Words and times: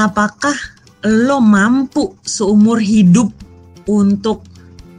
apakah 0.00 0.56
lo 1.04 1.44
mampu 1.44 2.16
seumur 2.24 2.80
hidup 2.80 3.28
untuk 3.84 4.44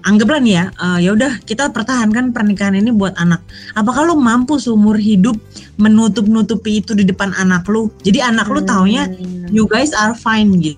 anggaplah 0.05 0.41
nih 0.41 0.53
ya, 0.61 0.65
uh, 0.77 0.97
ya 1.01 1.13
udah 1.13 1.41
kita 1.45 1.69
pertahankan 1.73 2.33
pernikahan 2.33 2.77
ini 2.77 2.93
buat 2.93 3.17
anak. 3.17 3.41
Apakah 3.73 4.05
lo 4.05 4.17
mampu 4.17 4.61
seumur 4.61 4.97
hidup 4.97 5.37
menutup-nutupi 5.81 6.85
itu 6.85 6.93
di 6.93 7.05
depan 7.05 7.33
anak 7.37 7.65
lo? 7.69 7.89
Jadi 8.05 8.21
anak 8.21 8.49
lo 8.49 8.61
taunya 8.61 9.09
Hmm. 9.09 9.49
you 9.49 9.65
guys 9.65 9.93
are 9.97 10.13
fine 10.13 10.53
gitu. 10.61 10.77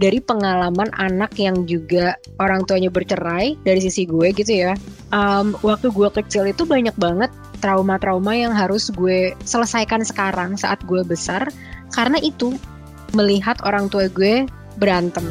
dari 0.00 0.16
pengalaman 0.16 0.88
anak 0.96 1.36
yang 1.36 1.68
juga 1.68 2.16
orang 2.40 2.64
tuanya 2.64 2.88
bercerai 2.88 3.60
dari 3.68 3.84
sisi 3.84 4.08
gue 4.08 4.32
gitu 4.32 4.48
ya 4.48 4.72
um, 5.12 5.52
waktu 5.60 5.92
gue 5.92 6.08
kecil 6.08 6.48
itu 6.48 6.64
banyak 6.64 6.96
banget 6.96 7.28
trauma-trauma 7.60 8.32
yang 8.32 8.50
harus 8.50 8.88
gue 8.90 9.36
selesaikan 9.44 10.02
sekarang 10.02 10.56
saat 10.56 10.80
gue 10.88 11.04
besar 11.04 11.46
karena 11.92 12.16
itu 12.18 12.56
melihat 13.12 13.60
orang 13.62 13.86
tua 13.86 14.08
gue 14.08 14.48
berantem 14.76 15.22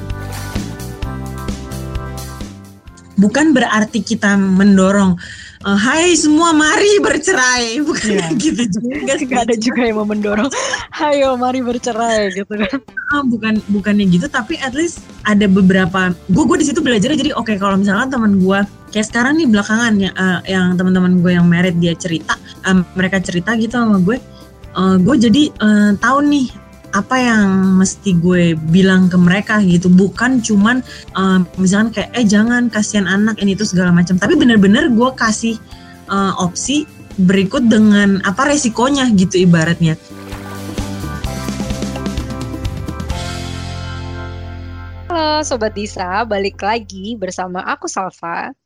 Bukan 3.20 3.52
berarti 3.52 4.00
kita 4.00 4.40
mendorong 4.40 5.20
uh, 5.68 5.76
Hai 5.76 6.16
semua 6.16 6.56
mari 6.56 7.04
bercerai 7.04 7.76
Bukan 7.88 8.16
Iya. 8.16 8.32
gitu 8.40 8.64
juga. 8.80 9.14
Gak 9.28 9.42
ada 9.44 9.56
juga 9.60 9.82
yang 9.84 10.00
mau 10.00 10.08
mendorong 10.08 10.48
ayo 11.04 11.36
mari 11.36 11.60
bercerai 11.60 12.32
gitu 12.32 12.48
kan 12.48 12.80
Ah, 13.12 13.24
bukan 13.26 13.60
bukannya 13.68 14.08
gitu 14.08 14.32
tapi 14.32 14.56
at 14.60 14.72
least 14.72 15.04
ada 15.28 15.52
beberapa 15.52 16.16
gue 16.32 16.44
gue 16.48 16.58
di 16.60 16.68
situ 16.72 16.80
belajar 16.80 17.12
jadi 17.12 17.36
oke 17.36 17.60
kalau 17.60 17.76
misalkan 17.76 18.08
teman 18.08 18.40
gue 18.40 18.60
kayak 18.90 19.06
sekarang 19.06 19.38
nih 19.38 19.48
belakangan 19.50 19.94
ya 20.02 20.10
eh, 20.14 20.40
yang 20.54 20.74
teman-teman 20.74 21.22
gue 21.22 21.32
yang 21.38 21.46
merit 21.46 21.78
dia 21.78 21.94
cerita 21.94 22.36
em, 22.66 22.82
mereka 22.98 23.22
cerita 23.22 23.54
gitu 23.54 23.78
sama 23.78 24.02
gue 24.02 24.18
eh, 24.74 24.96
gue 24.98 25.16
jadi 25.30 25.44
eh, 25.54 25.92
tahu 26.02 26.20
nih 26.26 26.48
apa 26.90 27.22
yang 27.22 27.78
mesti 27.78 28.18
gue 28.18 28.58
bilang 28.74 29.14
ke 29.14 29.18
mereka 29.18 29.62
gitu. 29.62 29.94
Bukan 29.94 30.42
cuman 30.42 30.82
eh, 31.14 31.40
misalkan 31.62 31.94
kayak 31.94 32.10
eh 32.18 32.26
jangan 32.26 32.66
kasihan 32.74 33.06
anak 33.06 33.38
ini 33.42 33.54
itu 33.54 33.62
segala 33.62 33.94
macam. 33.94 34.18
Tapi 34.18 34.34
bener-bener 34.34 34.90
gue 34.90 35.10
kasih 35.14 35.56
eh, 36.10 36.34
opsi 36.42 36.90
berikut 37.20 37.68
dengan 37.70 38.24
apa 38.26 38.50
resikonya 38.50 39.12
gitu 39.14 39.44
ibaratnya. 39.44 40.00
Halo 45.10 45.44
Sobat 45.46 45.78
Disa, 45.78 46.26
balik 46.26 46.64
lagi 46.64 47.14
bersama 47.20 47.62
aku 47.70 47.86
Salva. 47.86 48.59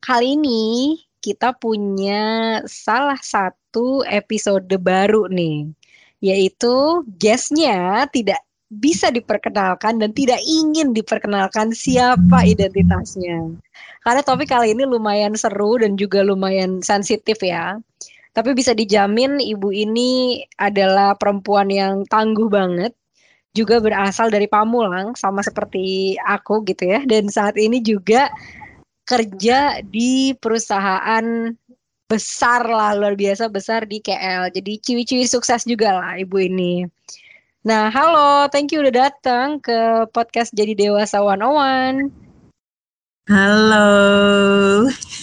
Kali 0.00 0.32
ini 0.32 0.96
kita 1.20 1.52
punya 1.52 2.56
salah 2.64 3.20
satu 3.20 4.00
episode 4.08 4.72
baru 4.80 5.28
nih, 5.28 5.68
yaitu 6.24 7.04
guestnya 7.20 8.08
tidak 8.08 8.40
bisa 8.72 9.12
diperkenalkan 9.12 10.00
dan 10.00 10.16
tidak 10.16 10.40
ingin 10.40 10.96
diperkenalkan 10.96 11.76
siapa 11.76 12.48
identitasnya. 12.48 13.52
Karena 14.00 14.24
topik 14.24 14.48
kali 14.48 14.72
ini 14.72 14.88
lumayan 14.88 15.36
seru 15.36 15.76
dan 15.76 16.00
juga 16.00 16.24
lumayan 16.24 16.80
sensitif 16.80 17.36
ya. 17.44 17.76
Tapi 18.32 18.56
bisa 18.56 18.72
dijamin 18.72 19.36
ibu 19.36 19.68
ini 19.68 20.40
adalah 20.56 21.12
perempuan 21.12 21.68
yang 21.68 22.08
tangguh 22.08 22.48
banget 22.48 22.96
juga 23.52 23.82
berasal 23.82 24.30
dari 24.30 24.46
Pamulang 24.46 25.18
sama 25.18 25.42
seperti 25.42 26.14
aku 26.22 26.62
gitu 26.64 26.86
ya 26.86 27.02
dan 27.02 27.26
saat 27.26 27.58
ini 27.58 27.82
juga 27.82 28.30
kerja 29.10 29.82
di 29.82 30.38
perusahaan 30.38 31.50
besar 32.06 32.62
lah 32.62 32.94
luar 32.94 33.18
biasa 33.18 33.50
besar 33.50 33.82
di 33.86 33.98
KL 33.98 34.54
jadi 34.54 34.78
ciwi-ciwi 34.78 35.26
sukses 35.26 35.66
juga 35.66 35.98
lah 35.98 36.14
ibu 36.14 36.38
ini. 36.38 36.86
Nah 37.66 37.90
halo 37.90 38.46
thank 38.54 38.70
you 38.70 38.78
udah 38.78 39.10
datang 39.10 39.58
ke 39.58 40.06
podcast 40.14 40.54
jadi 40.54 40.78
dewasa 40.78 41.18
101 41.18 42.06
halo. 43.26 43.90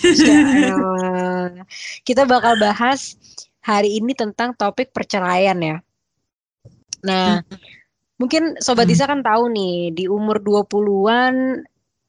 Ya 0.04 0.36
elah. 0.68 1.64
kita 2.04 2.28
bakal 2.28 2.60
bahas 2.60 3.16
hari 3.64 4.04
ini 4.04 4.12
tentang 4.12 4.52
topik 4.52 4.92
perceraian 4.92 5.56
ya. 5.64 5.78
Nah 7.08 7.40
Mungkin 8.18 8.58
Sobat 8.58 8.90
Hmm. 8.90 8.92
Disa 8.98 9.06
kan 9.06 9.22
tahu 9.22 9.54
nih, 9.54 9.94
di 9.94 10.10
umur 10.10 10.42
20-an 10.42 11.62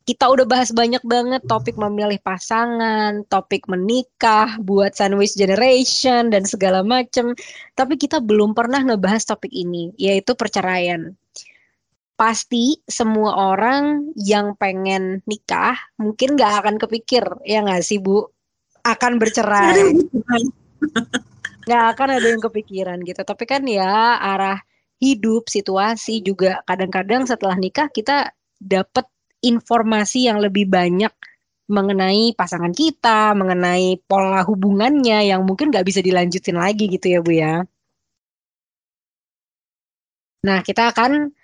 kita 0.09 0.25
udah 0.25 0.49
bahas 0.49 0.73
banyak 0.73 1.05
banget 1.05 1.45
topik 1.45 1.77
memilih 1.77 2.17
pasangan, 2.25 3.29
topik 3.29 3.69
menikah, 3.69 4.57
buat 4.57 4.97
sandwich 4.97 5.37
generation, 5.37 6.33
dan 6.33 6.49
segala 6.49 6.81
macem. 6.81 7.37
Tapi 7.77 8.01
kita 8.01 8.25
belum 8.25 8.57
pernah 8.57 8.81
ngebahas 8.81 9.29
topik 9.29 9.53
ini, 9.53 9.93
yaitu 10.01 10.33
perceraian. 10.33 11.13
Pasti 12.17 12.81
semua 12.89 13.53
orang 13.53 14.17
yang 14.17 14.57
pengen 14.57 15.21
nikah 15.29 15.77
mungkin 16.01 16.41
nggak 16.41 16.65
akan 16.65 16.81
kepikir, 16.81 17.29
ya 17.45 17.61
nggak 17.61 17.85
sih 17.85 18.01
Bu? 18.01 18.25
Akan 18.89 19.21
bercerai 19.21 19.93
nggak 21.69 21.85
akan 21.93 22.09
ada 22.17 22.27
yang 22.33 22.41
kepikiran 22.41 23.05
gitu. 23.05 23.21
Tapi 23.29 23.45
kan 23.45 23.61
ya 23.69 24.17
arah 24.17 24.57
hidup, 25.05 25.53
situasi 25.53 26.25
juga 26.25 26.65
kadang-kadang 26.65 27.29
setelah 27.29 27.61
nikah 27.61 27.93
kita 27.93 28.33
dapat 28.57 29.05
informasi 29.41 30.26
yang 30.26 30.43
lebih 30.43 30.66
banyak 30.66 31.15
mengenai 31.69 32.32
pasangan 32.32 32.72
kita, 32.72 33.37
mengenai 33.37 34.00
pola 34.09 34.41
hubungannya 34.41 35.28
yang 35.28 35.44
mungkin 35.44 35.69
nggak 35.69 35.84
bisa 35.84 36.00
dilanjutin 36.00 36.56
lagi 36.56 36.88
gitu 36.88 37.12
ya 37.12 37.21
Bu 37.21 37.32
ya. 37.37 37.60
Nah, 40.48 40.65
kita 40.65 40.88
akan 40.94 41.34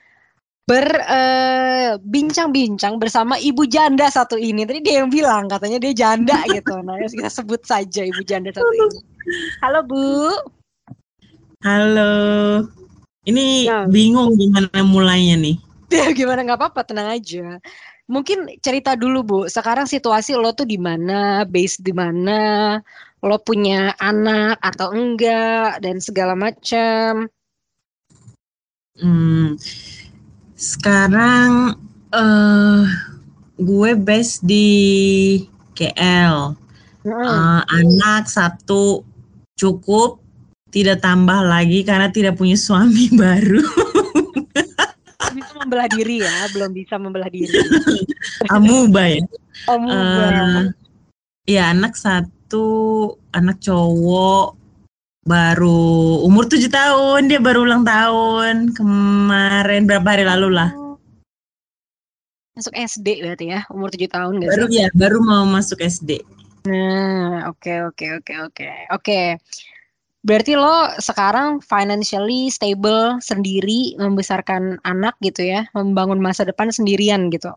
berbincang-bincang 0.64 2.96
bersama 2.96 3.36
ibu 3.36 3.68
janda 3.68 4.08
satu 4.08 4.40
ini. 4.40 4.64
Tadi 4.64 4.80
dia 4.80 5.04
yang 5.04 5.12
bilang 5.12 5.44
katanya 5.44 5.76
dia 5.76 5.92
janda 5.92 6.40
gitu. 6.56 6.80
Nah, 6.80 6.96
kita 7.04 7.28
sebut 7.28 7.60
saja 7.68 8.00
ibu 8.00 8.24
janda 8.24 8.48
satu 8.48 8.72
ini. 8.72 8.96
Halo 9.60 9.84
Bu. 9.84 10.32
Halo. 11.60 12.64
Ini 13.24 13.64
Ya. 13.68 13.84
bingung 13.88 14.36
gimana 14.36 14.68
mulainya 14.84 15.36
nih. 15.36 15.56
Ya 15.94 16.10
gimana 16.10 16.42
nggak 16.42 16.58
apa-apa, 16.58 16.82
tenang 16.82 17.14
aja. 17.14 17.62
Mungkin 18.10 18.58
cerita 18.60 18.98
dulu 18.98 19.18
Bu, 19.22 19.38
sekarang 19.46 19.86
situasi 19.86 20.34
lo 20.34 20.50
tuh 20.52 20.66
di 20.66 20.76
mana, 20.76 21.46
base 21.46 21.80
di 21.80 21.94
mana, 21.94 22.76
lo 23.22 23.36
punya 23.40 23.94
anak 23.96 24.58
atau 24.60 24.92
enggak, 24.92 25.80
dan 25.80 26.02
segala 26.02 26.34
macam. 26.34 27.30
Hmm, 28.98 29.56
sekarang 30.58 31.78
eh 32.14 32.82
gue 33.58 33.90
base 33.94 34.42
di 34.42 34.68
KL. 35.74 36.54
Eh, 37.04 37.60
anak 37.68 38.26
satu 38.26 39.04
cukup, 39.54 40.18
tidak 40.72 41.04
tambah 41.04 41.44
lagi 41.44 41.84
karena 41.84 42.08
tidak 42.10 42.34
punya 42.40 42.58
suami 42.58 43.12
baru. 43.22 43.83
Membelah 45.64 45.88
diri 45.88 46.16
ya, 46.20 46.36
belum 46.52 46.70
bisa 46.76 46.94
membelah 47.00 47.30
diri. 47.32 47.52
Amuba 48.54 49.08
ya. 49.08 49.24
Oh, 49.72 49.80
muda. 49.80 50.28
Eh, 50.28 50.62
ya 51.56 51.72
anak 51.72 51.96
satu, 51.96 52.68
anak 53.32 53.64
cowok 53.64 54.60
baru 55.24 56.20
umur 56.20 56.44
tujuh 56.44 56.68
tahun 56.68 57.32
dia 57.32 57.40
baru 57.40 57.64
ulang 57.64 57.80
tahun 57.80 58.76
kemarin 58.76 59.88
berapa 59.88 60.04
hari 60.04 60.28
lalu 60.28 60.52
lah 60.52 60.68
Masuk 62.52 62.76
SD 62.76 63.24
berarti 63.24 63.48
ya, 63.48 63.64
umur 63.72 63.88
7 63.88 64.04
tahun 64.04 64.32
nggak 64.36 64.50
baru 64.52 64.64
sih? 64.68 64.84
ya 64.84 64.86
baru 64.92 65.18
mau 65.24 65.48
masuk 65.48 65.80
SD 65.80 66.20
Nah, 66.64 67.52
oke 67.52 67.92
oke 67.92 68.06
oke 68.24 68.34
oke. 68.48 68.68
Oke. 68.96 69.36
Berarti 70.24 70.56
lo 70.56 70.88
sekarang 70.98 71.60
financially 71.60 72.48
stable 72.48 73.20
sendiri 73.20 73.92
membesarkan 74.00 74.80
anak 74.88 75.12
gitu 75.20 75.44
ya, 75.44 75.68
membangun 75.76 76.18
masa 76.18 76.48
depan 76.48 76.72
sendirian 76.72 77.28
gitu. 77.28 77.52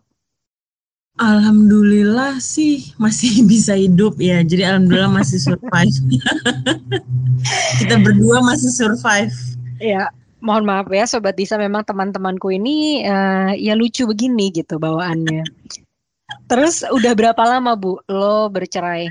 Alhamdulillah 1.17 2.37
sih 2.43 2.93
masih 3.01 3.41
bisa 3.51 3.73
hidup 3.73 4.21
ya 4.21 4.45
jadi 4.45 4.69
alhamdulillah 4.69 5.17
masih 5.17 5.41
survive 5.41 5.97
kita 7.81 7.97
berdua 8.05 8.37
masih 8.45 8.69
survive 8.69 9.33
Ya, 9.77 10.09
mohon 10.41 10.65
maaf 10.65 10.89
ya 10.89 11.05
Sobat 11.05 11.37
Disa 11.37 11.53
memang 11.57 11.85
teman-temanku 11.85 12.49
ini 12.49 13.05
eh, 13.05 13.53
ya 13.61 13.77
lucu 13.77 14.09
begini 14.09 14.49
gitu 14.49 14.81
bawaannya. 14.81 15.45
Terus 16.49 16.81
udah 16.89 17.13
berapa 17.13 17.39
lama 17.45 17.77
Bu 17.77 18.01
lo 18.09 18.49
bercerai? 18.49 19.07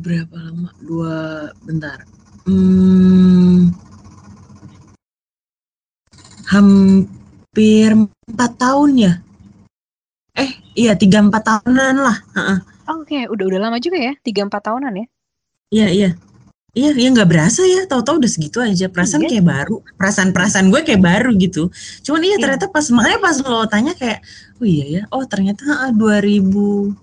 Berapa 0.00 0.32
lama 0.32 0.72
dua 0.80 1.16
bentar 1.62 2.00
hmm, 2.48 3.68
hampir 6.48 7.92
empat 8.28 8.52
tahun 8.56 8.90
ya 8.96 9.12
eh 10.32 10.50
iya 10.72 10.96
tiga 10.96 11.20
empat 11.20 11.42
tahunan 11.44 11.94
lah 12.00 12.16
Heeh. 12.36 12.58
Oke, 12.82 13.30
udah 13.30 13.44
udah 13.46 13.60
lama 13.62 13.78
juga 13.78 13.94
ya, 13.94 14.12
3-4 14.26 14.58
tahunan 14.58 14.92
ya. 14.98 15.06
iya 15.70 15.88
iya 15.88 16.10
Iya, 16.72 16.96
iya 16.96 17.08
nggak 17.12 17.28
berasa 17.28 17.68
ya, 17.68 17.84
tahu-tahu 17.84 18.16
udah 18.16 18.30
segitu 18.32 18.56
aja. 18.56 18.88
Perasaan 18.88 19.28
Iya. 19.28 19.36
kayak 19.36 19.44
baru, 19.44 19.76
perasaan-perasaan 20.00 20.72
gue 20.72 20.80
kayak 20.80 21.04
baru 21.04 21.36
gitu. 21.36 21.68
Cuman 22.00 22.24
iya 22.24 22.40
Iya. 22.40 22.42
ternyata 22.42 22.72
pas 22.72 22.88
makanya 22.88 23.18
pas 23.20 23.36
lo 23.44 23.68
tanya 23.68 23.92
kayak, 23.92 24.24
oh 24.56 24.64
iya 24.64 24.84
ya, 24.88 25.02
oh 25.12 25.20
ternyata 25.28 25.68
ah, 25.68 25.92
2000 25.92 26.96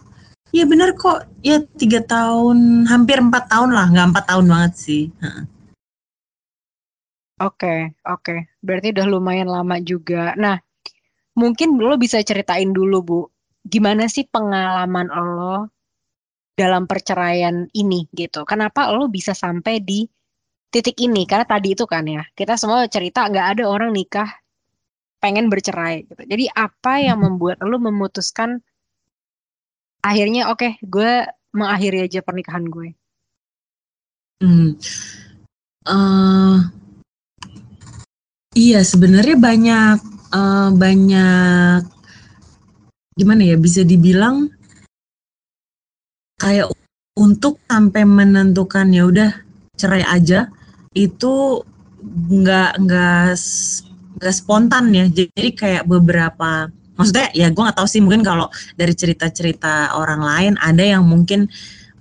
Iya 0.49 0.65
benar 0.65 0.97
kok, 0.97 1.29
ya 1.45 1.61
tiga 1.77 2.01
tahun, 2.01 2.89
hampir 2.89 3.21
empat 3.21 3.53
tahun 3.53 3.69
lah, 3.69 3.85
nggak 3.93 4.07
empat 4.09 4.25
tahun 4.33 4.45
banget 4.49 4.73
sih. 4.81 5.03
Oke, 7.39 7.93
oke. 8.03 8.35
Berarti 8.59 8.91
udah 8.91 9.05
lumayan 9.07 9.47
lama 9.47 9.77
juga. 9.77 10.33
Nah, 10.35 10.57
mungkin 11.37 11.77
lo 11.77 11.95
bisa 12.01 12.19
ceritain 12.25 12.73
dulu, 12.73 12.97
Bu. 13.05 13.19
Gimana 13.61 14.09
sih 14.09 14.25
pengalaman 14.25 15.07
lo 15.13 15.69
dalam 16.57 16.89
perceraian 16.89 17.69
ini 17.71 18.09
gitu? 18.11 18.43
Kenapa 18.43 18.89
lo 18.89 19.05
bisa 19.07 19.37
sampai 19.37 19.79
di 19.85 20.03
titik 20.73 20.97
ini? 20.97 21.29
Karena 21.29 21.45
tadi 21.45 21.77
itu 21.77 21.85
kan 21.85 22.09
ya, 22.09 22.25
kita 22.33 22.57
semua 22.57 22.89
cerita 22.89 23.23
nggak 23.29 23.47
ada 23.55 23.63
orang 23.69 23.93
nikah 23.93 24.27
pengen 25.21 25.47
bercerai 25.47 26.09
gitu. 26.09 26.25
Jadi 26.25 26.45
apa 26.51 26.99
yang 26.99 27.21
membuat 27.21 27.63
lo 27.63 27.77
memutuskan 27.79 28.59
akhirnya 30.03 30.51
oke, 30.51 30.79
gue 30.83 31.27
mengakhiri 31.53 32.05
aja 32.05 32.19
pernikahan 32.21 32.65
gue? 32.67 32.93
Hmm. 34.39 34.79
Eh, 35.89 36.57
iya 38.55 38.79
sebenarnya 38.85 39.35
banyak 39.35 39.97
eh, 40.31 40.69
banyak 40.71 41.81
gimana 43.19 43.41
ya 43.43 43.57
bisa 43.59 43.83
dibilang 43.83 44.47
kayak 46.39 46.71
untuk 47.19 47.59
sampai 47.67 48.07
menentukan 48.07 48.87
ya 48.95 49.03
udah 49.11 49.31
cerai 49.75 50.07
aja 50.07 50.47
itu 50.95 51.63
nggak 52.03 52.79
nggak 52.79 53.27
nggak 54.19 54.35
spontan 54.35 54.95
ya 54.95 55.05
jadi 55.11 55.51
kayak 55.51 55.83
beberapa 55.83 56.71
maksudnya 56.99 57.31
ya 57.31 57.47
gue 57.47 57.63
nggak 57.63 57.79
tahu 57.79 57.87
sih 57.87 58.03
mungkin 58.03 58.27
kalau 58.27 58.51
dari 58.75 58.91
cerita-cerita 58.91 59.95
orang 59.95 60.19
lain 60.19 60.53
ada 60.59 60.83
yang 60.83 61.07
mungkin 61.07 61.47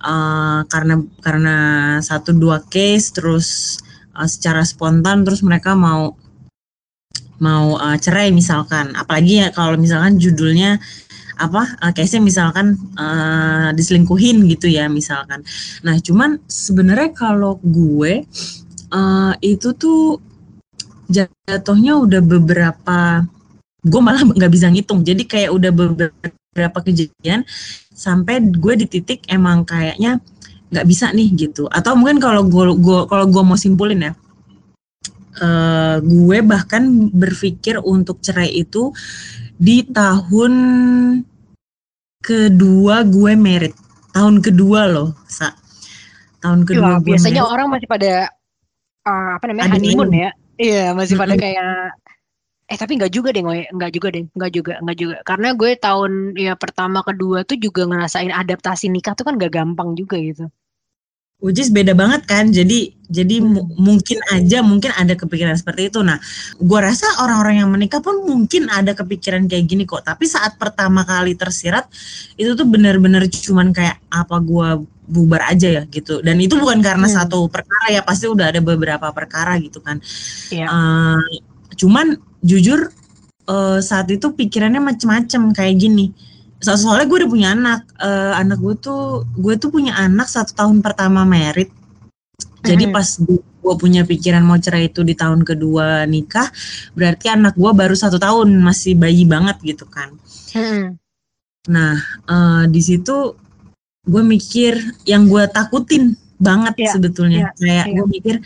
eh, 0.02 0.60
karena 0.66 0.94
karena 1.22 1.56
satu 2.02 2.34
dua 2.34 2.66
case 2.66 3.14
terus 3.14 3.78
eh, 4.18 4.26
secara 4.26 4.66
spontan 4.66 5.22
terus 5.22 5.46
mereka 5.46 5.78
mau 5.78 6.18
mau 7.38 7.78
eh, 7.78 7.98
cerai 8.02 8.34
misalkan. 8.34 8.92
Apalagi 8.98 9.46
ya 9.46 9.48
kalau 9.54 9.78
misalkan 9.78 10.18
judulnya 10.18 10.82
apa 11.38 11.78
eh, 11.86 11.92
case-nya 11.94 12.22
misalkan 12.26 12.74
eh, 12.98 13.70
diselingkuhin 13.78 14.50
gitu 14.50 14.66
ya 14.66 14.90
misalkan. 14.90 15.46
Nah 15.86 15.94
cuman 16.02 16.42
sebenarnya 16.50 17.14
kalau 17.14 17.62
gue 17.62 18.26
eh, 18.90 19.34
itu 19.46 19.68
tuh 19.78 20.18
jatuhnya 21.08 21.96
udah 21.96 22.20
beberapa 22.20 23.24
gue 23.88 24.00
malah 24.00 24.22
nggak 24.38 24.52
bisa 24.52 24.68
ngitung 24.70 25.00
jadi 25.02 25.22
kayak 25.24 25.50
udah 25.50 25.70
beberapa 25.72 26.78
kejadian 26.84 27.42
sampai 27.92 28.40
gue 28.44 28.74
di 28.78 28.86
titik 28.86 29.26
emang 29.26 29.64
kayaknya 29.66 30.22
nggak 30.68 30.86
bisa 30.86 31.08
nih 31.16 31.32
gitu 31.32 31.64
atau 31.72 31.96
mungkin 31.96 32.20
kalau 32.20 32.44
gue 32.44 32.76
kalau 33.08 33.24
gue 33.24 33.42
mau 33.42 33.56
simpulin 33.56 34.04
ya 34.04 34.12
eh, 35.40 35.96
gue 36.04 36.38
bahkan 36.44 36.84
berpikir 37.08 37.80
untuk 37.80 38.20
cerai 38.20 38.52
itu 38.52 38.92
di 39.56 39.82
tahun 39.88 40.52
kedua 42.20 43.08
gue 43.08 43.32
merit 43.32 43.74
tahun 44.12 44.44
kedua 44.44 44.92
loh 44.92 45.16
sa 45.24 45.56
tahun 46.44 46.68
kedua 46.68 46.84
Wah, 46.84 46.98
gue 47.00 47.16
biasanya 47.16 47.42
merit. 47.42 47.54
orang 47.56 47.66
masih 47.72 47.88
pada 47.88 48.12
uh, 49.08 49.30
apa 49.38 49.44
namanya 49.50 49.74
Honeymoon. 49.74 50.08
honeymoon 50.08 50.10
ya. 50.12 50.30
Iya, 50.58 50.86
masih 50.90 51.14
pada 51.14 51.38
kayak 51.38 51.94
eh 52.68 52.76
tapi 52.80 52.92
nggak 53.00 53.12
juga 53.16 53.28
deh, 53.34 53.42
nggak 53.76 53.90
juga 53.96 54.08
deh, 54.14 54.24
nggak 54.36 54.50
juga, 54.56 54.72
nggak 54.84 54.96
juga. 55.02 55.16
Karena 55.28 55.48
gue 55.60 55.70
tahun 55.80 56.12
ya 56.36 56.52
pertama 56.62 57.00
kedua 57.08 57.38
tuh 57.48 57.56
juga 57.56 57.82
ngerasain 57.88 58.32
adaptasi 58.32 58.86
nikah 58.94 59.14
tuh 59.16 59.24
kan 59.28 59.34
gak 59.40 59.52
gampang 59.56 59.96
juga 60.00 60.16
gitu. 60.20 60.44
Which 61.38 61.62
is 61.62 61.70
beda 61.70 61.94
banget 61.94 62.26
kan, 62.26 62.50
jadi 62.50 62.90
jadi 63.06 63.38
Hmm. 63.38 63.62
mungkin 63.78 64.18
aja 64.34 64.58
mungkin 64.58 64.90
ada 64.90 65.14
kepikiran 65.14 65.54
seperti 65.54 65.86
itu. 65.86 66.02
Nah, 66.02 66.18
gua 66.58 66.90
rasa 66.90 67.06
orang-orang 67.22 67.62
yang 67.62 67.70
menikah 67.70 68.02
pun 68.02 68.26
mungkin 68.26 68.66
ada 68.66 68.90
kepikiran 68.90 69.46
kayak 69.46 69.64
gini 69.70 69.86
kok. 69.86 70.02
Tapi 70.02 70.26
saat 70.26 70.58
pertama 70.58 71.06
kali 71.06 71.38
tersirat 71.38 71.86
itu 72.34 72.58
tuh 72.58 72.66
benar-benar 72.66 73.22
cuman 73.30 73.70
kayak 73.70 74.02
apa 74.10 74.36
gua 74.42 74.82
bubar 75.06 75.46
aja 75.54 75.68
ya 75.78 75.82
gitu. 75.86 76.18
Dan 76.26 76.42
itu 76.42 76.58
bukan 76.58 76.82
karena 76.82 77.06
Hmm. 77.06 77.16
satu 77.22 77.46
perkara 77.46 77.86
ya, 77.94 78.02
pasti 78.02 78.26
udah 78.26 78.50
ada 78.50 78.58
beberapa 78.58 79.06
perkara 79.14 79.54
gitu 79.62 79.78
kan. 79.78 80.02
Iya. 80.50 80.66
Eh, 80.66 81.22
cuman 81.78 82.18
jujur 82.42 82.90
eh, 83.48 83.78
saat 83.80 84.12
itu 84.12 84.28
pikirannya 84.28 84.76
macem-macem 84.78 85.56
kayak 85.56 85.80
gini. 85.80 86.12
So- 86.58 86.76
soalnya 86.76 87.06
gue 87.06 87.18
udah 87.24 87.30
punya 87.30 87.48
anak, 87.54 87.80
Eh, 87.96 88.32
anak 88.36 88.58
gue 88.58 88.74
tuh 88.76 89.02
gue 89.34 89.54
tuh 89.56 89.70
punya 89.70 89.96
anak 89.96 90.26
satu 90.26 90.52
tahun 90.52 90.82
pertama 90.82 91.24
merit. 91.24 91.70
Jadi 92.60 92.86
Mhm. 92.86 92.92
pas 92.92 93.08
gue 93.18 93.74
punya 93.74 94.02
pikiran 94.02 94.42
mau 94.42 94.54
cerai 94.54 94.86
itu 94.86 95.00
di 95.00 95.14
tahun 95.14 95.42
kedua 95.42 96.04
nikah, 96.04 96.46
berarti 96.92 97.26
anak 97.28 97.54
gue 97.54 97.70
baru 97.70 97.94
satu 97.94 98.18
tahun 98.18 98.52
masih 98.58 98.94
bayi 98.94 99.24
banget 99.24 99.56
gitu 99.62 99.86
kan. 99.86 100.12
Mm-mm. 100.52 100.98
Nah 101.68 101.94
eh, 102.28 102.64
di 102.68 102.80
situ 102.80 103.32
gue 104.04 104.22
mikir 104.22 104.76
yang 105.04 105.26
gue 105.26 105.44
takutin 105.48 106.12
banget 106.38 106.74
Iya, 106.78 106.90
sebetulnya. 106.92 107.38
iya, 107.38 107.48
Kayak 107.56 107.86
iya. 107.86 107.94
gue 107.96 108.06
mikir 108.08 108.36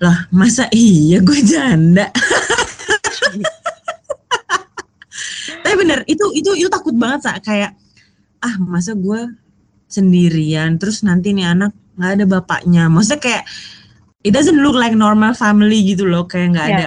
lah 0.00 0.16
masa 0.30 0.64
iya 0.70 1.18
gue 1.20 1.38
janda. 1.42 2.08
Tapi 5.70 5.78
bener 5.86 6.02
itu 6.10 6.26
itu 6.34 6.50
itu 6.58 6.66
takut 6.66 6.98
banget 6.98 7.30
sa 7.30 7.38
kayak 7.38 7.78
ah 8.42 8.58
masa 8.58 8.98
gue 8.98 9.30
sendirian 9.86 10.82
terus 10.82 11.06
nanti 11.06 11.30
nih 11.30 11.46
anak 11.54 11.70
nggak 11.94 12.10
ada 12.18 12.24
bapaknya. 12.26 12.90
Maksudnya 12.90 13.22
kayak 13.22 13.44
it 14.26 14.34
doesn't 14.34 14.58
look 14.58 14.74
like 14.74 14.98
normal 14.98 15.30
family 15.30 15.78
gitu 15.86 16.10
loh 16.10 16.26
kayak 16.26 16.58
nggak 16.58 16.66
Iya. 16.66 16.74
ada 16.74 16.86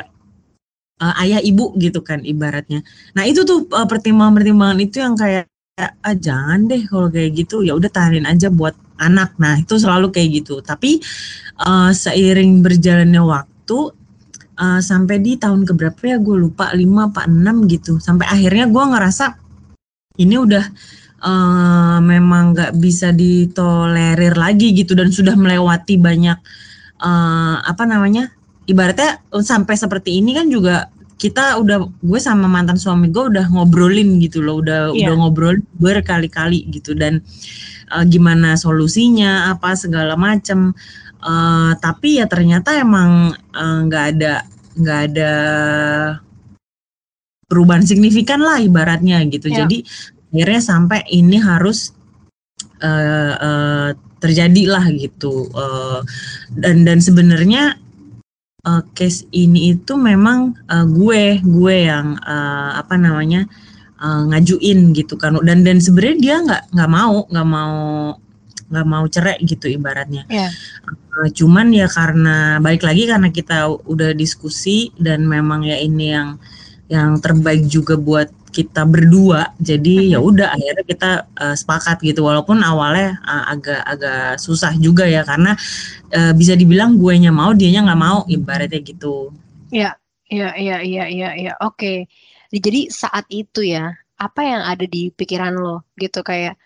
uh, 1.00 1.13
ayah 1.24 1.39
ibu 1.39 1.71
gitu 1.80 2.03
kan 2.03 2.19
ibaratnya. 2.27 2.83
Nah 3.15 3.24
itu 3.24 3.47
tuh 3.47 3.71
uh, 3.71 3.88
pertimbangan-pertimbangan 3.88 4.80
itu 4.83 5.00
yang 5.00 5.15
kayak 5.15 5.47
ah 5.80 6.13
jangan 6.13 6.69
deh 6.69 6.85
kalau 6.85 7.09
kayak 7.09 7.33
gitu 7.33 7.65
ya 7.65 7.74
udah 7.74 7.88
tahanin 7.88 8.27
aja 8.27 8.51
buat 8.51 8.75
anak. 9.00 9.33
Nah 9.39 9.57
itu 9.63 9.80
selalu 9.80 10.12
kayak 10.12 10.44
gitu. 10.44 10.59
Tapi 10.59 11.00
uh, 11.63 11.90
seiring 11.95 12.59
berjalannya 12.61 13.23
waktu 13.23 13.78
uh, 14.57 14.81
sampai 14.81 15.19
di 15.22 15.38
tahun 15.38 15.66
keberapa 15.66 16.00
ya 16.04 16.18
gue 16.18 16.38
lupa 16.38 16.69
5 16.74 16.80
apa 17.10 17.26
6 17.30 17.74
gitu. 17.74 17.98
Sampai 17.98 18.26
akhirnya 18.30 18.66
gue 18.69 18.83
ngerasa 18.83 19.26
ini 20.22 20.36
udah 20.38 20.66
uh, 21.26 21.98
memang 22.04 22.54
nggak 22.54 22.72
bisa 22.78 23.10
ditolerir 23.10 24.38
lagi 24.38 24.76
gitu 24.78 24.94
dan 24.94 25.10
sudah 25.10 25.33
melewati 25.33 25.98
banyak 25.98 26.38
uh, 27.02 27.57
apa 27.64 27.83
namanya 27.90 28.30
ibaratnya 28.69 29.19
sampai 29.42 29.76
seperti 29.76 30.22
ini 30.22 30.38
kan 30.38 30.48
juga 30.48 30.88
kita 31.18 31.56
udah 31.56 31.88
gue 32.04 32.19
sama 32.19 32.52
mantan 32.52 32.76
suami 32.76 33.07
gue 33.07 33.31
udah 33.31 33.48
ngobrolin 33.48 34.19
gitu 34.19 34.44
loh 34.44 34.60
udah 34.60 34.92
Iya. 34.92 35.07
udah 35.07 35.14
ngobrol 35.24 35.56
berkali-kali 35.80 36.68
gitu 36.68 36.94
dan 36.94 37.24
uh, 37.95 38.04
gimana 38.04 38.60
solusinya 38.60 39.56
apa 39.56 39.74
segala 39.80 40.19
macem 40.19 40.76
Uh, 41.23 41.71
tapi 41.80 42.19
ya 42.19 42.27
ternyata 42.27 42.75
emang 42.75 43.31
uh, 43.56 43.80
nggak 43.87 44.06
ada 44.13 44.44
nggak 44.75 44.99
ada 45.07 45.31
perubahan 47.47 47.85
signifikan 47.85 48.42
lah 48.42 48.59
ibaratnya 48.59 49.21
gitu 49.30 49.47
Iya. 49.47 49.63
jadi 49.63 49.77
akhirnya 50.33 50.61
sampai 50.61 50.99
ini 51.07 51.37
harus 51.37 51.94
uh, 52.81 53.33
uh, 53.37 53.89
terjadi 54.19 54.63
lah 54.68 54.85
gitu 54.92 55.47
Uh, 55.53 56.01
dan 56.56 56.83
dan 56.83 56.99
sebenarnya 56.99 57.77
uh, 58.65 58.81
case 58.97 59.23
ini 59.31 59.75
itu 59.77 59.94
memang 59.94 60.57
uh, 60.68 60.87
gue 60.87 61.39
gue 61.39 61.75
yang 61.87 62.18
uh, 62.19 62.80
apa 62.80 62.97
namanya 62.97 63.45
uh, 64.01 64.25
ngajuin 64.27 64.92
gitu 64.92 65.13
kan 65.15 65.37
dan 65.45 65.61
dan 65.61 65.77
sebenarnya 65.77 66.18
dia 66.18 66.35
nggak 66.42 66.63
nggak 66.73 66.92
mau 66.92 67.27
nggak 67.30 67.47
mau 67.47 67.75
nggak 68.73 68.87
mau 68.89 69.06
cerai 69.06 69.37
gitu 69.45 69.69
ibaratnya 69.69 70.25
Iya. 70.25 70.49
Uh, 71.14 71.30
cuman 71.30 71.70
ya 71.70 71.86
karena 71.86 72.58
balik 72.58 72.82
lagi 72.82 73.06
karena 73.06 73.30
kita 73.30 73.70
udah 73.70 74.18
diskusi 74.18 74.90
dan 74.98 75.30
memang 75.30 75.62
ya 75.62 75.78
ini 75.78 76.10
yang 76.10 76.42
yang 76.90 77.22
terbaik 77.22 77.70
juga 77.70 77.94
buat 77.94 78.34
kita 78.54 78.86
berdua 78.86 79.50
jadi 79.58 80.14
ya 80.14 80.20
udah 80.22 80.54
akhirnya 80.54 80.86
kita 80.86 81.12
uh, 81.38 81.54
sepakat 81.54 82.02
gitu. 82.02 82.26
Walaupun 82.26 82.66
awalnya 82.66 83.22
uh, 83.30 83.46
agak 83.54 83.82
agak 83.86 84.42
susah 84.42 84.74
juga 84.78 85.06
ya 85.06 85.22
karena 85.22 85.54
uh, 86.14 86.34
bisa 86.34 86.58
dibilang 86.58 86.98
gue 86.98 87.14
nya 87.18 87.30
mau 87.30 87.54
dianya 87.54 87.86
nggak 87.86 88.02
mau 88.02 88.26
ibaratnya 88.26 88.82
gitu. 88.82 89.30
Iya, 89.70 89.98
iya, 90.30 90.50
iya, 90.58 90.78
iya, 90.82 91.06
iya, 91.10 91.30
iya. 91.38 91.54
Oke. 91.62 92.10
Jadi 92.54 92.94
saat 92.94 93.26
itu 93.34 93.66
ya, 93.66 93.90
apa 94.22 94.42
yang 94.46 94.62
ada 94.62 94.86
di 94.86 95.10
pikiran 95.10 95.58
lo? 95.58 95.86
Gitu 95.98 96.22
kayak 96.22 96.58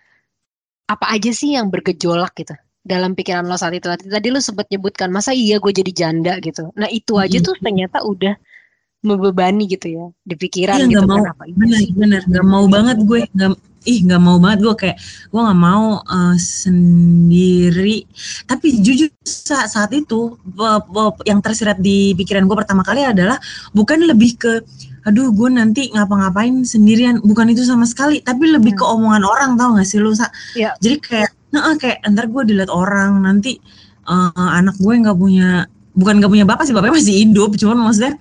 apa 0.87 1.05
aja 1.11 1.31
sih 1.35 1.55
yang 1.55 1.67
bergejolak 1.67 2.31
gitu 2.35 2.55
dalam 2.87 3.13
pikiran 3.13 3.43
lo 3.45 3.59
saat 3.59 3.75
itu. 3.75 3.91
Tadi 3.91 4.27
lo 4.31 4.39
sempat 4.39 4.71
nyebutkan 4.71 5.11
masa 5.11 5.35
iya 5.35 5.59
gue 5.59 5.71
jadi 5.75 5.91
janda? 5.91 6.39
gitu. 6.39 6.71
Nah 6.79 6.87
itu 6.87 7.19
aja 7.19 7.37
tuh 7.43 7.55
ternyata 7.59 8.01
udah 8.07 8.33
membebani 9.05 9.69
gitu 9.69 9.87
ya 9.93 10.05
di 10.25 10.35
pikiran 10.35 10.83
iya, 10.83 10.89
gitu 10.89 11.05
gak 11.05 11.07
mau, 11.07 11.21
kan 11.21 11.31
apa 11.37 11.43
bener 11.53 11.79
bener 11.93 12.21
gak 12.25 12.47
mau 12.49 12.65
banget 12.65 12.97
gue 13.05 13.29
gak, 13.29 13.53
ih 13.87 14.03
nggak 14.03 14.21
mau 14.21 14.37
banget 14.37 14.59
gue. 14.67 14.75
Kayak 14.75 14.97
gue 15.31 15.41
nggak 15.41 15.61
mau 15.63 16.03
uh, 16.03 16.35
sendiri. 16.35 18.03
Tapi 18.43 18.83
jujur 18.83 19.07
saat 19.23 19.71
saat 19.71 19.91
itu 19.95 20.35
yang 21.23 21.39
tersirat 21.39 21.79
di 21.79 22.11
pikiran 22.19 22.45
gue 22.45 22.57
pertama 22.59 22.83
kali 22.83 23.07
adalah 23.07 23.39
bukan 23.71 24.03
lebih 24.03 24.35
ke 24.35 24.53
aduh 25.07 25.31
gue 25.31 25.47
nanti 25.47 25.87
ngapa-ngapain 25.95 26.67
sendirian. 26.67 27.23
Bukan 27.23 27.47
itu 27.55 27.63
sama 27.63 27.87
sekali 27.87 28.19
tapi 28.19 28.51
lebih 28.51 28.75
hmm. 28.75 28.81
ke 28.83 28.85
omongan 28.85 29.23
orang 29.23 29.51
tau 29.55 29.79
gak 29.79 29.87
sih 29.87 30.03
lu 30.03 30.11
sa? 30.11 30.27
Ya. 30.59 30.75
jadi 30.83 30.99
kayak 30.99 31.31
nah 31.53 31.73
kayak 31.79 32.03
ntar 32.11 32.27
gue 32.27 32.43
dilihat 32.53 32.71
orang 32.71 33.23
nanti 33.23 33.59
uh, 34.07 34.31
anak 34.35 34.75
gue 34.79 34.93
nggak 34.93 35.17
punya 35.17 35.65
bukan 35.95 36.19
nggak 36.19 36.31
punya 36.31 36.45
bapak 36.45 36.63
sih 36.67 36.75
bapaknya 36.75 36.95
masih 36.99 37.15
hidup 37.25 37.55
cuman 37.55 37.77
maksudnya 37.87 38.13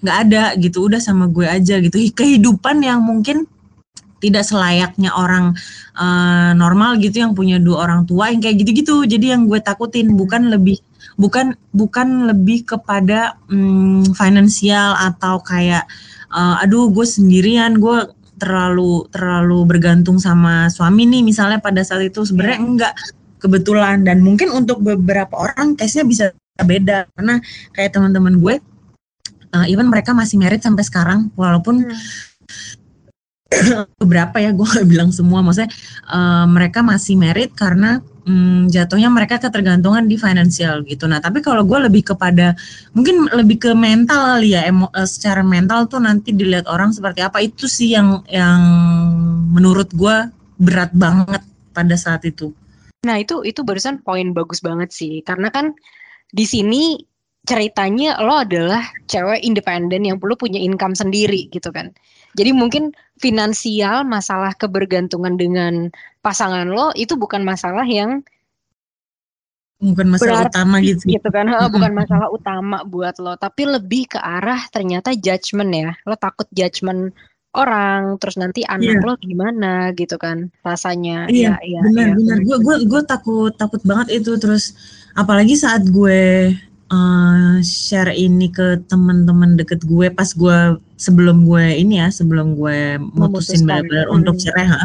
nggak 0.00 0.16
ada 0.26 0.42
gitu 0.56 0.88
udah 0.88 1.00
sama 1.00 1.28
gue 1.28 1.44
aja 1.44 1.76
gitu 1.78 2.00
kehidupan 2.16 2.80
yang 2.80 3.04
mungkin 3.04 3.44
tidak 4.20 4.44
selayaknya 4.44 5.10
orang 5.16 5.56
uh, 5.96 6.52
normal 6.52 7.00
gitu 7.00 7.24
yang 7.24 7.32
punya 7.32 7.56
dua 7.56 7.88
orang 7.88 8.04
tua 8.04 8.28
yang 8.28 8.44
kayak 8.44 8.60
gitu-gitu. 8.62 9.08
Jadi 9.08 9.32
yang 9.32 9.48
gue 9.48 9.58
takutin 9.64 10.12
bukan 10.12 10.52
lebih 10.52 10.78
bukan 11.16 11.56
bukan 11.72 12.28
lebih 12.28 12.68
kepada 12.68 13.40
um, 13.48 14.04
finansial 14.12 14.92
atau 15.00 15.40
kayak 15.40 15.88
uh, 16.30 16.60
aduh 16.60 16.92
gue 16.92 17.04
sendirian 17.08 17.80
gue 17.80 18.08
terlalu 18.40 19.04
terlalu 19.12 19.68
bergantung 19.68 20.16
sama 20.16 20.72
suami 20.72 21.04
nih 21.04 21.20
misalnya 21.20 21.60
pada 21.60 21.84
saat 21.84 22.08
itu 22.08 22.24
sebenarnya 22.24 22.58
iya. 22.58 22.66
enggak 22.66 22.94
kebetulan. 23.40 24.04
Dan 24.04 24.20
mungkin 24.20 24.52
untuk 24.52 24.84
beberapa 24.84 25.34
orang 25.34 25.74
case-nya 25.74 26.04
bisa 26.04 26.26
beda. 26.60 27.08
Karena 27.16 27.40
kayak 27.72 27.96
teman-teman 27.96 28.36
gue 28.38 28.54
uh, 29.56 29.66
even 29.66 29.88
mereka 29.88 30.12
masih 30.12 30.36
married 30.36 30.60
sampai 30.60 30.84
sekarang. 30.84 31.32
Walaupun 31.34 31.88
hmm. 31.88 31.98
beberapa 34.04 34.36
ya 34.38 34.52
gue 34.52 34.66
gak 34.68 34.86
bilang 34.86 35.10
semua. 35.10 35.40
Maksudnya 35.40 35.72
uh, 36.12 36.44
mereka 36.46 36.84
masih 36.84 37.16
merit 37.16 37.56
karena 37.56 38.04
um, 38.26 38.66
jatuhnya 38.68 39.08
mereka 39.08 39.40
ketergantungan 39.40 40.04
di 40.08 40.16
finansial 40.16 40.82
gitu. 40.84 41.08
Nah 41.08 41.20
tapi 41.20 41.40
kalau 41.40 41.64
gue 41.64 41.78
lebih 41.88 42.12
kepada 42.14 42.56
mungkin 42.96 43.28
lebih 43.32 43.56
ke 43.60 43.70
mental 43.72 44.36
kali 44.36 44.56
ya 44.56 44.66
emo, 44.66 44.88
uh, 44.92 45.08
secara 45.08 45.40
mental 45.44 45.86
tuh 45.86 46.00
nanti 46.02 46.32
dilihat 46.34 46.66
orang 46.68 46.90
seperti 46.92 47.24
apa. 47.24 47.40
Itu 47.40 47.66
sih 47.66 47.94
yang 47.96 48.24
yang 48.28 48.60
menurut 49.52 49.92
gue 49.92 50.28
berat 50.60 50.92
banget 50.92 51.42
pada 51.72 51.96
saat 51.96 52.26
itu. 52.28 52.52
Nah 53.06 53.16
itu 53.16 53.40
itu 53.46 53.64
barusan 53.64 54.04
poin 54.04 54.32
bagus 54.36 54.60
banget 54.60 54.92
sih. 54.92 55.24
Karena 55.24 55.48
kan 55.48 55.72
di 56.30 56.44
sini 56.46 57.09
ceritanya 57.48 58.20
lo 58.20 58.44
adalah 58.44 58.84
cewek 59.08 59.40
independen 59.40 60.04
yang 60.04 60.16
perlu 60.20 60.36
punya 60.36 60.60
income 60.60 60.92
sendiri 60.92 61.48
gitu 61.48 61.72
kan 61.72 61.92
jadi 62.38 62.54
mungkin 62.54 62.94
finansial, 63.18 64.06
masalah 64.06 64.54
kebergantungan 64.54 65.34
dengan 65.34 65.90
pasangan 66.22 66.70
lo 66.70 66.94
itu 66.94 67.18
bukan 67.18 67.42
masalah 67.42 67.82
yang 67.82 68.22
bukan 69.80 70.12
masalah 70.12 70.46
berarti, 70.46 70.52
utama 70.52 70.76
gitu. 70.84 71.04
Gitu 71.08 71.28
kan, 71.32 71.46
bukan 71.72 71.92
masalah 71.96 72.28
utama 72.30 72.84
buat 72.84 73.16
lo, 73.18 73.34
tapi 73.40 73.66
lebih 73.66 74.12
ke 74.14 74.18
arah 74.20 74.60
ternyata 74.70 75.16
judgement 75.16 75.72
ya. 75.72 75.90
Lo 76.06 76.14
takut 76.14 76.46
judgement 76.54 77.10
orang, 77.50 78.14
terus 78.22 78.38
nanti 78.38 78.62
anak 78.62 79.02
yeah. 79.02 79.02
lo 79.02 79.14
gimana 79.18 79.72
gitu 79.98 80.14
kan 80.20 80.54
rasanya. 80.62 81.26
Iya, 81.26 81.58
ya, 81.66 81.66
ya, 81.66 81.80
benar 81.82 82.06
ya. 82.06 82.14
benar. 82.14 82.36
Gue 82.46 82.56
gue 82.62 82.76
gue 82.86 83.02
takut 83.08 83.52
takut 83.58 83.82
banget 83.82 84.22
itu 84.22 84.38
terus 84.38 84.76
apalagi 85.18 85.58
saat 85.58 85.82
gue 85.82 86.54
uh, 86.90 87.56
share 87.62 88.12
ini 88.12 88.50
ke 88.50 88.82
teman-teman 88.90 89.56
deket 89.56 89.86
gue 89.86 90.10
pas 90.12 90.28
gue 90.28 90.58
sebelum 90.98 91.46
gue 91.46 91.64
ini 91.80 92.02
ya 92.02 92.12
sebelum 92.12 92.58
gue 92.58 92.98
mutusin 93.14 93.64
benar-benar 93.64 94.10
hmm. 94.10 94.18
untuk 94.18 94.34
cerai 94.36 94.66
ha, 94.68 94.84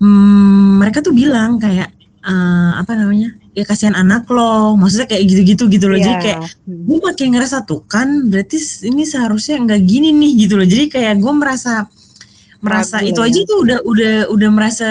hmm, 0.00 0.80
mereka 0.80 1.04
tuh 1.04 1.12
bilang 1.12 1.58
kayak 1.60 1.92
uh, 2.24 2.78
apa 2.78 2.94
namanya 2.94 3.34
ya 3.52 3.66
kasihan 3.66 3.98
anak 3.98 4.30
lo 4.30 4.78
maksudnya 4.78 5.10
kayak 5.10 5.26
gitu-gitu 5.26 5.66
gitu 5.66 5.86
loh 5.90 5.98
yeah. 5.98 6.06
jadi 6.06 6.14
iya. 6.14 6.22
kayak 6.22 6.40
gue 6.66 6.98
makin 7.02 7.28
ngerasa 7.34 7.66
tuh 7.66 7.82
kan 7.90 8.30
berarti 8.30 8.58
ini 8.86 9.02
seharusnya 9.02 9.58
nggak 9.66 9.82
gini 9.82 10.14
nih 10.14 10.46
gitu 10.46 10.54
loh 10.54 10.66
jadi 10.68 10.84
kayak 10.86 11.14
gue 11.18 11.32
merasa 11.34 11.90
merasa 12.62 12.98
Ragu, 13.02 13.10
itu 13.14 13.20
ya. 13.22 13.26
aja 13.26 13.40
tuh 13.46 13.58
udah 13.66 13.78
udah 13.82 14.14
udah 14.30 14.50
merasa 14.50 14.90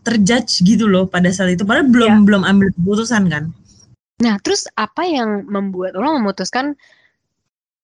terjudge 0.00 0.64
gitu 0.64 0.88
loh 0.88 1.04
pada 1.04 1.28
saat 1.28 1.52
itu 1.52 1.64
padahal 1.68 1.92
belum 1.92 2.12
yeah. 2.16 2.24
belum 2.24 2.42
ambil 2.48 2.68
keputusan 2.72 3.28
kan 3.28 3.52
Nah, 4.20 4.36
terus 4.44 4.68
apa 4.76 5.08
yang 5.08 5.48
membuat 5.48 5.96
lo 5.96 6.16
memutuskan 6.20 6.76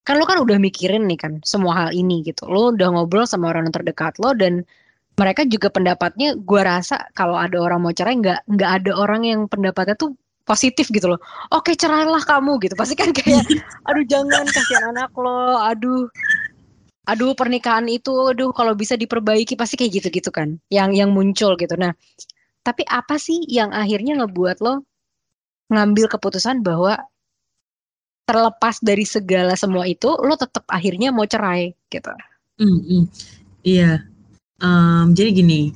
kan 0.07 0.15
lo 0.23 0.25
kan 0.29 0.39
udah 0.39 0.63
mikirin 0.63 1.09
nih 1.11 1.19
kan 1.19 1.33
semua 1.43 1.89
hal 1.89 1.91
ini 1.97 2.23
gitu. 2.23 2.47
Lo 2.47 2.71
udah 2.71 2.95
ngobrol 2.95 3.27
sama 3.27 3.51
orang 3.51 3.67
yang 3.67 3.75
terdekat 3.75 4.15
lo 4.23 4.37
dan 4.37 4.63
mereka 5.17 5.49
juga 5.49 5.73
pendapatnya 5.73 6.37
gue 6.37 6.61
rasa 6.63 7.09
kalau 7.17 7.35
ada 7.41 7.57
orang 7.59 7.81
mau 7.83 7.91
cerai 7.91 8.21
nggak 8.21 8.47
nggak 8.47 8.71
ada 8.85 8.93
orang 8.95 9.25
yang 9.25 9.41
pendapatnya 9.49 9.97
tuh 9.97 10.13
positif 10.47 10.93
gitu 10.93 11.11
loh. 11.11 11.21
Oke 11.51 11.75
cerailah 11.75 12.23
kamu 12.23 12.61
gitu. 12.63 12.79
Pasti 12.79 12.95
kan 12.95 13.11
kayak 13.11 13.43
aduh 13.89 14.05
jangan 14.07 14.45
kasihan 14.47 14.95
anak 14.95 15.11
lo. 15.17 15.59
Aduh 15.59 16.07
aduh 17.09 17.33
pernikahan 17.33 17.89
itu 17.91 18.13
aduh 18.31 18.53
kalau 18.53 18.77
bisa 18.77 18.95
diperbaiki 18.95 19.59
pasti 19.59 19.75
kayak 19.75 20.05
gitu-gitu 20.05 20.31
kan. 20.31 20.61
Yang 20.71 21.03
yang 21.03 21.11
muncul 21.11 21.59
gitu. 21.59 21.75
Nah, 21.75 21.97
tapi 22.63 22.87
apa 22.87 23.19
sih 23.19 23.43
yang 23.51 23.75
akhirnya 23.75 24.23
ngebuat 24.23 24.63
lo 24.63 24.87
ngambil 25.71 26.07
keputusan 26.11 26.63
bahwa 26.63 26.99
terlepas 28.27 28.83
dari 28.83 29.07
segala 29.07 29.55
semua 29.55 29.87
itu 29.87 30.11
lo 30.11 30.35
tetap 30.35 30.67
akhirnya 30.67 31.15
mau 31.15 31.27
cerai 31.27 31.71
gitu. 31.91 32.11
Mm 32.59 32.79
-hmm. 32.83 33.03
Iya. 33.63 33.93
Um, 34.63 35.15
jadi 35.15 35.31
gini. 35.43 35.75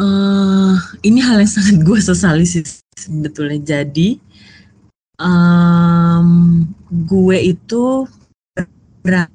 Uh, 0.00 0.80
ini 1.04 1.20
hal 1.20 1.44
yang 1.44 1.52
sangat 1.52 1.84
gue 1.84 1.98
sesali 2.00 2.44
sih 2.48 2.64
sebetulnya. 2.96 3.60
Jadi 3.60 4.20
um, 5.20 6.64
gue 6.88 7.38
itu 7.40 8.08
berat. 9.04 9.28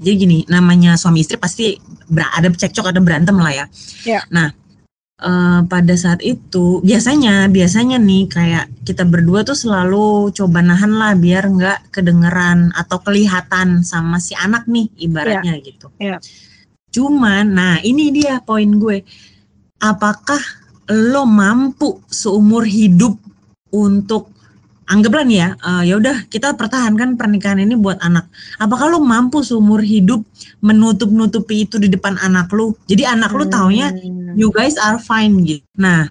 Jadi 0.00 0.16
gini, 0.16 0.38
namanya 0.48 0.96
suami 0.96 1.20
istri 1.20 1.36
pasti 1.36 1.76
ada 2.16 2.48
cekcok, 2.48 2.88
ada 2.88 3.00
berantem 3.04 3.36
lah 3.36 3.52
ya. 3.52 3.66
Yeah. 4.08 4.24
Nah, 4.32 4.48
uh, 5.20 5.60
pada 5.68 5.94
saat 5.94 6.24
itu 6.24 6.80
biasanya 6.80 7.46
biasanya 7.52 8.00
nih 8.00 8.24
kayak 8.26 8.66
kita 8.82 9.04
berdua 9.04 9.44
tuh 9.44 9.56
selalu 9.56 10.32
coba 10.34 10.64
nahan 10.64 10.92
lah 10.96 11.12
biar 11.14 11.44
nggak 11.46 11.92
kedengeran 11.94 12.72
atau 12.74 12.98
kelihatan 13.04 13.84
sama 13.84 14.18
si 14.18 14.32
anak 14.34 14.66
nih 14.66 14.88
ibaratnya 14.96 15.60
yeah. 15.60 15.64
gitu. 15.64 15.86
Yeah. 16.00 16.20
Cuman, 16.90 17.54
nah 17.54 17.78
ini 17.86 18.10
dia 18.10 18.42
poin 18.42 18.66
gue. 18.66 19.06
Apakah 19.78 20.42
lo 20.90 21.22
mampu 21.22 22.02
seumur 22.10 22.66
hidup 22.66 23.14
untuk 23.70 24.34
anggaplah 24.90 25.22
nih 25.22 25.38
ya, 25.38 25.48
uh, 25.62 25.82
ya 25.86 25.94
udah 26.02 26.26
kita 26.26 26.58
pertahankan 26.58 27.14
pernikahan 27.14 27.62
ini 27.62 27.78
buat 27.78 28.02
anak. 28.02 28.26
Apakah 28.58 28.90
lo 28.90 28.98
mampu 28.98 29.46
seumur 29.46 29.78
hidup 29.78 30.26
menutup-nutupi 30.58 31.64
itu 31.70 31.78
di 31.78 31.86
depan 31.86 32.18
anak 32.18 32.50
lo? 32.50 32.74
Jadi 32.90 33.06
anak 33.06 33.30
lo 33.30 33.46
taunya 33.46 33.94
hmm. 33.94 34.34
you 34.34 34.50
guys 34.50 34.74
are 34.74 34.98
fine 34.98 35.46
gitu. 35.46 35.62
Nah, 35.78 36.10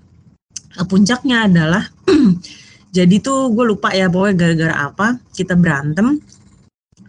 puncaknya 0.87 1.51
adalah 1.51 1.83
jadi 2.95 3.15
tuh 3.19 3.51
gue 3.51 3.75
lupa 3.75 3.91
ya 3.91 4.07
pokoknya 4.07 4.35
gara-gara 4.39 4.75
apa 4.87 5.07
kita 5.35 5.59
berantem. 5.59 6.23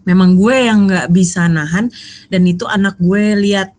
Memang 0.02 0.34
gue 0.34 0.56
yang 0.66 0.90
nggak 0.90 1.14
bisa 1.14 1.46
nahan 1.46 1.86
dan 2.26 2.42
itu 2.50 2.66
anak 2.66 2.98
gue 2.98 3.38
lihat 3.38 3.70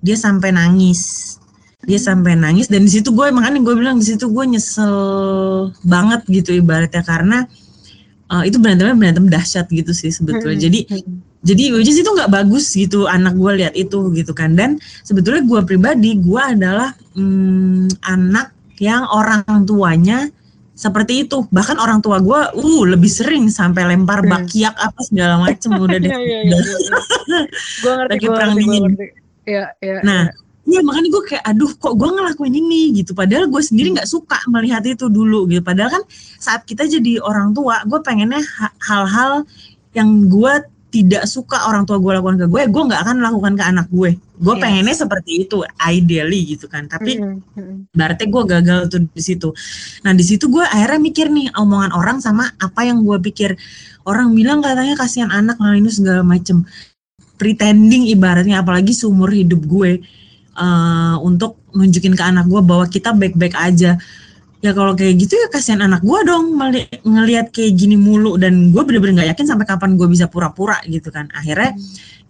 dia 0.00 0.16
sampai 0.16 0.48
nangis 0.48 1.36
dia 1.84 2.00
sampai 2.00 2.34
nangis. 2.36 2.66
Dan 2.68 2.84
di 2.84 2.92
situ 2.92 3.12
gue 3.12 3.30
makanya 3.30 3.60
gue 3.60 3.74
bilang 3.76 3.96
di 4.00 4.06
situ 4.06 4.28
gue 4.28 4.44
nyesel 4.44 4.94
banget 5.84 6.24
gitu 6.28 6.50
ibaratnya. 6.56 7.02
Karena 7.04 7.44
uh, 8.32 8.42
itu 8.42 8.56
berantemnya 8.58 8.96
berantem 8.96 9.26
dahsyat 9.28 9.68
gitu 9.70 9.92
sih 9.92 10.10
sebetulnya. 10.10 10.56
Hmm. 10.56 10.66
jadi 10.66 10.80
jadi 11.44 11.64
which 11.76 11.92
is 11.92 12.00
itu 12.00 12.08
nggak 12.08 12.32
bagus 12.32 12.72
gitu 12.72 13.04
anak 13.04 13.36
gue 13.36 13.52
lihat 13.60 13.74
itu 13.76 14.10
gitu 14.16 14.32
kan. 14.32 14.56
Dan 14.56 14.80
sebetulnya 15.04 15.44
gue 15.44 15.60
pribadi 15.68 16.16
gue 16.16 16.40
adalah 16.40 16.96
hmm, 17.14 18.00
anak 18.04 18.50
yang 18.80 19.04
orang 19.12 19.44
tuanya 19.68 20.32
seperti 20.74 21.28
itu. 21.28 21.44
Bahkan 21.52 21.76
orang 21.78 22.00
tua 22.00 22.18
gue 22.18 22.40
uh 22.56 22.82
lebih 22.88 23.12
sering 23.12 23.52
sampai 23.52 23.92
lempar 23.92 24.24
hmm. 24.24 24.30
bakiak 24.32 24.74
apa 24.74 25.00
segala 25.04 25.38
macem. 25.44 25.76
Udah 25.76 25.98
deh. 26.00 26.10
Ya, 26.10 26.18
ya, 26.18 26.38
ya, 26.48 26.58
gue 27.84 27.92
ngerti 27.92 28.16
gue 28.24 28.34
ngerti, 28.34 29.06
Ya, 29.44 29.76
ya, 29.76 30.00
nah 30.00 30.32
ya 30.32 30.43
Iya 30.64 30.80
makanya 30.80 31.08
gue 31.12 31.22
kayak 31.28 31.44
aduh 31.44 31.72
kok 31.76 31.94
gue 31.94 32.08
ngelakuin 32.08 32.54
ini? 32.56 32.96
Gitu. 32.96 33.12
Padahal 33.12 33.52
gue 33.52 33.60
sendiri 33.60 33.92
nggak 33.92 34.08
suka 34.08 34.40
melihat 34.48 34.80
itu 34.88 35.12
dulu 35.12 35.44
gitu. 35.52 35.60
Padahal 35.60 36.00
kan 36.00 36.02
saat 36.40 36.64
kita 36.64 36.88
jadi 36.88 37.20
orang 37.20 37.52
tua 37.52 37.84
gue 37.84 38.00
pengennya 38.00 38.40
hal-hal 38.80 39.44
yang 39.92 40.26
gue 40.32 40.52
tidak 40.94 41.26
suka 41.26 41.66
orang 41.66 41.82
tua 41.82 41.98
gue 41.98 42.12
lakukan 42.14 42.38
ke 42.38 42.46
gue 42.46 42.62
gue 42.70 42.82
nggak 42.86 43.02
akan 43.02 43.16
lakukan 43.20 43.52
ke 43.60 43.64
anak 43.66 43.86
gue. 43.92 44.16
Gue 44.40 44.54
yes. 44.56 44.62
pengennya 44.62 44.94
seperti 44.96 45.32
itu 45.44 45.58
ideally 45.84 46.40
gitu 46.56 46.66
kan. 46.70 46.88
Tapi 46.88 47.20
mm 47.20 47.34
-hmm. 47.52 47.76
berarti 47.92 48.24
gue 48.24 48.42
gagal 48.48 48.80
tuh 48.88 49.00
di 49.04 49.22
situ. 49.22 49.48
Nah 50.00 50.16
di 50.16 50.24
situ 50.24 50.48
gue 50.48 50.64
akhirnya 50.64 51.00
mikir 51.02 51.28
nih 51.28 51.52
omongan 51.60 51.92
orang 51.92 52.24
sama 52.24 52.48
apa 52.56 52.88
yang 52.88 53.04
gue 53.04 53.20
pikir. 53.20 53.52
Orang 54.08 54.32
bilang 54.32 54.64
katanya 54.64 54.96
kasihan 54.96 55.28
anak 55.28 55.60
lah 55.60 55.76
ini 55.76 55.92
segala 55.92 56.24
macem. 56.24 56.64
Pretending 57.36 58.08
ibaratnya 58.08 58.64
apalagi 58.64 58.94
seumur 58.96 59.28
hidup 59.28 59.60
gue 59.66 60.00
uh, 60.54 61.16
untuk 61.20 61.58
nunjukin 61.74 62.14
ke 62.14 62.24
anak 62.24 62.46
gue 62.46 62.60
bahwa 62.62 62.86
kita 62.86 63.12
baik-baik 63.14 63.54
aja. 63.58 63.98
Ya 64.64 64.72
kalau 64.72 64.96
kayak 64.96 65.20
gitu 65.20 65.36
ya 65.36 65.52
kasihan 65.52 65.84
anak 65.84 66.00
gue 66.00 66.20
dong 66.24 66.56
ngelihat 67.04 67.52
kayak 67.52 67.76
gini 67.76 68.00
mulu. 68.00 68.40
Dan 68.40 68.72
gue 68.72 68.82
bener-bener 68.82 69.20
nggak 69.20 69.28
yakin 69.36 69.46
sampai 69.52 69.66
kapan 69.68 70.00
gue 70.00 70.08
bisa 70.08 70.24
pura-pura 70.30 70.80
gitu 70.88 71.12
kan. 71.12 71.28
Akhirnya 71.36 71.76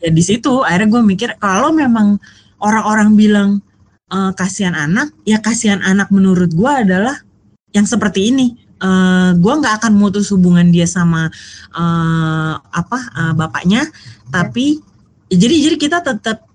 ya 0.02 0.10
di 0.10 0.22
situ 0.24 0.66
akhirnya 0.66 0.98
gue 0.98 1.02
mikir 1.06 1.38
kalau 1.38 1.70
memang 1.70 2.18
orang-orang 2.58 3.14
bilang 3.14 3.50
uh, 4.10 4.34
kasihan 4.34 4.74
anak 4.74 5.14
ya 5.22 5.38
kasihan 5.38 5.78
anak 5.84 6.10
menurut 6.10 6.50
gue 6.50 6.72
adalah 6.72 7.14
yang 7.70 7.86
seperti 7.86 8.34
ini. 8.34 8.58
Uh, 8.82 9.32
gue 9.38 9.54
nggak 9.54 9.80
akan 9.80 9.94
mutus 9.96 10.28
hubungan 10.34 10.68
dia 10.74 10.84
sama 10.84 11.30
uh, 11.70 12.54
apa 12.58 12.98
uh, 13.14 13.32
bapaknya. 13.38 13.86
Tapi 14.28 14.82
ya, 15.30 15.38
jadi 15.38 15.70
jadi 15.70 15.76
kita 15.78 15.98
tetap 16.02 16.50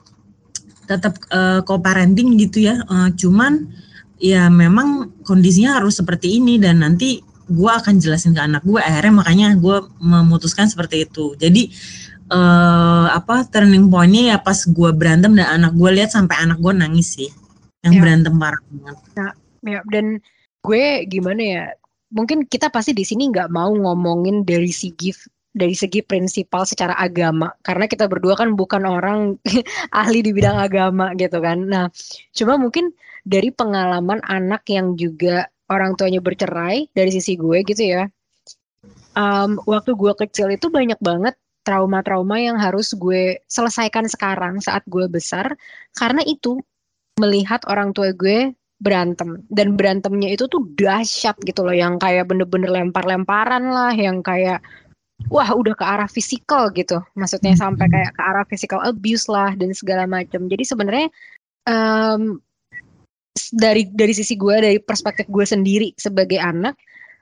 tetap 0.89 1.21
uh, 1.29 1.61
co-parenting 1.61 2.33
gitu 2.41 2.65
ya. 2.65 2.81
Uh, 2.89 3.13
cuman 3.13 3.69
ya 4.17 4.49
memang 4.49 5.13
kondisinya 5.21 5.77
harus 5.77 6.01
seperti 6.01 6.41
ini 6.41 6.57
dan 6.57 6.81
nanti 6.81 7.21
gue 7.49 7.71
akan 7.71 7.97
jelasin 7.97 8.33
ke 8.37 8.41
anak 8.41 8.61
gue 8.61 8.77
akhirnya 8.77 9.13
makanya 9.25 9.47
gue 9.57 9.77
memutuskan 10.01 10.65
seperti 10.65 11.05
itu. 11.05 11.37
Jadi 11.37 11.69
uh, 12.33 13.13
apa 13.13 13.45
turning 13.49 13.89
pointnya 13.93 14.35
ya 14.35 14.37
pas 14.41 14.57
gue 14.65 14.89
berantem 14.97 15.37
dan 15.37 15.61
anak 15.61 15.77
gue 15.77 15.89
lihat 15.93 16.09
sampai 16.09 16.41
anak 16.41 16.57
gue 16.57 16.73
nangis 16.73 17.21
sih. 17.21 17.29
Yang 17.85 17.93
ya. 17.95 18.01
berantem 18.01 18.33
parah 18.35 18.61
banget. 18.73 18.97
Ya, 19.13 19.29
ya. 19.77 19.79
Dan 19.87 20.05
gue 20.65 20.83
gimana 21.07 21.41
ya 21.41 21.63
mungkin 22.09 22.49
kita 22.49 22.73
pasti 22.73 22.91
di 22.91 23.05
sini 23.05 23.29
nggak 23.29 23.53
mau 23.53 23.69
ngomongin 23.69 24.41
dari 24.41 24.73
segi 24.73 25.13
dari 25.53 25.73
segi 25.73 26.05
prinsipal 26.05 26.63
secara 26.65 26.93
agama. 26.95 27.49
Karena 27.65 27.89
kita 27.89 28.05
berdua 28.05 28.37
kan 28.37 28.53
bukan 28.53 28.85
orang 28.85 29.35
ahli 29.99 30.21
di 30.21 30.31
bidang 30.33 30.57
agama 30.57 31.11
gitu 31.17 31.41
kan. 31.41 31.65
Nah 31.65 31.85
cuma 32.33 32.55
mungkin 32.55 32.93
dari 33.25 33.49
pengalaman 33.53 34.21
anak 34.25 34.65
yang 34.69 34.95
juga 34.95 35.49
orang 35.69 35.93
tuanya 35.93 36.19
bercerai 36.19 36.89
dari 36.93 37.11
sisi 37.13 37.37
gue 37.37 37.61
gitu 37.65 37.83
ya. 37.85 38.03
Um, 39.17 39.59
waktu 39.65 39.93
gue 39.97 40.13
kecil 40.15 40.53
itu 40.53 40.69
banyak 40.71 40.97
banget 41.01 41.35
trauma-trauma 41.67 42.39
yang 42.39 42.57
harus 42.57 42.95
gue 42.97 43.37
selesaikan 43.45 44.09
sekarang 44.09 44.57
saat 44.63 44.81
gue 44.89 45.05
besar. 45.05 45.53
Karena 45.93 46.25
itu 46.25 46.57
melihat 47.21 47.61
orang 47.69 47.93
tua 47.93 48.15
gue 48.15 48.53
berantem. 48.81 49.43
Dan 49.51 49.75
berantemnya 49.75 50.33
itu 50.33 50.47
tuh 50.49 50.65
dahsyat 50.73 51.37
gitu 51.45 51.61
loh. 51.61 51.75
Yang 51.75 52.01
kayak 52.01 52.25
bener-bener 52.31 52.71
lempar-lemparan 52.71 53.69
lah. 53.69 53.93
Yang 53.93 54.25
kayak 54.25 54.59
wah 55.27 55.51
udah 55.51 55.75
ke 55.75 55.83
arah 55.83 56.07
fisikal 56.07 56.71
gitu 56.71 57.03
maksudnya 57.19 57.51
sampai 57.59 57.91
kayak 57.91 58.15
ke 58.15 58.21
arah 58.23 58.45
physical 58.47 58.79
abuse 58.87 59.27
lah 59.27 59.51
dan 59.59 59.75
segala 59.75 60.07
macam 60.07 60.47
jadi 60.47 60.63
sebenarnya 60.63 61.07
um, 61.67 62.39
dari 63.51 63.87
dari 63.91 64.13
sisi 64.15 64.39
gue 64.39 64.55
dari 64.55 64.79
perspektif 64.79 65.27
gue 65.27 65.43
sendiri 65.43 65.91
sebagai 65.99 66.39
anak 66.39 66.79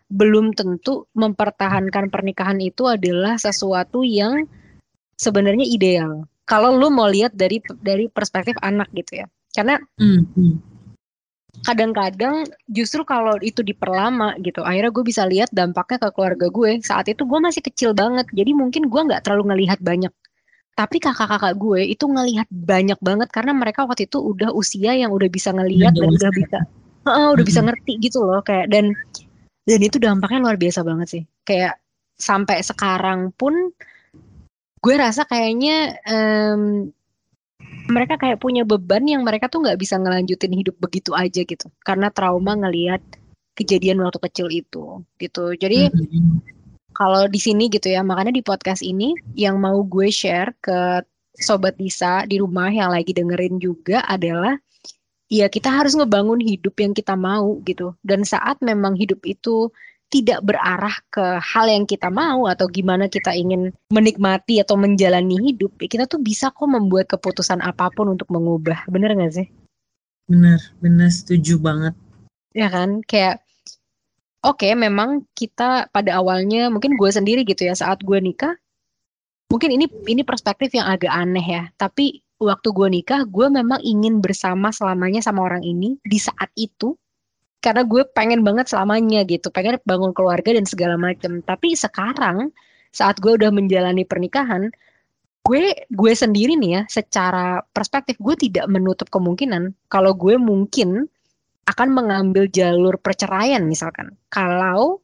belum 0.08 0.56
tentu 0.56 1.04
mempertahankan 1.20 2.08
pernikahan 2.08 2.60
itu 2.64 2.88
adalah 2.88 3.36
sesuatu 3.36 4.08
yang 4.08 4.48
sebenarnya 5.20 5.68
ideal. 5.68 6.24
Kalau 6.48 6.80
lu 6.80 6.88
mau 6.88 7.12
lihat 7.12 7.36
dari 7.36 7.60
dari 7.84 8.08
perspektif 8.08 8.56
anak 8.64 8.88
gitu 8.96 9.20
ya, 9.20 9.28
karena 9.52 9.76
mm-hmm. 10.00 10.77
Kadang-kadang 11.66 12.46
justru 12.70 13.02
kalau 13.08 13.38
itu 13.42 13.66
diperlama 13.66 14.38
gitu, 14.44 14.62
akhirnya 14.62 14.92
gue 14.94 15.06
bisa 15.06 15.24
lihat 15.26 15.50
dampaknya 15.54 16.08
ke 16.08 16.10
keluarga 16.14 16.48
gue. 16.52 16.72
Saat 16.84 17.10
itu 17.10 17.24
gue 17.24 17.40
masih 17.40 17.62
kecil 17.66 17.92
banget, 17.98 18.28
jadi 18.34 18.52
mungkin 18.54 18.90
gue 18.92 19.02
nggak 19.08 19.26
terlalu 19.26 19.54
ngelihat 19.54 19.80
banyak. 19.82 20.14
Tapi 20.78 21.02
kakak-kakak 21.02 21.58
gue 21.58 21.90
itu 21.90 22.06
ngelihat 22.06 22.46
banyak 22.54 23.00
banget 23.02 23.30
karena 23.34 23.58
mereka 23.58 23.90
waktu 23.90 24.06
itu 24.06 24.22
udah 24.22 24.54
usia 24.54 24.94
yang 24.94 25.10
udah 25.10 25.26
bisa 25.26 25.50
ngelihat 25.50 25.98
dan 25.98 26.14
udah 26.14 26.32
bisa 26.36 26.60
uh, 27.10 27.34
udah 27.34 27.46
bisa 27.48 27.66
ngerti 27.66 27.98
gitu 27.98 28.22
loh 28.22 28.46
kayak 28.46 28.70
dan 28.70 28.94
dan 29.66 29.80
itu 29.82 29.98
dampaknya 29.98 30.40
luar 30.46 30.58
biasa 30.62 30.86
banget 30.86 31.08
sih. 31.10 31.24
Kayak 31.44 31.82
sampai 32.18 32.62
sekarang 32.62 33.34
pun 33.34 33.74
gue 34.78 34.96
rasa 34.96 35.26
kayaknya 35.26 35.98
um, 36.06 36.94
mereka 37.88 38.20
kayak 38.20 38.40
punya 38.44 38.68
beban 38.68 39.04
yang 39.08 39.24
mereka 39.24 39.48
tuh 39.48 39.64
nggak 39.64 39.80
bisa 39.80 39.96
ngelanjutin 39.98 40.54
hidup 40.54 40.76
begitu 40.80 41.16
aja 41.16 41.42
gitu. 41.44 41.68
Karena 41.84 42.12
trauma 42.12 42.56
ngelihat 42.56 43.00
kejadian 43.58 44.04
waktu 44.04 44.20
kecil 44.30 44.48
itu 44.54 45.02
gitu. 45.18 45.56
Jadi 45.58 45.90
kalau 46.94 47.26
di 47.30 47.40
sini 47.42 47.70
gitu 47.70 47.90
ya 47.90 48.06
makanya 48.06 48.34
di 48.34 48.44
podcast 48.46 48.86
ini 48.86 49.18
yang 49.34 49.58
mau 49.58 49.82
gue 49.82 50.10
share 50.14 50.54
ke 50.62 51.02
sobat 51.38 51.78
Disa 51.78 52.26
di 52.26 52.42
rumah 52.42 52.70
yang 52.70 52.90
lagi 52.94 53.14
dengerin 53.14 53.62
juga 53.62 54.02
adalah 54.06 54.58
ya 55.30 55.46
kita 55.52 55.70
harus 55.70 55.94
ngebangun 55.94 56.42
hidup 56.42 56.74
yang 56.78 56.94
kita 56.94 57.14
mau 57.18 57.62
gitu. 57.66 57.94
Dan 58.06 58.26
saat 58.26 58.62
memang 58.62 58.94
hidup 58.94 59.22
itu 59.26 59.70
tidak 60.08 60.40
berarah 60.44 60.96
ke 61.12 61.40
hal 61.44 61.68
yang 61.68 61.84
kita 61.84 62.08
mau 62.08 62.48
atau 62.48 62.72
gimana 62.72 63.12
kita 63.12 63.36
ingin 63.36 63.76
menikmati 63.92 64.64
atau 64.64 64.80
menjalani 64.80 65.52
hidup, 65.52 65.76
kita 65.84 66.08
tuh 66.08 66.24
bisa 66.24 66.52
kok 66.52 66.68
membuat 66.68 67.12
keputusan 67.12 67.60
apa 67.60 67.92
pun 67.92 68.16
untuk 68.16 68.32
mengubah. 68.32 68.88
Bener 68.88 69.12
gak 69.20 69.36
sih? 69.36 69.48
Bener, 70.32 70.60
bener 70.80 71.12
setuju 71.12 71.60
banget. 71.60 71.94
Ya 72.56 72.72
kan, 72.72 73.04
kayak 73.04 73.44
oke 74.48 74.64
okay, 74.64 74.72
memang 74.80 75.28
kita 75.36 75.92
pada 75.92 76.20
awalnya 76.20 76.72
mungkin 76.72 76.96
gue 76.96 77.10
sendiri 77.12 77.44
gitu 77.44 77.68
ya 77.68 77.76
saat 77.76 78.00
gue 78.00 78.20
nikah 78.24 78.56
mungkin 79.52 79.76
ini 79.76 79.86
ini 80.08 80.22
perspektif 80.24 80.72
yang 80.76 80.88
agak 80.88 81.12
aneh 81.12 81.44
ya 81.44 81.64
tapi 81.76 82.24
waktu 82.38 82.70
gue 82.70 82.88
nikah 82.88 83.26
gue 83.26 83.48
memang 83.50 83.82
ingin 83.82 84.22
bersama 84.22 84.70
selamanya 84.70 85.20
sama 85.20 85.44
orang 85.44 85.66
ini 85.66 85.98
di 86.06 86.20
saat 86.22 86.54
itu 86.54 86.94
karena 87.60 87.84
gue 87.84 88.06
pengen 88.14 88.46
banget 88.46 88.70
selamanya 88.70 89.26
gitu 89.26 89.50
pengen 89.50 89.82
bangun 89.84 90.14
keluarga 90.14 90.54
dan 90.54 90.66
segala 90.70 90.96
macam 90.96 91.42
tapi 91.42 91.74
sekarang 91.74 92.54
saat 92.94 93.18
gue 93.18 93.34
udah 93.34 93.50
menjalani 93.50 94.06
pernikahan 94.06 94.70
gue 95.42 95.74
gue 95.90 96.14
sendiri 96.14 96.60
nih 96.60 96.72
ya 96.72 96.82
secara 96.92 97.64
perspektif 97.72 98.20
gue 98.20 98.36
tidak 98.36 98.68
menutup 98.68 99.08
kemungkinan 99.08 99.74
kalau 99.88 100.12
gue 100.14 100.36
mungkin 100.36 101.08
akan 101.68 101.90
mengambil 101.92 102.48
jalur 102.48 102.96
perceraian 102.98 103.62
misalkan. 103.68 104.16
Kalau 104.32 105.04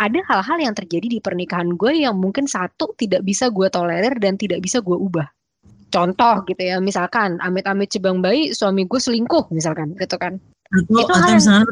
ada 0.00 0.18
hal-hal 0.24 0.58
yang 0.70 0.74
terjadi 0.74 1.06
di 1.06 1.20
pernikahan 1.20 1.76
gue 1.76 2.08
yang 2.08 2.16
mungkin 2.16 2.48
satu 2.48 2.96
tidak 2.96 3.22
bisa 3.28 3.52
gue 3.52 3.68
tolerir 3.68 4.16
dan 4.16 4.40
tidak 4.40 4.64
bisa 4.64 4.80
gue 4.80 4.96
ubah. 4.96 5.28
Contoh 5.88 6.44
gitu 6.44 6.60
ya, 6.60 6.76
misalkan 6.80 7.40
amit-amit 7.40 7.88
cebang 7.88 8.20
bayi 8.20 8.52
suami 8.52 8.84
gue 8.84 9.00
selingkuh 9.00 9.52
misalkan 9.52 9.96
gitu 9.96 10.16
kan. 10.16 10.40
Atau, 10.68 11.00
itu 11.00 11.12
atau 11.12 11.32
misalnya 11.32 11.66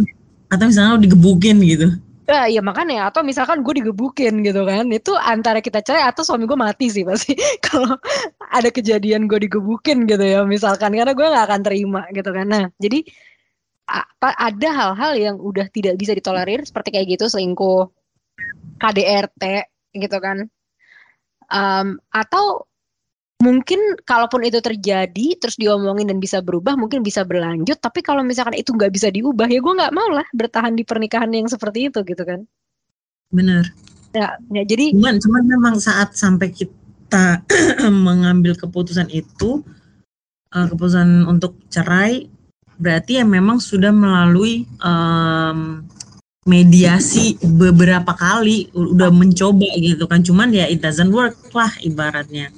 atau 0.47 0.65
misalnya 0.65 0.91
lo 0.97 1.01
digebukin 1.03 1.57
gitu. 1.61 1.89
Ya, 2.27 2.51
ya 2.51 2.59
makanya. 2.59 3.07
Atau 3.07 3.23
misalkan 3.23 3.63
gue 3.63 3.75
digebukin 3.79 4.43
gitu 4.43 4.67
kan. 4.67 4.91
Itu 4.91 5.15
antara 5.15 5.63
kita 5.63 5.79
cerai 5.79 6.11
atau 6.11 6.27
suami 6.27 6.49
gue 6.51 6.59
mati 6.59 6.91
sih 6.91 7.07
pasti. 7.07 7.39
Kalau 7.67 7.95
ada 8.51 8.69
kejadian 8.73 9.31
gue 9.31 9.47
digebukin 9.47 10.11
gitu 10.11 10.25
ya 10.27 10.43
misalkan. 10.43 10.91
Karena 10.91 11.15
gue 11.15 11.27
nggak 11.27 11.47
akan 11.47 11.63
terima 11.63 12.03
gitu 12.11 12.31
kan. 12.35 12.47
Nah 12.51 12.65
jadi 12.83 13.07
apa 13.87 14.35
ada 14.35 14.69
hal-hal 14.75 15.13
yang 15.15 15.37
udah 15.39 15.71
tidak 15.71 15.95
bisa 15.95 16.11
ditolerir 16.11 16.67
seperti 16.67 16.91
kayak 16.91 17.07
gitu 17.15 17.31
selingkuh 17.31 17.87
KDRT 18.83 19.43
gitu 19.95 20.19
kan. 20.19 20.51
Um, 21.47 22.03
atau 22.11 22.67
mungkin 23.37 24.01
kalaupun 24.09 24.49
itu 24.49 24.65
terjadi 24.65 25.37
terus 25.37 25.61
diomongin 25.61 26.09
dan 26.09 26.19
bisa 26.19 26.41
berubah 26.41 26.75
mungkin 26.75 27.05
bisa 27.05 27.23
berlanjut. 27.23 27.77
Tapi 27.77 28.01
kalau 28.01 28.25
misalkan 28.25 28.57
itu 28.57 28.73
nggak 28.73 28.93
bisa 28.93 29.13
diubah 29.13 29.47
ya 29.47 29.61
gue 29.61 29.75
nggak 29.77 29.93
mau 29.93 30.09
lah 30.09 30.25
bertahan 30.33 30.73
di 30.73 30.83
pernikahan 30.83 31.29
yang 31.33 31.47
seperti 31.47 31.93
itu 31.93 32.01
gitu 32.05 32.23
kan. 32.25 32.45
Benar 33.29 33.69
ya, 34.17 34.29
ya 34.49 34.63
jadi 34.65 34.97
cuman 34.97 35.17
cuman 35.21 35.43
memang 35.45 35.75
saat 35.77 36.17
sampai 36.17 36.49
kita 36.49 37.45
mengambil 38.07 38.57
keputusan 38.57 39.13
itu 39.13 39.61
uh, 40.57 40.67
keputusan 40.67 41.29
untuk 41.29 41.61
cerai 41.69 42.25
berarti 42.77 43.21
ya 43.21 43.25
memang 43.25 43.61
sudah 43.61 43.93
melalui 43.93 44.69
um, 44.85 45.85
mediasi 46.47 47.35
beberapa 47.43 48.15
kali 48.15 48.71
udah 48.71 49.11
mencoba 49.11 49.67
gitu 49.83 50.07
kan. 50.07 50.23
Cuman 50.23 50.55
ya 50.55 50.71
it 50.71 50.79
doesn't 50.79 51.11
work 51.11 51.35
lah 51.51 51.73
ibaratnya 51.83 52.55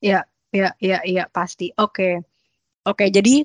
ya 0.00 0.24
ya 0.54 0.72
ya 0.80 0.98
ya 1.04 1.24
pasti. 1.30 1.70
Oke. 1.78 2.22
Oke 2.84 3.08
jadi 3.10 3.44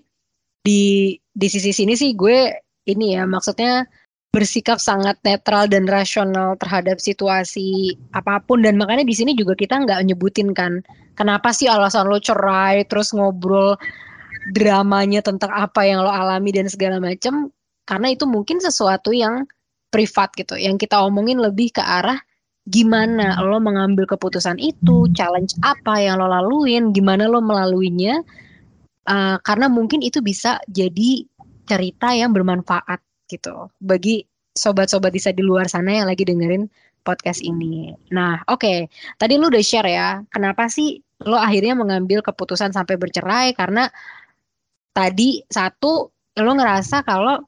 di 0.65 0.81
di 1.15 1.47
sisi 1.47 1.71
sini 1.71 1.95
sih 1.95 2.13
gue 2.13 2.51
ini 2.89 3.15
ya 3.15 3.23
maksudnya 3.29 3.87
bersikap 4.29 4.77
sangat 4.77 5.17
netral 5.25 5.65
dan 5.65 5.89
rasional 5.89 6.53
terhadap 6.61 7.01
situasi 7.01 7.97
apa 8.13 8.41
pun. 8.45 8.61
Dan 8.61 8.77
makanya 8.77 9.03
di 9.05 9.15
sini 9.17 9.33
juga 9.33 9.57
kita 9.57 9.81
nggak 9.85 10.05
nyebutin 10.05 10.53
kan 10.53 10.81
kenapa 11.19 11.51
sih 11.51 11.67
alasan 11.67 12.07
lo 12.07 12.15
cerai 12.23 12.87
terus 12.87 13.11
ngobrol 13.11 13.75
dramanya 14.55 15.19
tentang 15.19 15.51
apa 15.51 15.83
yang 15.83 15.99
lo 15.99 16.07
alami 16.07 16.55
dan 16.55 16.71
segala 16.71 17.03
macam 17.03 17.51
karena 17.83 18.07
itu 18.15 18.23
mungkin 18.23 18.63
sesuatu 18.63 19.11
yang 19.11 19.43
privat 19.91 20.31
gitu 20.39 20.55
yang 20.55 20.79
kita 20.79 20.95
omongin 21.03 21.43
lebih 21.43 21.75
ke 21.75 21.83
arah 21.83 22.15
gimana 22.69 23.41
lo 23.41 23.57
mengambil 23.57 24.05
keputusan 24.05 24.61
itu 24.61 25.09
challenge 25.17 25.57
apa 25.65 25.97
yang 25.99 26.21
lo 26.21 26.29
laluin 26.29 26.93
gimana 26.93 27.25
lo 27.25 27.41
melaluinya 27.41 28.21
uh, 29.09 29.37
karena 29.41 29.67
mungkin 29.67 30.05
itu 30.05 30.21
bisa 30.21 30.61
jadi 30.69 31.25
cerita 31.65 32.13
yang 32.13 32.33
bermanfaat 32.33 33.01
gitu 33.29 33.69
bagi 33.81 34.25
sobat-sobat 34.53 35.13
bisa 35.13 35.29
di 35.33 35.41
luar 35.45 35.69
sana 35.69 36.01
yang 36.01 36.07
lagi 36.09 36.25
dengerin 36.25 36.65
podcast 37.01 37.39
ini. 37.41 37.95
Nah, 38.11 38.43
oke. 38.49 38.59
Okay. 38.59 38.77
Tadi 39.15 39.39
lu 39.39 39.47
udah 39.47 39.63
share 39.63 39.89
ya, 39.89 40.19
kenapa 40.27 40.67
sih 40.67 40.99
lo 41.23 41.35
akhirnya 41.35 41.75
mengambil 41.75 42.23
keputusan 42.23 42.71
sampai 42.71 42.95
bercerai 42.95 43.51
karena 43.55 43.91
tadi 44.95 45.43
satu 45.47 46.11
lo 46.39 46.51
ngerasa 46.55 47.03
kalau 47.03 47.43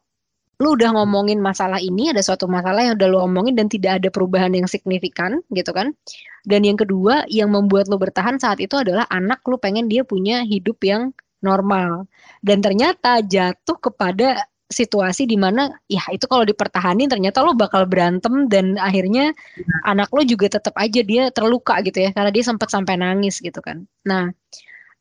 lu 0.62 0.78
udah 0.78 0.94
ngomongin 0.94 1.42
masalah 1.42 1.82
ini 1.82 2.14
ada 2.14 2.22
suatu 2.22 2.46
masalah 2.46 2.86
yang 2.86 2.94
udah 2.94 3.10
lu 3.10 3.18
omongin 3.18 3.58
dan 3.58 3.66
tidak 3.66 3.98
ada 3.98 4.14
perubahan 4.14 4.54
yang 4.54 4.70
signifikan 4.70 5.42
gitu 5.50 5.74
kan 5.74 5.98
dan 6.46 6.62
yang 6.62 6.78
kedua 6.78 7.26
yang 7.26 7.50
membuat 7.50 7.90
lu 7.90 7.98
bertahan 7.98 8.38
saat 8.38 8.62
itu 8.62 8.78
adalah 8.78 9.10
anak 9.10 9.42
lu 9.50 9.58
pengen 9.58 9.90
dia 9.90 10.06
punya 10.06 10.46
hidup 10.46 10.78
yang 10.86 11.10
normal 11.42 12.06
dan 12.46 12.62
ternyata 12.62 13.26
jatuh 13.26 13.78
kepada 13.82 14.46
situasi 14.72 15.28
di 15.28 15.36
mana 15.36 15.68
ya 15.92 16.00
itu 16.16 16.26
kalau 16.26 16.48
dipertahanin 16.48 17.12
ternyata 17.12 17.44
lo 17.44 17.52
bakal 17.54 17.84
berantem 17.84 18.48
dan 18.48 18.80
akhirnya 18.80 19.36
nah. 19.68 19.92
anak 19.92 20.10
lo 20.16 20.24
juga 20.24 20.48
tetap 20.48 20.74
aja 20.80 21.04
dia 21.04 21.28
terluka 21.36 21.76
gitu 21.84 22.00
ya 22.08 22.16
karena 22.16 22.32
dia 22.32 22.44
sempat 22.48 22.72
sampai 22.72 22.96
nangis 22.96 23.44
gitu 23.44 23.60
kan. 23.60 23.84
Nah, 24.08 24.32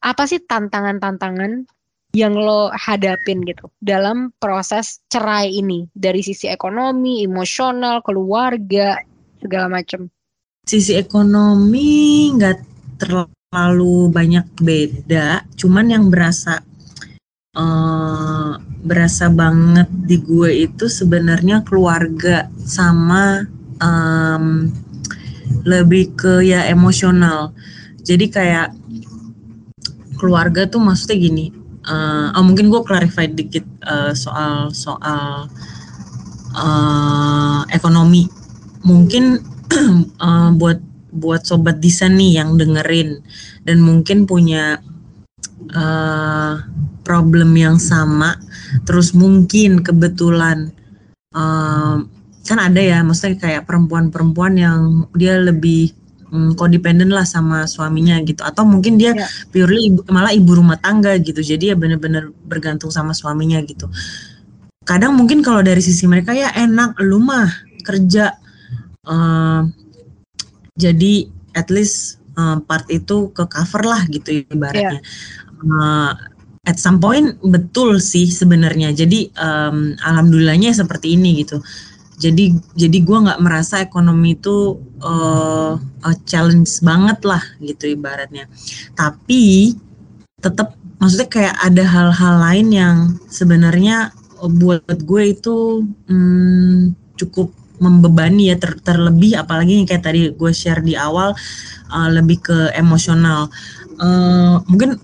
apa 0.03 0.23
sih 0.27 0.43
tantangan-tantangan 0.43 1.71
yang 2.11 2.35
lo 2.35 2.75
hadapin 2.75 3.47
gitu 3.47 3.71
dalam 3.79 4.35
proses 4.43 4.99
cerai 5.07 5.55
ini 5.55 5.87
dari 5.95 6.27
sisi 6.27 6.51
ekonomi, 6.51 7.23
emosional, 7.23 8.03
keluarga, 8.03 8.99
segala 9.39 9.71
macam? 9.71 10.11
Sisi 10.67 10.99
ekonomi 10.99 12.31
nggak 12.35 12.59
terlalu 12.99 14.11
banyak 14.11 14.47
beda, 14.59 15.47
cuman 15.55 15.87
yang 15.91 16.05
berasa 16.11 16.61
uh, 17.55 18.59
berasa 18.81 19.31
banget 19.31 19.89
di 19.91 20.17
gue 20.21 20.67
itu 20.71 20.87
sebenarnya 20.91 21.63
keluarga 21.63 22.51
sama 22.65 23.45
um, 23.79 24.69
lebih 25.67 26.15
ke 26.15 26.47
ya 26.47 26.67
emosional. 26.67 27.53
Jadi 28.01 28.27
kayak 28.33 28.73
keluarga 30.17 30.69
tuh 30.69 30.81
maksudnya 30.81 31.17
gini. 31.21 31.60
Uh, 31.91 32.31
oh 32.39 32.47
mungkin 32.47 32.71
gue 32.71 32.87
clarify 32.87 33.27
dikit 33.27 33.67
uh, 33.83 34.15
soal 34.15 34.71
soal 34.71 35.51
uh, 36.55 37.67
ekonomi. 37.75 38.31
Mungkin 38.87 39.43
uh, 40.23 40.51
buat 40.61 40.79
buat 41.11 41.43
sobat 41.43 41.83
desain 41.83 42.15
nih 42.15 42.39
yang 42.39 42.55
dengerin 42.55 43.19
dan 43.67 43.83
mungkin 43.83 44.31
punya 44.31 44.79
uh, 45.75 46.55
problem 47.03 47.51
yang 47.59 47.83
sama 47.83 48.39
terus 48.87 49.11
mungkin 49.11 49.83
kebetulan 49.83 50.71
uh, 51.35 51.99
kan 52.47 52.59
ada 52.59 52.81
ya 52.81 53.03
maksudnya 53.03 53.43
kayak 53.43 53.67
perempuan-perempuan 53.67 54.55
yang 54.55 54.81
dia 55.19 55.39
lebih 55.39 55.93
um, 56.33 56.55
codependent 56.57 57.13
lah 57.13 57.27
sama 57.27 57.67
suaminya 57.67 58.19
gitu 58.25 58.41
atau 58.43 58.67
mungkin 58.67 58.97
dia 58.97 59.15
yeah. 59.15 59.29
purely 59.51 59.93
ibu, 59.93 60.01
malah 60.09 60.33
ibu 60.35 60.51
rumah 60.57 60.79
tangga 60.81 61.15
gitu 61.21 61.43
jadi 61.43 61.75
ya 61.75 61.77
bener-bener 61.77 62.33
bergantung 62.47 62.89
sama 62.91 63.13
suaminya 63.13 63.61
gitu 63.67 63.87
kadang 64.89 65.15
mungkin 65.15 65.45
kalau 65.45 65.61
dari 65.61 65.85
sisi 65.85 66.09
mereka 66.09 66.33
ya 66.33 66.51
enak 66.57 66.99
lu 67.05 67.21
mah 67.21 67.51
kerja 67.85 68.35
uh, 69.07 69.63
jadi 70.75 71.29
at 71.53 71.69
least 71.69 72.23
uh, 72.41 72.59
part 72.65 72.89
itu 72.89 73.29
ke 73.31 73.45
cover 73.47 73.85
lah 73.85 74.03
gitu 74.09 74.43
ibaratnya 74.49 74.99
yeah 74.99 75.49
uh, 75.67 76.13
at 76.65 76.77
some 76.77 77.01
point 77.01 77.37
betul 77.45 78.01
sih 78.01 78.29
sebenarnya. 78.29 78.93
Jadi 78.93 79.33
um, 79.37 79.97
alhamdulillahnya 80.01 80.73
seperti 80.73 81.17
ini 81.17 81.45
gitu. 81.45 81.61
Jadi 82.21 82.53
jadi 82.77 82.99
gue 83.01 83.19
nggak 83.25 83.41
merasa 83.41 83.81
ekonomi 83.81 84.37
itu 84.37 84.77
uh, 85.01 85.75
uh, 85.81 86.17
challenge 86.29 86.85
banget 86.85 87.25
lah 87.25 87.41
gitu 87.65 87.97
ibaratnya. 87.97 88.45
Tapi 88.93 89.73
tetap 90.41 90.77
maksudnya 91.01 91.29
kayak 91.33 91.57
ada 91.65 91.85
hal-hal 91.85 92.35
lain 92.45 92.69
yang 92.73 92.97
sebenarnya 93.33 94.13
buat 94.41 95.01
gue 95.05 95.23
itu 95.33 95.85
um, 96.09 96.93
cukup 97.17 97.53
membebani 97.81 98.53
ya 98.53 98.57
ter 98.61 98.77
terlebih 98.85 99.41
apalagi 99.41 99.81
yang 99.81 99.89
kayak 99.89 100.05
tadi 100.05 100.29
gue 100.29 100.53
share 100.53 100.85
di 100.85 100.93
awal 100.97 101.33
uh, 101.89 102.09
lebih 102.13 102.45
ke 102.45 102.59
emosional. 102.77 103.49
Uh, 103.97 104.61
mungkin 104.69 105.01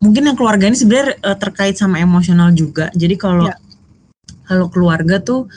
mungkin 0.00 0.32
yang 0.32 0.36
keluarga 0.36 0.64
ini 0.68 0.76
sebenarnya 0.76 1.20
uh, 1.20 1.36
terkait 1.36 1.76
sama 1.76 2.00
emosional 2.00 2.48
juga. 2.56 2.88
Jadi 2.96 3.14
kalau 3.20 3.48
ya. 3.48 3.56
kalau 4.48 4.72
keluarga 4.72 5.20
tuh 5.20 5.52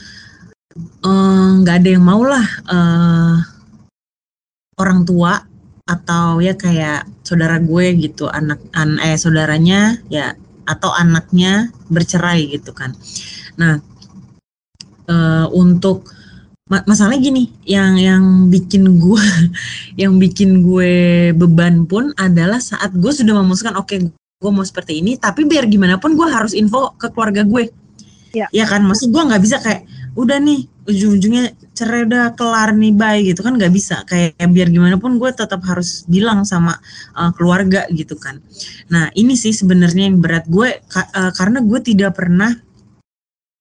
nggak 0.75 1.75
uh, 1.75 1.79
ada 1.79 1.89
yang 1.89 2.03
mau 2.03 2.19
lah 2.27 2.43
uh, 2.67 3.39
orang 4.75 5.07
tua 5.07 5.39
atau 5.87 6.43
ya 6.43 6.57
kayak 6.59 7.07
saudara 7.23 7.63
gue 7.63 7.95
gitu 7.95 8.27
anak 8.27 8.59
an 8.75 8.99
eh 8.99 9.15
saudaranya 9.15 10.03
ya 10.11 10.35
atau 10.67 10.91
anaknya 10.91 11.71
bercerai 11.87 12.51
gitu 12.51 12.75
kan. 12.75 12.91
Nah 13.55 13.79
uh, 15.07 15.47
untuk 15.55 16.11
masalahnya 16.67 17.21
gini 17.21 17.53
yang 17.63 17.95
yang 17.95 18.23
bikin 18.51 18.99
gue 18.99 19.25
yang 20.01 20.19
bikin 20.19 20.65
gue 20.65 21.31
beban 21.37 21.87
pun 21.87 22.11
adalah 22.19 22.59
saat 22.59 22.91
gue 22.91 23.11
sudah 23.13 23.37
memutuskan 23.37 23.77
oke 23.77 23.87
okay, 23.87 23.99
gue 24.11 24.51
mau 24.51 24.65
seperti 24.65 24.99
ini 24.99 25.15
tapi 25.15 25.47
biar 25.47 25.69
gimana 25.71 26.01
pun 26.01 26.17
gue 26.19 26.27
harus 26.27 26.51
info 26.51 26.91
ke 26.99 27.07
keluarga 27.15 27.47
gue. 27.47 27.71
Ya, 28.35 28.51
ya 28.51 28.67
kan? 28.67 28.83
Maksud 28.83 29.15
gue 29.15 29.23
nggak 29.23 29.39
bisa 29.39 29.63
kayak 29.63 29.87
udah 30.15 30.39
nih 30.39 30.65
ujung-ujungnya 30.87 31.51
cerai 31.75 32.07
udah 32.07 32.37
kelar 32.39 32.71
nih 32.71 32.93
bye 32.95 33.19
gitu 33.19 33.43
kan 33.43 33.59
nggak 33.59 33.73
bisa 33.73 34.05
kayak 34.07 34.37
biar 34.53 34.71
gimana 34.71 34.95
pun 34.95 35.19
gue 35.19 35.27
tetap 35.33 35.59
harus 35.67 36.07
bilang 36.07 36.47
sama 36.47 36.79
uh, 37.19 37.35
keluarga 37.35 37.83
gitu 37.91 38.15
kan 38.15 38.39
nah 38.87 39.11
ini 39.17 39.35
sih 39.35 39.51
sebenarnya 39.51 40.07
yang 40.07 40.23
berat 40.23 40.47
gue 40.47 40.79
ka, 40.87 41.03
uh, 41.11 41.31
karena 41.35 41.59
gue 41.59 41.79
tidak 41.83 42.15
pernah 42.15 42.53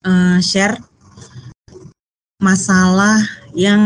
uh, 0.07 0.39
share 0.39 0.79
masalah 2.39 3.19
yang 3.57 3.81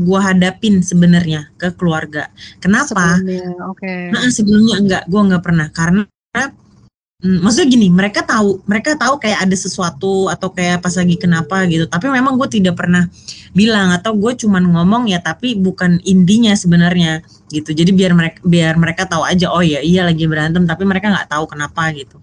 gue 0.00 0.20
hadapin 0.22 0.80
sebenarnya 0.80 1.52
ke 1.60 1.74
keluarga. 1.76 2.30
Kenapa? 2.62 3.20
Sebelumnya. 3.20 3.52
Okay. 3.74 4.00
Nah, 4.14 4.30
sebelumnya 4.32 4.76
enggak, 4.80 5.02
gue 5.10 5.20
enggak 5.20 5.42
pernah 5.44 5.68
karena 5.74 6.02
mm, 7.22 7.38
maksudnya 7.44 7.68
gini, 7.70 7.88
mereka 7.92 8.24
tahu, 8.26 8.64
mereka 8.66 8.98
tahu 8.98 9.20
kayak 9.20 9.44
ada 9.44 9.56
sesuatu 9.56 10.32
atau 10.32 10.50
kayak 10.50 10.82
pas 10.82 10.94
lagi 10.96 11.14
kenapa 11.20 11.62
gitu. 11.70 11.86
Tapi 11.86 12.10
memang 12.10 12.34
gue 12.40 12.48
tidak 12.48 12.80
pernah 12.80 13.06
bilang 13.54 13.94
atau 13.94 14.16
gue 14.16 14.32
cuman 14.34 14.64
ngomong 14.74 15.12
ya, 15.12 15.22
tapi 15.22 15.54
bukan 15.54 16.02
intinya 16.02 16.56
sebenarnya 16.56 17.22
gitu. 17.52 17.70
Jadi 17.70 17.94
biar 17.94 18.16
mereka 18.16 18.38
biar 18.42 18.74
mereka 18.80 19.06
tahu 19.06 19.22
aja, 19.22 19.52
oh 19.52 19.62
ya 19.62 19.78
iya 19.84 20.02
lagi 20.02 20.26
berantem, 20.26 20.66
tapi 20.66 20.82
mereka 20.82 21.12
nggak 21.12 21.30
tahu 21.30 21.44
kenapa 21.46 21.94
gitu. 21.94 22.18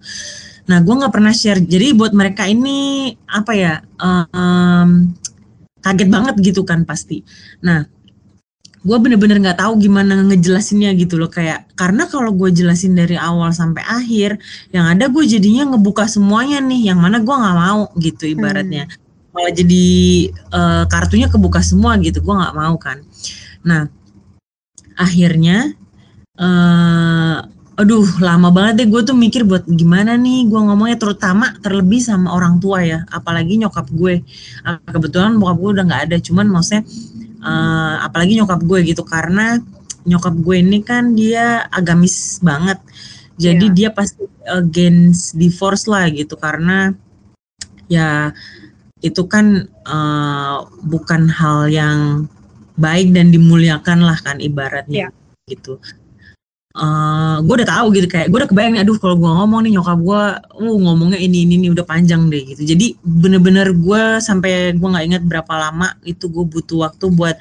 Nah, 0.68 0.80
gue 0.84 0.94
nggak 0.94 1.14
pernah 1.14 1.34
share. 1.34 1.62
Jadi 1.62 1.96
buat 1.96 2.14
mereka 2.16 2.46
ini 2.48 3.12
apa 3.28 3.52
ya? 3.56 3.74
Um, 4.00 5.16
kaget 5.82 6.10
banget 6.14 6.36
gitu 6.40 6.62
kan 6.62 6.86
pasti. 6.86 7.26
Nah, 7.66 7.84
gue 8.82 8.98
bener-bener 8.98 9.38
nggak 9.38 9.62
tahu 9.62 9.78
gimana 9.78 10.26
ngejelasinnya 10.26 10.98
gitu 10.98 11.22
loh 11.22 11.30
kayak 11.30 11.70
karena 11.78 12.10
kalau 12.10 12.34
gue 12.34 12.50
jelasin 12.50 12.98
dari 12.98 13.14
awal 13.14 13.54
sampai 13.54 13.86
akhir 13.86 14.42
yang 14.74 14.90
ada 14.90 15.06
gue 15.06 15.22
jadinya 15.22 15.70
ngebuka 15.74 16.10
semuanya 16.10 16.58
nih 16.66 16.90
yang 16.90 16.98
mana 16.98 17.22
gue 17.22 17.30
nggak 17.30 17.58
mau 17.58 17.94
gitu 18.02 18.34
ibaratnya. 18.34 18.90
Hmm. 18.90 19.10
malah 19.32 19.54
jadi 19.56 19.86
uh, 20.52 20.84
kartunya 20.92 21.32
kebuka 21.32 21.64
semua 21.64 21.96
gitu 22.02 22.20
gue 22.20 22.36
nggak 22.36 22.56
mau 22.58 22.76
kan. 22.82 23.00
Nah 23.64 23.86
akhirnya 24.98 25.72
uh, 26.42 27.38
aduh 27.80 28.06
lama 28.20 28.50
banget 28.52 28.84
deh 28.84 28.88
gue 28.92 29.02
tuh 29.08 29.16
mikir 29.16 29.48
buat 29.48 29.64
gimana 29.70 30.20
nih 30.20 30.52
gue 30.52 30.60
ngomongnya 30.60 30.98
terutama 31.00 31.54
terlebih 31.64 32.04
sama 32.04 32.34
orang 32.34 32.60
tua 32.60 32.82
ya 32.82 33.06
apalagi 33.14 33.62
nyokap 33.62 33.88
gue. 33.94 34.26
Uh, 34.66 34.82
kebetulan 34.90 35.38
bokap 35.38 35.58
gue 35.62 35.70
udah 35.80 35.86
nggak 35.86 36.02
ada 36.10 36.18
cuman 36.18 36.50
maksudnya 36.50 36.82
uh, 37.42 37.96
apalagi 38.06 38.38
nyokap 38.38 38.62
gue 38.64 38.80
gitu 38.88 39.04
karena 39.06 39.60
nyokap 40.06 40.34
gue 40.34 40.58
ini 40.62 40.80
kan 40.82 41.14
dia 41.14 41.66
agamis 41.70 42.42
banget 42.42 42.82
jadi 43.42 43.66
yeah. 43.70 43.76
dia 43.76 43.90
pasti 43.94 44.26
against 44.50 45.38
divorce 45.38 45.86
lah 45.90 46.10
gitu 46.10 46.38
karena 46.38 46.94
ya 47.90 48.32
itu 49.02 49.26
kan 49.26 49.66
uh, 49.90 50.70
bukan 50.86 51.26
hal 51.28 51.68
yang 51.68 52.30
baik 52.78 53.14
dan 53.14 53.34
dimuliakan 53.34 54.06
lah 54.06 54.18
kan 54.22 54.38
ibaratnya 54.38 55.10
yeah. 55.10 55.12
gitu. 55.50 55.82
Uh, 56.72 57.44
gue 57.44 57.56
udah 57.60 57.70
tahu 57.70 57.92
gitu 58.00 58.08
kayak 58.08 58.32
gue 58.32 58.38
udah 58.40 58.48
kebayang 58.48 58.80
aduh 58.80 58.96
kalau 58.96 59.20
gue 59.20 59.28
ngomong 59.28 59.68
nih 59.68 59.76
nyokap 59.76 60.00
gue, 60.00 60.24
uh 60.40 60.78
ngomongnya 60.80 61.20
ini 61.20 61.44
ini 61.44 61.60
ini 61.60 61.68
udah 61.68 61.84
panjang 61.84 62.32
deh 62.32 62.44
gitu. 62.48 62.64
Jadi 62.64 62.96
bener-bener 63.04 63.76
gue 63.76 64.24
sampai 64.24 64.72
gue 64.76 64.88
nggak 64.88 65.06
ingat 65.12 65.24
berapa 65.28 65.52
lama 65.52 65.92
itu 66.08 66.32
gue 66.32 66.48
butuh 66.48 66.88
waktu 66.88 67.06
buat 67.12 67.36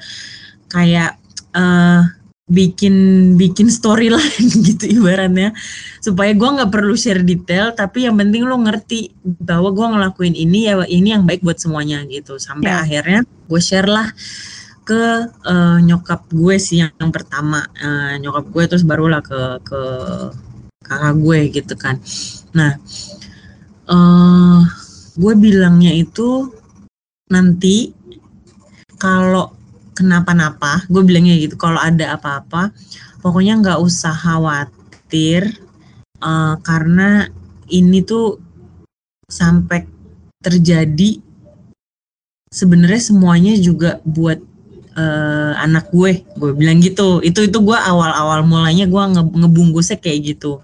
kayak 0.67 1.15
uh, 1.55 2.03
bikin 2.51 2.95
bikin 3.39 3.71
storyline 3.71 4.51
gitu 4.67 4.99
ibaratnya 4.99 5.55
supaya 6.03 6.35
gue 6.35 6.49
nggak 6.59 6.67
perlu 6.67 6.99
share 6.99 7.23
detail 7.23 7.71
tapi 7.71 8.03
yang 8.11 8.19
penting 8.19 8.43
lo 8.43 8.59
ngerti 8.59 9.15
bahwa 9.23 9.71
gue 9.71 9.87
ngelakuin 9.87 10.35
ini 10.35 10.67
ya 10.67 10.75
ini 10.83 11.15
yang 11.15 11.23
baik 11.23 11.39
buat 11.47 11.63
semuanya 11.63 12.03
gitu 12.11 12.35
sampai 12.35 12.67
yeah. 12.67 12.83
akhirnya 12.83 13.19
gue 13.23 13.61
share 13.63 13.87
lah 13.87 14.11
ke 14.91 15.03
uh, 15.47 15.79
nyokap 15.79 16.27
gue 16.27 16.59
sih 16.59 16.83
yang, 16.83 16.91
yang 16.99 17.15
pertama. 17.15 17.63
Uh, 17.79 18.19
nyokap 18.19 18.51
gue 18.51 18.63
terus 18.75 18.83
barulah 18.83 19.23
ke 19.23 19.63
ke 19.63 19.81
kakak 20.83 21.15
gue 21.15 21.39
gitu 21.55 21.73
kan. 21.79 21.95
Nah 22.51 22.75
uh, 23.87 24.59
gue 25.15 25.33
bilangnya 25.39 25.95
itu 25.95 26.51
nanti 27.31 27.95
kalau 28.99 29.55
kenapa-napa 29.95 30.83
gue 30.91 31.03
bilangnya 31.07 31.39
gitu 31.39 31.55
kalau 31.55 31.79
ada 31.79 32.19
apa-apa 32.19 32.75
pokoknya 33.23 33.59
nggak 33.63 33.79
usah 33.79 34.11
khawatir 34.11 35.47
uh, 36.19 36.59
karena 36.59 37.31
ini 37.71 38.03
tuh 38.03 38.39
sampai 39.31 39.87
terjadi 40.43 41.23
sebenarnya 42.51 43.01
semuanya 43.01 43.53
juga 43.55 44.03
buat 44.03 44.50
uh, 44.97 45.53
anak 45.59 45.91
gue. 45.91 46.23
Gue 46.35 46.51
bilang 46.55 46.79
gitu. 46.83 47.19
Itu 47.23 47.45
itu 47.45 47.57
gue 47.61 47.77
awal-awal 47.77 48.43
mulanya 48.47 48.85
gue 48.87 49.03
nge 49.15 49.23
ngebungkusnya 49.23 49.97
kayak 49.99 50.35
gitu. 50.35 50.63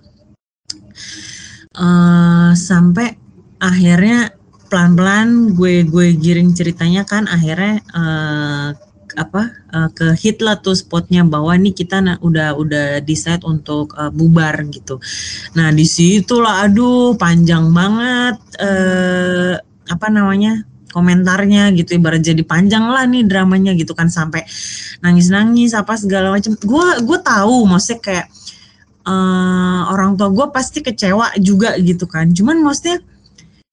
Uh, 1.77 2.57
sampai 2.57 3.13
akhirnya 3.61 4.33
pelan-pelan 4.67 5.55
gue 5.55 5.87
gue 5.87 6.07
giring 6.17 6.51
ceritanya 6.51 7.07
kan 7.07 7.29
akhirnya 7.29 7.79
uh, 7.95 8.69
apa 9.17 9.49
uh, 9.73 9.89
ke 9.95 10.13
hit 10.13 10.43
lah 10.45 10.61
tuh 10.61 10.77
spotnya 10.77 11.25
bahwa 11.25 11.55
nih 11.57 11.73
kita 11.73 12.03
na, 12.03 12.13
udah 12.21 12.53
udah 12.53 13.01
decide 13.01 13.41
untuk 13.47 13.97
uh, 13.97 14.13
bubar 14.13 14.61
gitu. 14.69 15.01
Nah 15.57 15.73
di 15.73 15.87
situ 15.87 16.37
lah 16.37 16.69
aduh 16.69 17.17
panjang 17.17 17.73
banget 17.73 18.37
uh, 18.61 19.57
apa 19.89 20.07
namanya 20.13 20.61
komentarnya 20.91 21.76
gitu 21.76 22.00
ibarat 22.00 22.23
jadi 22.23 22.41
panjang 22.47 22.88
lah 22.88 23.04
nih 23.06 23.28
dramanya 23.28 23.76
gitu 23.76 23.91
kan 23.91 24.08
sampai 24.08 24.47
nangis 25.04 25.28
nangis 25.28 25.71
apa 25.76 25.95
segala 26.00 26.32
macam. 26.34 26.56
Gue 26.60 26.88
gue 27.04 27.19
tahu 27.21 27.67
maksudnya 27.67 28.00
kayak 28.04 28.28
uh, 29.08 29.91
orang 29.91 30.15
tua 30.15 30.30
gue 30.32 30.47
pasti 30.52 30.80
kecewa 30.82 31.36
juga 31.39 31.76
gitu 31.78 32.08
kan. 32.08 32.32
Cuman 32.32 32.63
maksudnya 32.63 33.04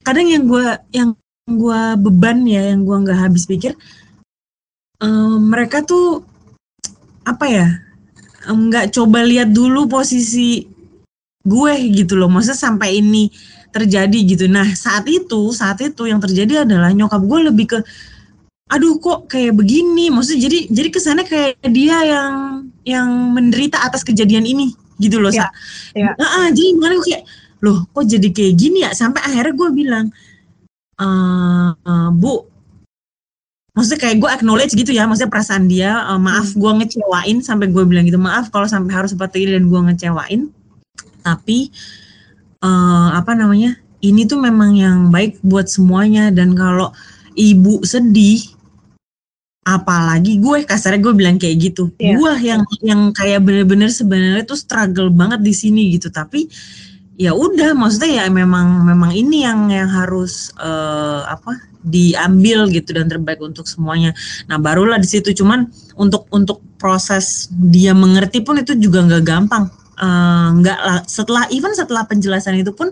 kadang 0.05 0.29
yang 0.29 0.45
gue 0.45 0.67
yang 0.93 1.11
gue 1.45 1.81
beban 2.01 2.41
ya 2.49 2.73
yang 2.73 2.89
gue 2.89 2.97
nggak 3.05 3.21
habis 3.21 3.45
pikir 3.45 3.77
um, 5.05 5.53
mereka 5.53 5.85
tuh 5.85 6.25
apa 7.25 7.45
ya 7.49 7.69
nggak 8.49 8.93
coba 8.93 9.25
lihat 9.25 9.53
dulu 9.53 9.89
posisi 9.89 10.65
gue 11.45 11.73
gitu 11.93 12.17
loh 12.17 12.33
maksudnya 12.33 12.57
sampai 12.57 13.01
ini 13.01 13.29
terjadi 13.75 14.19
gitu 14.23 14.47
nah 14.47 14.65
saat 14.79 15.05
itu 15.11 15.51
saat 15.51 15.83
itu 15.83 16.07
yang 16.07 16.23
terjadi 16.23 16.63
adalah 16.63 16.95
nyokap 16.95 17.21
gue 17.27 17.41
lebih 17.51 17.67
ke 17.75 17.79
aduh 18.71 18.97
kok 19.03 19.29
kayak 19.29 19.59
begini 19.59 20.09
maksudnya 20.09 20.49
jadi 20.49 20.59
jadi 20.73 20.89
kesannya 20.89 21.25
kayak 21.27 21.61
dia 21.69 21.99
yang 22.07 22.33
yang 22.87 23.09
menderita 23.35 23.83
atas 23.83 24.07
kejadian 24.07 24.47
ini 24.47 24.73
gitu 25.03 25.19
loh 25.19 25.35
ya, 25.35 25.51
ya. 25.93 26.15
Nah, 26.15 26.49
jadi 26.55 26.71
makanya 26.79 26.97
gue 27.03 27.07
kayak 27.11 27.23
loh 27.61 27.79
kok 27.91 28.05
jadi 28.07 28.29
kayak 28.31 28.55
gini 28.57 28.79
ya 28.87 28.91
sampai 28.95 29.21
akhirnya 29.25 29.53
gue 29.57 29.69
bilang 29.75 30.07
e, 31.01 31.07
uh, 31.75 32.09
bu 32.13 32.45
maksudnya 33.75 34.01
kayak 34.07 34.17
gue 34.23 34.31
acknowledge 34.31 34.73
gitu 34.77 34.93
ya 34.95 35.09
maksudnya 35.09 35.33
perasaan 35.33 35.67
dia 35.67 35.99
uh, 36.07 36.21
maaf 36.21 36.55
hmm. 36.55 36.61
gue 36.61 36.71
ngecewain 36.85 37.39
sampai 37.43 37.67
gue 37.73 37.85
bilang 37.89 38.07
gitu 38.07 38.21
maaf 38.21 38.53
kalau 38.55 38.71
sampai 38.71 38.93
harus 38.95 39.17
seperti 39.17 39.49
ini 39.49 39.59
dan 39.59 39.67
gue 39.67 39.81
ngecewain 39.81 40.41
tapi 41.25 41.73
uh, 42.65 43.09
apa 43.13 43.37
namanya 43.37 43.77
ini 44.01 44.25
tuh 44.25 44.41
memang 44.41 44.73
yang 44.77 44.99
baik 45.13 45.41
buat 45.45 45.69
semuanya 45.69 46.33
dan 46.33 46.57
kalau 46.57 46.91
ibu 47.37 47.85
sedih 47.85 48.41
apalagi 49.65 50.41
gue 50.41 50.69
kasarnya 50.69 51.01
gue 51.01 51.15
bilang 51.17 51.37
kayak 51.41 51.57
gitu 51.73 51.89
yeah. 51.97 52.17
gue 52.17 52.33
yang 52.45 52.63
yang 52.85 53.01
kayak 53.17 53.41
bener-bener 53.45 53.89
sebenarnya 53.89 54.45
tuh 54.45 54.61
struggle 54.61 55.09
banget 55.09 55.41
di 55.41 55.57
sini 55.57 55.97
gitu 55.97 56.13
tapi 56.13 56.53
ya 57.17 57.33
udah 57.33 57.73
maksudnya 57.73 58.23
ya 58.23 58.25
memang 58.29 58.85
memang 58.85 59.15
ini 59.15 59.47
yang 59.47 59.71
yang 59.71 59.89
harus 59.89 60.51
uh, 60.59 61.25
apa 61.31 61.57
diambil 61.85 62.67
gitu 62.73 62.97
dan 62.97 63.07
terbaik 63.07 63.39
untuk 63.45 63.69
semuanya. 63.69 64.17
Nah 64.49 64.57
barulah 64.57 64.97
di 64.97 65.07
situ 65.07 65.31
cuman 65.37 65.69
untuk 65.95 66.27
untuk 66.33 66.65
proses 66.81 67.47
dia 67.53 67.93
mengerti 67.93 68.41
pun 68.41 68.59
itu 68.59 68.75
juga 68.75 69.05
nggak 69.05 69.25
gampang. 69.25 69.71
Uh, 69.95 70.59
nggak 70.59 70.79
lah 70.83 71.01
setelah 71.07 71.47
even 71.55 71.71
setelah 71.71 72.03
penjelasan 72.03 72.59
itu 72.59 72.75
pun 72.75 72.91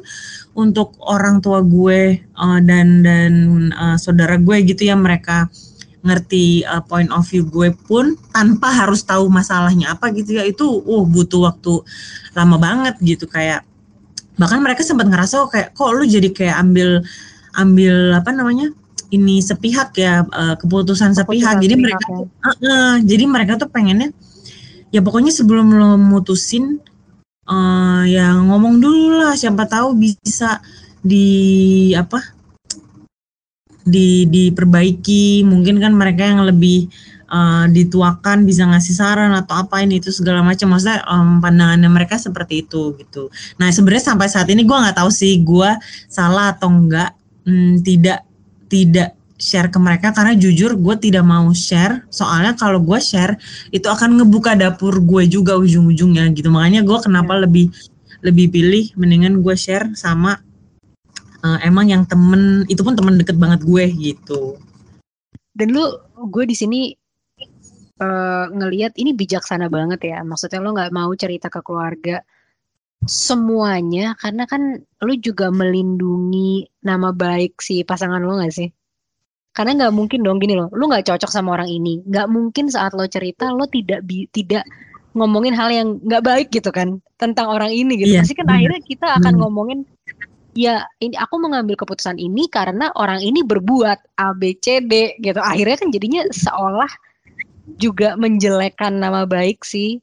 untuk 0.54 0.94
orang 1.02 1.42
tua 1.42 1.58
gue 1.58 2.22
uh, 2.38 2.60
dan 2.62 3.02
dan 3.02 3.32
uh, 3.74 3.98
saudara 3.98 4.38
gue 4.38 4.62
gitu 4.62 4.86
ya 4.86 4.94
mereka 4.94 5.50
ngerti 6.06 6.62
uh, 6.62 6.78
point 6.86 7.10
of 7.10 7.26
view 7.26 7.42
gue 7.42 7.74
pun 7.90 8.14
tanpa 8.30 8.70
harus 8.70 9.02
tahu 9.02 9.26
masalahnya 9.26 9.98
apa 9.98 10.14
gitu 10.14 10.38
ya 10.38 10.46
itu 10.46 10.62
uh 10.62 11.02
butuh 11.02 11.50
waktu 11.50 11.82
lama 12.38 12.54
banget 12.62 12.94
gitu 13.02 13.26
kayak 13.26 13.66
bahkan 14.38 14.62
mereka 14.62 14.86
sempat 14.86 15.10
ngerasa 15.10 15.42
oh, 15.42 15.50
kayak 15.50 15.74
kok 15.74 15.90
lu 15.90 16.06
jadi 16.06 16.30
kayak 16.30 16.56
ambil 16.62 17.02
ambil 17.58 18.14
apa 18.14 18.30
namanya 18.30 18.70
ini 19.12 19.44
sepihak 19.44 19.92
ya 20.00 20.24
uh, 20.24 20.56
keputusan, 20.56 21.12
sepihak. 21.12 21.60
Jadi 21.60 21.74
mereka 21.76 22.06
ya. 22.08 22.24
uh, 22.24 22.48
uh, 22.48 22.94
jadi 23.04 23.24
mereka 23.28 23.60
tuh 23.60 23.68
pengennya 23.68 24.08
ya 24.88 25.04
pokoknya 25.04 25.32
sebelum 25.32 25.68
lo 25.72 26.00
mutusin 26.00 26.80
uh, 27.52 28.02
ya 28.08 28.32
ngomong 28.32 28.80
dulu 28.80 29.20
lah 29.20 29.36
siapa 29.36 29.68
tahu 29.68 29.92
bisa 30.00 30.64
di 31.04 31.92
apa 31.92 32.22
di 33.84 34.24
diperbaiki. 34.30 35.44
Mungkin 35.44 35.82
kan 35.82 35.92
mereka 35.92 36.24
yang 36.24 36.46
lebih 36.46 36.88
uh, 37.28 37.66
dituakan 37.68 38.48
bisa 38.48 38.64
ngasih 38.70 38.94
saran 38.94 39.34
atau 39.36 39.66
apa 39.66 39.82
ini 39.82 40.00
itu 40.00 40.08
segala 40.14 40.40
macam. 40.40 40.72
Maksudnya 40.72 41.04
um, 41.04 41.42
pandangannya 41.42 41.90
mereka 41.90 42.16
seperti 42.16 42.64
itu 42.64 42.96
gitu. 42.96 43.28
Nah 43.60 43.68
sebenarnya 43.68 44.14
sampai 44.14 44.26
saat 44.30 44.48
ini 44.48 44.64
gue 44.64 44.76
nggak 44.76 44.96
tahu 44.96 45.10
sih 45.12 45.42
gue 45.42 45.70
salah 46.08 46.54
atau 46.56 46.70
enggak 46.72 47.12
hmm, 47.44 47.82
tidak 47.84 48.24
tidak 48.70 49.12
share 49.42 49.66
ke 49.66 49.78
mereka 49.82 50.14
karena 50.14 50.38
jujur 50.38 50.78
gue 50.78 50.94
tidak 51.02 51.26
mau 51.26 51.50
share 51.50 52.06
soalnya 52.14 52.54
kalau 52.54 52.78
gue 52.78 52.98
share 53.02 53.34
itu 53.74 53.90
akan 53.90 54.22
ngebuka 54.22 54.54
dapur 54.54 55.02
gue 55.02 55.26
juga 55.26 55.58
ujung-ujungnya 55.58 56.30
gitu 56.38 56.46
makanya 56.54 56.86
gue 56.86 56.98
kenapa 57.02 57.34
ya. 57.34 57.42
lebih 57.42 57.66
lebih 58.22 58.54
pilih 58.54 58.84
mendingan 58.94 59.42
gue 59.42 59.54
share 59.58 59.90
sama 59.98 60.38
uh, 61.42 61.58
emang 61.66 61.90
yang 61.90 62.06
temen 62.06 62.62
itu 62.70 62.86
pun 62.86 62.94
temen 62.94 63.18
deket 63.18 63.34
banget 63.34 63.66
gue 63.66 63.84
gitu 63.90 64.62
dan 65.58 65.74
lu 65.74 65.90
gue 66.30 66.44
di 66.46 66.54
sini 66.54 66.80
uh, 67.98 68.46
ngelihat 68.46 68.94
ini 68.94 69.10
bijaksana 69.10 69.66
banget 69.66 70.06
ya 70.06 70.22
maksudnya 70.22 70.62
lo 70.62 70.70
nggak 70.70 70.94
mau 70.94 71.10
cerita 71.18 71.50
ke 71.50 71.58
keluarga 71.66 72.22
semuanya 73.06 74.14
karena 74.14 74.46
kan 74.46 74.78
lu 75.02 75.14
juga 75.18 75.50
melindungi 75.50 76.70
nama 76.86 77.10
baik 77.10 77.58
si 77.58 77.82
pasangan 77.82 78.22
lo 78.22 78.38
gak 78.38 78.54
sih? 78.54 78.70
Karena 79.52 79.84
nggak 79.84 79.92
mungkin 79.92 80.24
dong 80.24 80.40
gini 80.40 80.56
loh, 80.56 80.72
lu 80.72 80.88
nggak 80.88 81.12
cocok 81.12 81.28
sama 81.28 81.60
orang 81.60 81.68
ini, 81.68 82.00
nggak 82.08 82.24
mungkin 82.32 82.72
saat 82.72 82.96
lo 82.96 83.04
cerita 83.04 83.52
lo 83.52 83.68
tidak 83.68 84.00
bi 84.08 84.24
tidak 84.32 84.64
ngomongin 85.12 85.52
hal 85.52 85.68
yang 85.68 86.00
nggak 86.00 86.24
baik 86.24 86.48
gitu 86.48 86.72
kan 86.72 86.96
tentang 87.20 87.52
orang 87.52 87.68
ini 87.68 88.00
gitu. 88.00 88.16
Yeah. 88.16 88.24
Pasti 88.24 88.32
kan 88.32 88.48
akhirnya 88.48 88.80
kita 88.80 89.06
akan 89.20 89.36
hmm. 89.36 89.40
ngomongin 89.44 89.78
ya 90.56 90.88
ini 91.04 91.16
aku 91.20 91.36
mengambil 91.36 91.76
keputusan 91.76 92.16
ini 92.16 92.48
karena 92.48 92.88
orang 92.96 93.20
ini 93.20 93.44
berbuat 93.44 94.16
A 94.16 94.32
B 94.32 94.56
C 94.56 94.80
D 94.80 95.20
gitu. 95.20 95.36
Akhirnya 95.36 95.76
kan 95.76 95.92
jadinya 95.92 96.24
seolah 96.32 96.88
juga 97.76 98.16
menjelekkan 98.16 98.96
nama 98.96 99.28
baik 99.28 99.68
si 99.68 100.00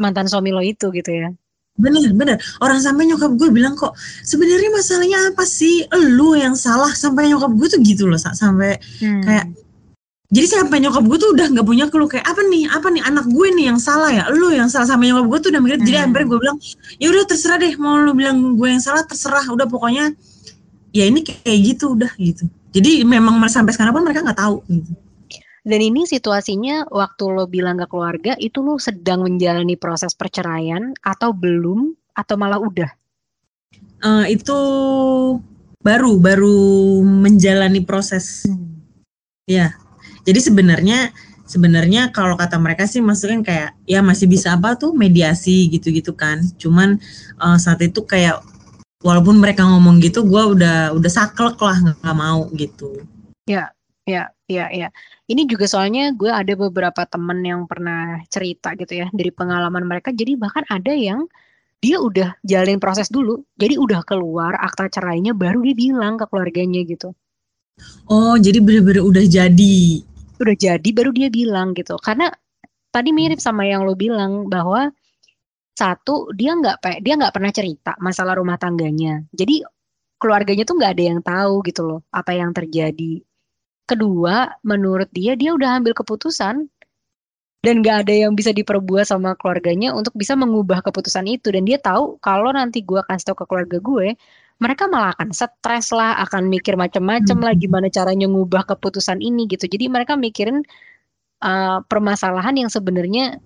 mantan 0.00 0.24
suami 0.24 0.56
lo 0.56 0.64
itu 0.64 0.88
gitu 0.88 1.12
ya. 1.12 1.28
Bener, 1.76 2.08
bener. 2.16 2.36
Orang 2.64 2.80
sampai 2.80 3.04
nyokap 3.04 3.36
gue 3.36 3.52
bilang 3.52 3.76
kok, 3.76 3.92
sebenarnya 4.24 4.72
masalahnya 4.72 5.18
apa 5.28 5.44
sih? 5.44 5.84
Lu 5.92 6.32
yang 6.32 6.56
salah 6.56 6.88
sampai 6.96 7.28
nyokap 7.28 7.52
gue 7.52 7.68
tuh 7.68 7.80
gitu 7.84 8.08
loh, 8.08 8.16
sampai 8.16 8.80
hmm. 9.00 9.22
kayak 9.22 9.46
jadi 10.26 10.58
sampai 10.58 10.82
nyokap 10.82 11.06
gue 11.06 11.18
tuh 11.22 11.30
udah 11.38 11.46
nggak 11.54 11.66
punya 11.68 11.86
clue 11.86 12.10
kayak 12.10 12.26
apa 12.26 12.42
nih, 12.50 12.66
apa 12.66 12.90
nih 12.90 13.02
anak 13.06 13.30
gue 13.30 13.46
nih 13.54 13.70
yang 13.70 13.78
salah 13.78 14.10
ya, 14.10 14.26
lu 14.34 14.50
yang 14.50 14.66
salah 14.66 14.90
sampai 14.90 15.14
nyokap 15.14 15.26
gue 15.30 15.38
tuh 15.38 15.50
udah 15.54 15.62
mikir. 15.62 15.78
Hmm. 15.78 15.86
Jadi 15.86 15.96
akhirnya 16.02 16.26
gue 16.26 16.38
bilang, 16.42 16.58
ya 16.98 17.06
udah 17.14 17.24
terserah 17.30 17.58
deh, 17.62 17.72
mau 17.78 17.94
lu 18.02 18.12
bilang 18.16 18.36
gue 18.58 18.68
yang 18.68 18.82
salah 18.82 19.06
terserah, 19.06 19.46
udah 19.52 19.70
pokoknya 19.70 20.10
ya 20.90 21.04
ini 21.06 21.22
kayak 21.22 21.58
gitu 21.62 21.94
udah 21.94 22.10
gitu. 22.18 22.48
Jadi 22.74 23.06
memang 23.06 23.38
sampai 23.46 23.70
sekarang 23.76 23.94
pun 23.94 24.02
mereka 24.02 24.26
nggak 24.26 24.40
tahu. 24.40 24.64
Gitu. 24.66 25.05
Dan 25.66 25.82
ini 25.82 26.06
situasinya 26.06 26.86
waktu 26.94 27.24
lo 27.26 27.50
bilang 27.50 27.74
ke 27.82 27.90
keluarga 27.90 28.38
itu 28.38 28.62
lo 28.62 28.78
sedang 28.78 29.26
menjalani 29.26 29.74
proses 29.74 30.14
perceraian 30.14 30.94
atau 31.02 31.34
belum 31.34 31.90
atau 32.14 32.34
malah 32.38 32.62
udah? 32.62 32.90
Uh, 33.98 34.22
itu 34.30 34.54
baru 35.82 36.22
baru 36.22 37.02
menjalani 37.02 37.82
proses. 37.82 38.46
Hmm. 38.46 38.78
Ya. 39.50 39.74
Jadi 40.22 40.38
sebenarnya 40.38 41.10
sebenarnya 41.50 42.14
kalau 42.14 42.38
kata 42.38 42.62
mereka 42.62 42.86
sih 42.86 43.02
maksudnya 43.02 43.42
kayak 43.42 43.70
ya 43.90 44.02
masih 44.06 44.30
bisa 44.30 44.54
apa 44.54 44.74
tuh 44.74 44.90
mediasi 44.94 45.70
gitu-gitu 45.70 46.10
kan 46.10 46.42
cuman 46.58 46.98
uh, 47.38 47.54
saat 47.54 47.78
itu 47.86 48.02
kayak 48.02 48.42
walaupun 49.06 49.38
mereka 49.38 49.62
ngomong 49.62 50.02
gitu 50.02 50.26
gue 50.26 50.42
udah 50.58 50.90
udah 50.90 51.10
saklek 51.10 51.54
lah 51.62 51.78
nggak 51.78 52.16
mau 52.18 52.50
gitu 52.58 52.98
ya 53.46 53.70
ya 54.06 54.30
ya 54.46 54.70
ya 54.70 54.88
ini 55.26 55.50
juga 55.50 55.66
soalnya 55.66 56.14
gue 56.14 56.30
ada 56.30 56.54
beberapa 56.54 57.02
temen 57.10 57.42
yang 57.42 57.66
pernah 57.66 58.22
cerita 58.30 58.78
gitu 58.78 59.02
ya 59.02 59.06
dari 59.10 59.34
pengalaman 59.34 59.82
mereka. 59.82 60.14
Jadi 60.14 60.38
bahkan 60.38 60.62
ada 60.70 60.94
yang 60.94 61.26
dia 61.82 61.98
udah 61.98 62.38
jalin 62.46 62.78
proses 62.80 63.10
dulu 63.10 63.42
jadi 63.58 63.76
udah 63.76 64.00
keluar 64.06 64.56
akta 64.62 64.88
cerainya 64.88 65.36
baru 65.36 65.60
dia 65.66 65.74
bilang 65.76 66.16
ke 66.16 66.24
keluarganya 66.30 66.80
gitu. 66.86 67.10
Oh 68.06 68.38
jadi 68.38 68.62
bener-bener 68.62 69.02
udah 69.02 69.26
jadi. 69.26 70.00
Udah 70.38 70.56
jadi 70.56 70.88
baru 70.94 71.10
dia 71.10 71.28
bilang 71.28 71.74
gitu. 71.74 71.98
Karena 71.98 72.30
tadi 72.94 73.10
mirip 73.10 73.42
sama 73.42 73.66
yang 73.66 73.82
lo 73.82 73.98
bilang 73.98 74.46
bahwa 74.46 74.88
satu 75.76 76.30
dia 76.32 76.56
nggak 76.56 77.02
dia 77.02 77.14
nggak 77.18 77.34
pernah 77.34 77.52
cerita 77.52 77.98
masalah 77.98 78.38
rumah 78.38 78.56
tangganya. 78.56 79.26
Jadi 79.34 79.66
keluarganya 80.22 80.62
tuh 80.62 80.78
nggak 80.78 80.92
ada 80.94 81.04
yang 81.04 81.20
tahu 81.20 81.54
gitu 81.66 81.82
loh 81.84 82.00
apa 82.14 82.32
yang 82.32 82.54
terjadi 82.54 83.20
kedua 83.86 84.58
menurut 84.66 85.08
dia 85.14 85.38
dia 85.38 85.54
udah 85.54 85.80
ambil 85.80 85.94
keputusan 85.94 86.66
dan 87.64 87.74
nggak 87.82 88.06
ada 88.06 88.14
yang 88.26 88.38
bisa 88.38 88.54
diperbuat 88.54 89.10
sama 89.10 89.34
keluarganya 89.38 89.90
untuk 89.94 90.14
bisa 90.14 90.38
mengubah 90.38 90.82
keputusan 90.84 91.26
itu 91.26 91.50
dan 91.50 91.66
dia 91.66 91.78
tahu 91.80 92.18
kalau 92.22 92.54
nanti 92.54 92.82
gue 92.82 93.02
kasih 93.06 93.32
tau 93.32 93.36
ke 93.38 93.44
keluarga 93.48 93.78
gue 93.82 94.14
mereka 94.56 94.88
malah 94.88 95.12
akan 95.16 95.36
stres 95.36 95.92
lah, 95.92 96.16
akan 96.24 96.48
mikir 96.48 96.80
macam-macam 96.80 97.36
lah 97.44 97.52
hmm. 97.52 97.60
gimana 97.60 97.86
caranya 97.92 98.24
ngubah 98.24 98.64
keputusan 98.64 99.20
ini 99.20 99.44
gitu. 99.52 99.68
Jadi 99.68 99.92
mereka 99.92 100.16
mikirin 100.16 100.64
uh, 101.44 101.84
permasalahan 101.84 102.56
yang 102.56 102.70
sebenarnya 102.72 103.36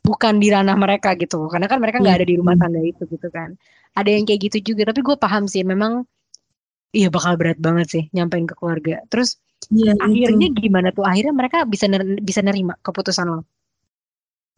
bukan 0.00 0.40
di 0.40 0.48
ranah 0.48 0.76
mereka 0.76 1.12
gitu. 1.20 1.52
Karena 1.52 1.68
kan 1.68 1.84
mereka 1.84 2.00
nggak 2.00 2.16
ada 2.24 2.26
di 2.26 2.36
rumah 2.40 2.56
hmm. 2.56 2.64
tangga 2.64 2.80
itu 2.80 3.02
gitu 3.04 3.28
kan. 3.28 3.60
Ada 3.92 4.08
yang 4.16 4.24
kayak 4.24 4.40
gitu 4.50 4.74
juga, 4.74 4.90
tapi 4.90 5.04
gue 5.04 5.16
paham 5.20 5.44
sih 5.44 5.62
memang 5.62 6.08
iya 6.96 7.12
bakal 7.12 7.36
berat 7.36 7.60
banget 7.60 7.86
sih 7.92 8.04
nyampein 8.16 8.48
ke 8.48 8.56
keluarga. 8.56 9.04
Terus 9.12 9.36
ya, 9.70 9.94
akhirnya 10.00 10.48
itu. 10.50 10.68
gimana 10.68 10.88
tuh? 10.90 11.04
Akhirnya 11.06 11.34
mereka 11.36 11.64
bisa 11.64 11.86
ner 11.88 12.02
bisa 12.20 12.40
nerima 12.40 12.74
keputusan 12.82 13.26
lo? 13.28 13.40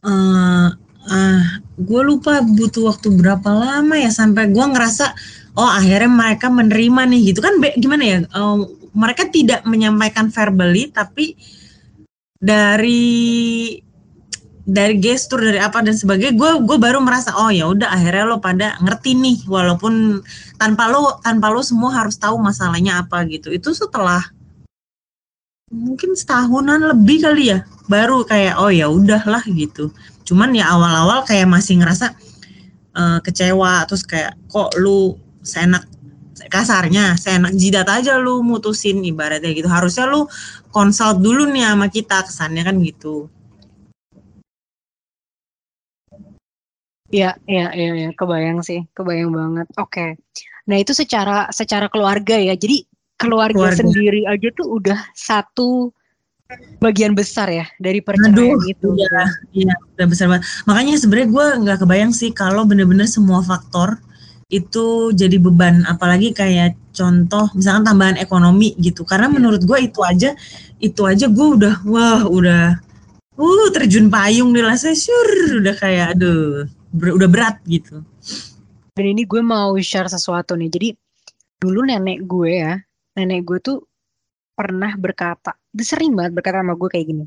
Uh, 0.01 0.69
uh, 1.07 1.43
gue 1.77 2.01
lupa 2.03 2.43
butuh 2.43 2.93
waktu 2.93 3.13
berapa 3.15 3.49
lama 3.49 3.95
ya 3.97 4.11
sampai 4.11 4.51
gue 4.51 4.65
ngerasa 4.65 5.13
oh 5.57 5.69
akhirnya 5.69 6.11
mereka 6.11 6.47
menerima 6.53 7.01
nih 7.09 7.21
gitu 7.33 7.39
kan 7.41 7.57
gimana 7.77 8.03
ya 8.05 8.17
uh, 8.37 8.61
mereka 8.93 9.25
tidak 9.29 9.65
menyampaikan 9.65 10.29
verbally 10.29 10.93
tapi 10.93 11.33
dari 12.37 13.81
dari 14.67 14.99
gestur 14.99 15.39
dari 15.39 15.63
apa 15.63 15.79
dan 15.79 15.95
sebagainya 15.95 16.35
gue 16.35 16.51
gue 16.67 16.77
baru 16.77 16.99
merasa 16.99 17.31
oh 17.39 17.47
ya 17.47 17.71
udah 17.71 17.87
akhirnya 17.87 18.27
lo 18.27 18.37
pada 18.43 18.75
ngerti 18.83 19.15
nih 19.15 19.37
walaupun 19.47 20.19
tanpa 20.59 20.91
lo 20.91 21.23
tanpa 21.23 21.47
lo 21.47 21.63
semua 21.63 21.95
harus 21.95 22.19
tahu 22.19 22.35
masalahnya 22.35 22.99
apa 22.99 23.23
gitu 23.31 23.47
itu 23.55 23.71
setelah 23.71 24.19
mungkin 25.71 26.15
setahunan 26.15 26.95
lebih 26.95 27.23
kali 27.23 27.51
ya. 27.55 27.59
Baru 27.87 28.23
kayak 28.23 28.59
oh 28.59 28.71
ya 28.71 28.87
udahlah 28.91 29.43
gitu. 29.47 29.91
Cuman 30.27 30.55
ya 30.55 30.71
awal-awal 30.71 31.23
kayak 31.23 31.47
masih 31.47 31.79
ngerasa 31.79 32.15
uh, 32.95 33.19
kecewa. 33.23 33.83
Terus 33.87 34.03
kayak 34.03 34.35
kok 34.51 34.75
lu 34.79 35.15
seenak 35.43 35.87
kasarnya 36.47 37.17
seenak 37.17 37.51
jidat 37.57 37.89
aja 37.89 38.15
lu 38.19 38.43
mutusin 38.43 39.03
ibaratnya 39.03 39.51
gitu. 39.51 39.67
Harusnya 39.67 40.07
lu 40.07 40.27
konsult 40.71 41.19
dulu 41.19 41.47
nih 41.49 41.63
sama 41.67 41.87
kita 41.91 42.23
kesannya 42.27 42.63
kan 42.63 42.75
gitu. 42.83 43.27
Iya, 47.07 47.39
iya, 47.47 47.71
iya, 47.71 47.91
ya. 47.95 48.09
kebayang 48.19 48.59
sih, 48.67 48.83
kebayang 48.91 49.31
banget. 49.31 49.67
Oke, 49.79 50.19
nah 50.67 50.75
itu 50.75 50.91
secara 50.91 51.47
secara 51.55 51.87
keluarga 51.87 52.35
ya. 52.35 52.51
Jadi 52.51 52.83
keluarga, 53.17 53.73
keluarga. 53.73 53.79
sendiri 53.81 54.21
aja 54.29 54.49
tuh 54.53 54.67
udah 54.77 54.99
satu 55.17 55.91
bagian 56.79 57.11
besar 57.11 57.51
ya 57.51 57.65
dari 57.75 57.99
perceraian 57.99 58.55
Aduh, 58.55 58.55
itu. 58.69 58.87
Iya, 58.95 59.23
iya, 59.51 59.73
udah 59.99 60.07
besar 60.07 60.25
banget. 60.31 60.45
Makanya 60.63 60.93
sebenarnya 60.95 61.29
gue 61.33 61.45
nggak 61.67 61.77
kebayang 61.83 62.13
sih 62.15 62.31
kalau 62.31 62.63
bener-bener 62.63 63.09
semua 63.09 63.43
faktor 63.43 63.99
itu 64.47 65.11
jadi 65.11 65.35
beban, 65.43 65.83
apalagi 65.91 66.31
kayak 66.31 66.79
contoh 66.95 67.51
misalkan 67.51 67.83
tambahan 67.83 68.15
ekonomi 68.15 68.79
gitu. 68.79 69.03
Karena 69.03 69.27
menurut 69.27 69.59
gue 69.67 69.91
itu 69.91 69.99
aja, 70.07 70.31
itu 70.79 71.01
aja 71.03 71.27
gue 71.27 71.47
udah 71.59 71.83
wah 71.83 72.23
udah, 72.23 72.79
uh 73.35 73.67
terjun 73.75 74.07
payung 74.07 74.55
di 74.55 74.63
lah 74.63 74.79
syur 74.79 75.59
udah 75.59 75.75
kayak 75.75 76.15
aduh 76.15 76.63
ber, 76.95 77.19
udah 77.19 77.27
berat 77.27 77.59
gitu. 77.67 77.99
Dan 78.95 79.05
ini 79.13 79.27
gue 79.27 79.43
mau 79.43 79.75
share 79.83 80.07
sesuatu 80.07 80.55
nih. 80.55 80.71
Jadi 80.71 80.89
dulu 81.59 81.83
nenek 81.83 82.23
gue 82.23 82.51
ya, 82.55 82.79
nenek 83.17 83.41
gue 83.43 83.59
tuh 83.59 83.77
pernah 84.53 84.93
berkata, 84.93 85.57
sering 85.81 86.13
banget 86.13 86.37
berkata 86.37 86.61
sama 86.61 86.77
gue 86.77 86.89
kayak 86.89 87.05
gini. 87.09 87.25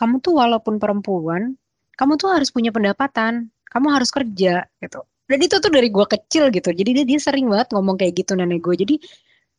Kamu 0.00 0.20
tuh 0.20 0.36
walaupun 0.40 0.80
perempuan, 0.80 1.56
kamu 1.96 2.16
tuh 2.16 2.32
harus 2.32 2.48
punya 2.48 2.72
pendapatan, 2.72 3.48
kamu 3.68 3.86
harus 3.92 4.08
kerja 4.12 4.64
gitu. 4.80 5.00
Dan 5.24 5.38
itu 5.40 5.56
tuh 5.56 5.72
dari 5.72 5.88
gue 5.88 6.04
kecil 6.04 6.52
gitu. 6.52 6.72
Jadi 6.72 6.90
dia, 7.00 7.04
dia 7.08 7.20
sering 7.20 7.48
banget 7.48 7.72
ngomong 7.72 7.96
kayak 7.96 8.20
gitu 8.20 8.36
nenek 8.36 8.60
gue. 8.60 8.76
Jadi 8.76 8.94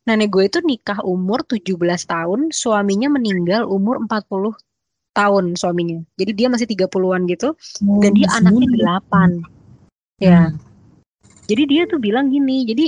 nenek 0.06 0.30
gue 0.30 0.44
itu 0.46 0.58
nikah 0.62 1.02
umur 1.02 1.42
17 1.42 1.74
tahun, 2.06 2.54
suaminya 2.54 3.10
meninggal 3.10 3.66
umur 3.66 3.98
40 4.06 4.54
tahun 5.16 5.44
suaminya. 5.58 5.98
Jadi 6.14 6.32
dia 6.36 6.46
masih 6.52 6.68
30-an 6.70 7.26
gitu 7.26 7.56
oh, 7.56 8.00
dan 8.04 8.12
dia 8.14 8.28
anaknya 8.36 8.68
delapan. 8.70 9.30
Ya. 10.22 10.52
Hmm. 10.52 10.60
Jadi 11.50 11.62
dia 11.66 11.82
tuh 11.90 11.98
bilang 11.98 12.30
gini, 12.30 12.66
jadi 12.68 12.86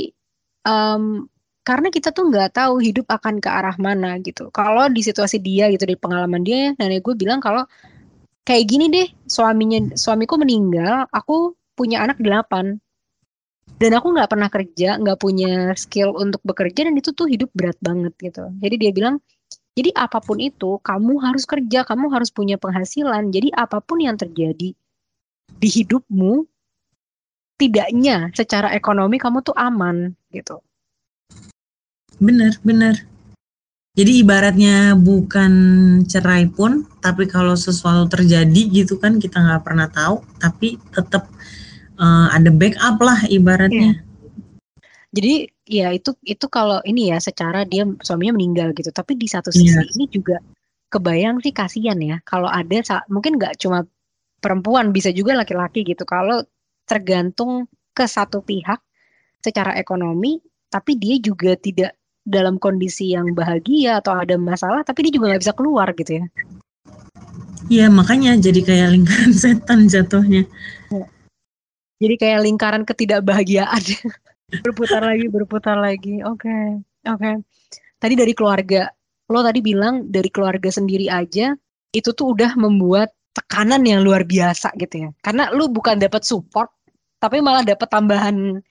um, 0.68 1.26
karena 1.68 1.92
kita 1.92 2.16
tuh 2.16 2.32
nggak 2.32 2.56
tahu 2.56 2.80
hidup 2.80 3.04
akan 3.12 3.44
ke 3.44 3.48
arah 3.52 3.76
mana 3.76 4.16
gitu. 4.24 4.48
Kalau 4.56 4.88
di 4.88 5.04
situasi 5.04 5.36
dia 5.36 5.68
gitu 5.68 5.84
di 5.84 6.00
pengalaman 6.00 6.40
dia, 6.40 6.72
nenek 6.80 7.04
gue 7.04 7.12
bilang 7.12 7.44
kalau 7.44 7.68
kayak 8.48 8.64
gini 8.64 8.88
deh, 8.88 9.08
suaminya 9.28 9.92
suamiku 9.92 10.40
meninggal, 10.40 11.04
aku 11.12 11.52
punya 11.76 12.00
anak 12.00 12.16
delapan, 12.24 12.80
dan 13.76 13.92
aku 13.92 14.16
nggak 14.16 14.32
pernah 14.32 14.48
kerja, 14.48 14.96
nggak 14.96 15.20
punya 15.20 15.76
skill 15.76 16.16
untuk 16.16 16.40
bekerja 16.40 16.88
dan 16.88 16.96
itu 16.96 17.12
tuh 17.12 17.28
hidup 17.28 17.52
berat 17.52 17.76
banget 17.84 18.16
gitu. 18.16 18.48
Jadi 18.64 18.74
dia 18.80 18.90
bilang, 18.96 19.20
jadi 19.76 19.92
apa 19.92 20.24
pun 20.24 20.40
itu 20.40 20.80
kamu 20.80 21.20
harus 21.20 21.44
kerja, 21.44 21.84
kamu 21.84 22.08
harus 22.08 22.32
punya 22.32 22.56
penghasilan. 22.56 23.28
Jadi 23.28 23.52
apa 23.52 23.84
pun 23.84 24.00
yang 24.00 24.16
terjadi 24.16 24.72
di 25.52 25.68
hidupmu, 25.68 26.48
tidaknya 27.60 28.32
secara 28.32 28.72
ekonomi 28.72 29.20
kamu 29.20 29.44
tuh 29.44 29.54
aman 29.54 30.16
gitu. 30.32 30.64
Bener, 32.18 32.54
bener. 32.62 32.94
Jadi 33.98 34.22
ibaratnya 34.22 34.94
bukan 34.94 35.52
cerai 36.06 36.46
pun, 36.46 36.86
tapi 37.02 37.26
kalau 37.26 37.58
sesuatu 37.58 38.06
terjadi 38.06 38.62
gitu 38.70 38.94
kan 38.94 39.18
kita 39.18 39.42
nggak 39.42 39.66
pernah 39.66 39.90
tahu, 39.90 40.22
tapi 40.38 40.78
tetap 40.94 41.26
uh, 41.98 42.30
ada 42.30 42.46
backup 42.54 43.02
lah 43.02 43.18
ibaratnya. 43.26 43.98
Iya. 43.98 44.06
Jadi 45.08 45.34
ya 45.66 45.88
itu 45.90 46.14
itu 46.22 46.46
kalau 46.46 46.78
ini 46.86 47.10
ya 47.10 47.18
secara 47.18 47.66
dia 47.66 47.82
suaminya 47.98 48.38
meninggal 48.38 48.70
gitu, 48.70 48.94
tapi 48.94 49.18
di 49.18 49.26
satu 49.26 49.50
sisi 49.50 49.74
iya. 49.74 49.82
ini 49.82 50.06
juga 50.06 50.38
kebayang 50.88 51.44
sih 51.44 51.52
kasihan 51.52 52.00
ya 52.00 52.16
kalau 52.24 52.48
ada 52.48 52.80
mungkin 53.12 53.36
nggak 53.36 53.60
cuma 53.60 53.84
perempuan 54.40 54.90
bisa 54.90 55.12
juga 55.12 55.36
laki-laki 55.36 55.84
gitu 55.84 56.08
kalau 56.08 56.40
tergantung 56.88 57.68
ke 57.92 58.08
satu 58.08 58.40
pihak 58.40 58.80
secara 59.44 59.76
ekonomi 59.76 60.40
tapi 60.72 60.96
dia 60.96 61.20
juga 61.20 61.56
tidak 61.60 61.92
dalam 62.28 62.60
kondisi 62.60 63.16
yang 63.16 63.32
bahagia 63.32 64.04
atau 64.04 64.20
ada 64.20 64.36
masalah 64.36 64.84
tapi 64.84 65.08
dia 65.08 65.16
juga 65.16 65.32
nggak 65.32 65.42
bisa 65.42 65.54
keluar 65.56 65.88
gitu 65.96 66.24
ya 66.24 66.26
Iya 67.68 67.92
makanya 67.92 68.32
jadi 68.40 68.64
kayak 68.64 68.88
lingkaran 68.96 69.32
setan 69.42 69.92
jatuhnya 69.92 70.48
ya. 70.88 71.06
jadi 72.00 72.14
kayak 72.16 72.40
lingkaran 72.48 72.82
ketidakbahagiaan 72.88 73.82
berputar 74.64 75.04
lagi 75.04 75.26
berputar 75.28 75.76
lagi 75.76 76.24
oke 76.24 76.40
okay. 76.40 76.80
oke 77.08 77.20
okay. 77.20 77.34
tadi 78.00 78.14
dari 78.16 78.32
keluarga 78.32 78.88
lo 79.28 79.44
tadi 79.44 79.60
bilang 79.60 80.08
dari 80.08 80.32
keluarga 80.32 80.72
sendiri 80.72 81.12
aja 81.12 81.52
itu 81.92 82.10
tuh 82.16 82.32
udah 82.32 82.56
membuat 82.56 83.12
tekanan 83.36 83.84
yang 83.84 84.00
luar 84.00 84.24
biasa 84.24 84.72
gitu 84.80 85.08
ya 85.08 85.10
karena 85.20 85.52
lo 85.52 85.68
bukan 85.68 86.00
dapat 86.00 86.24
support 86.24 86.72
tapi 87.20 87.44
malah 87.44 87.66
dapat 87.66 87.88
tambahan 87.92 88.64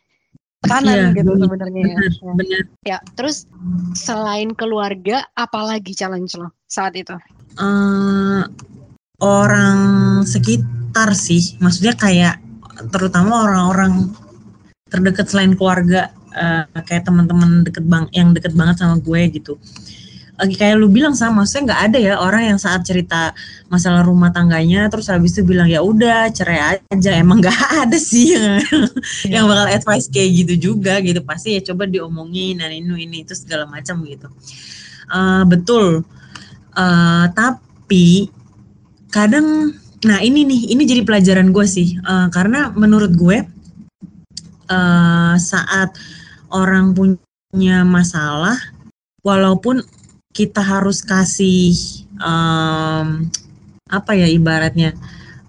tekanan 0.68 0.98
Iya, 1.00 1.16
gitu 1.16 1.32
bener, 1.34 1.46
sebenarnya 1.48 1.82
ya. 1.82 1.98
bener, 1.98 2.12
Ya. 2.12 2.34
bener. 2.36 2.62
Ya, 2.84 2.98
terus 3.16 3.48
selain 3.96 4.52
keluarga, 4.54 5.24
apalagi 5.34 5.96
challenge 5.96 6.36
lo 6.36 6.52
saat 6.68 6.94
itu? 7.00 7.16
Eh, 7.58 8.42
orang 9.24 9.80
sekitar 10.28 11.16
sih, 11.16 11.56
maksudnya 11.64 11.96
kayak 11.96 12.38
terutama 12.94 13.48
orang-orang 13.48 14.14
terdekat 14.92 15.32
selain 15.32 15.58
keluarga, 15.58 16.14
eh, 16.36 16.64
kayak 16.86 17.08
teman-teman 17.10 17.66
deket 17.66 17.88
bang, 17.88 18.06
yang 18.14 18.36
deket 18.36 18.54
banget 18.54 18.84
sama 18.84 19.02
gue 19.02 19.22
gitu. 19.34 19.58
Lagi 20.38 20.54
kayak 20.54 20.78
lu 20.78 20.88
bilang 20.88 21.18
sama, 21.18 21.42
maksudnya 21.42 21.74
nggak 21.74 21.82
ada 21.90 21.98
ya 21.98 22.14
orang 22.22 22.44
yang 22.54 22.60
saat 22.62 22.86
cerita 22.86 23.34
masalah 23.74 24.06
rumah 24.06 24.30
tangganya, 24.30 24.86
terus 24.88 25.10
habis 25.10 25.34
itu 25.34 25.42
bilang 25.42 25.66
ya 25.66 25.82
udah 25.82 26.30
cerai 26.30 26.78
aja. 26.78 27.12
Emang 27.18 27.42
nggak 27.42 27.58
ada 27.90 27.98
sih 27.98 28.38
yang, 28.38 28.62
yang 29.26 29.44
bakal 29.50 29.68
advice 29.68 30.08
kayak 30.08 30.46
gitu 30.46 30.74
juga 30.74 31.02
gitu. 31.02 31.26
Pasti 31.26 31.58
ya 31.58 31.62
coba 31.74 31.90
diomongin 31.90 32.62
dan 32.62 32.70
ini 32.70 33.10
ini 33.10 33.26
itu 33.26 33.34
segala 33.34 33.66
macam 33.66 34.06
gitu. 34.06 34.30
Eh, 35.10 35.44
betul. 35.50 36.06
Eh, 36.78 37.26
tapi 37.34 38.30
kadang 39.10 39.74
nah 40.06 40.22
ini 40.22 40.46
nih 40.46 40.78
ini 40.78 40.84
jadi 40.86 41.02
pelajaran 41.02 41.50
gue 41.50 41.66
sih 41.66 41.98
Eh, 41.98 42.28
karena 42.30 42.70
menurut 42.78 43.18
gue 43.18 43.38
eh, 44.70 45.36
saat 45.42 45.90
orang 46.54 46.94
punya 46.94 47.82
masalah 47.82 48.56
walaupun 49.26 49.82
kita 50.38 50.62
harus 50.62 51.02
kasih 51.02 51.74
em, 52.22 53.26
apa 53.90 54.12
ya 54.14 54.30
ibaratnya 54.30 54.94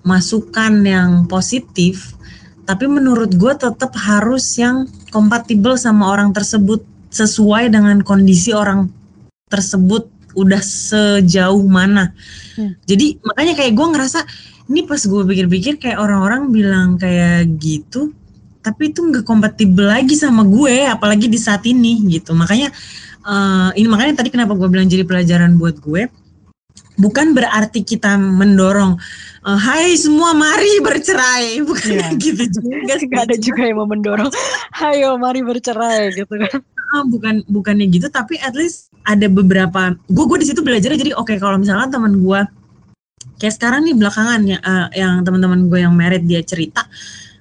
masukan 0.00 0.80
yang 0.80 1.28
positif 1.28 2.16
tapi 2.64 2.88
menurut 2.88 3.36
gue 3.36 3.52
tetap 3.52 3.92
harus 3.96 4.56
yang 4.56 4.88
kompatibel 5.12 5.76
sama 5.76 6.08
orang 6.08 6.32
tersebut 6.32 6.84
sesuai 7.08 7.72
dengan 7.72 8.00
kondisi 8.04 8.52
orang 8.52 8.92
tersebut 9.48 10.08
udah 10.36 10.60
sejauh 10.60 11.64
mana. 11.64 12.12
Hmm. 12.54 12.76
Jadi 12.84 13.16
makanya 13.24 13.56
kayak 13.56 13.72
gue 13.72 13.86
ngerasa 13.96 14.20
ini 14.68 14.84
pas 14.84 15.00
gue 15.00 15.22
pikir-pikir 15.24 15.80
kayak 15.80 15.96
orang-orang 15.96 16.52
bilang 16.52 17.00
kayak 17.00 17.48
gitu, 17.56 18.12
tapi 18.60 18.92
itu 18.92 19.00
nggak 19.00 19.24
kompatibel 19.24 19.88
lagi 19.88 20.12
sama 20.12 20.44
gue, 20.44 20.84
apalagi 20.84 21.32
di 21.32 21.40
saat 21.40 21.64
ini 21.64 22.04
gitu. 22.12 22.36
Makanya 22.36 22.68
eh, 23.28 23.70
ini 23.76 23.86
makanya 23.86 24.24
tadi 24.24 24.32
kenapa 24.32 24.56
gue 24.56 24.66
bilang 24.66 24.88
jadi 24.88 25.04
pelajaran 25.04 25.60
buat 25.60 25.78
gue. 25.78 26.08
Bukan 26.98 27.30
berarti 27.30 27.86
kita 27.86 28.18
mendorong, 28.18 28.98
eh, 29.44 29.58
Hai 29.58 29.94
semua 29.94 30.34
mari 30.34 30.82
bercerai, 30.82 31.60
bukan 31.68 31.94
Iya. 31.94 32.08
gitu 32.18 32.42
juga. 32.58 32.94
sih. 32.98 33.06
Gak 33.06 33.22
ada 33.30 33.36
juga 33.38 33.62
yang 33.62 33.78
mau 33.78 33.86
mendorong, 33.86 34.30
ayo 34.90 35.14
mari 35.14 35.44
bercerai 35.44 36.10
gitu 36.16 36.34
kan. 36.34 36.58
Bukan 36.88 37.44
bukannya 37.46 37.84
gitu 37.92 38.08
tapi 38.08 38.40
at 38.40 38.56
least 38.56 38.88
ada 39.04 39.28
beberapa 39.28 39.92
gue 40.08 40.24
gue 40.24 40.38
di 40.40 40.46
situ 40.48 40.64
belajar 40.64 40.96
jadi 40.96 41.12
oke 41.12 41.36
kalau 41.36 41.60
misalnya 41.60 41.92
teman 41.92 42.16
gue 42.16 42.40
kayak 43.36 43.54
sekarang 43.54 43.84
nih 43.84 43.92
belakangan 43.92 44.40
ya 44.42 44.56
eh, 44.56 45.04
yang 45.04 45.20
teman-teman 45.20 45.68
gue 45.68 45.84
yang 45.84 45.92
married 45.92 46.24
dia 46.24 46.40
cerita 46.40 46.88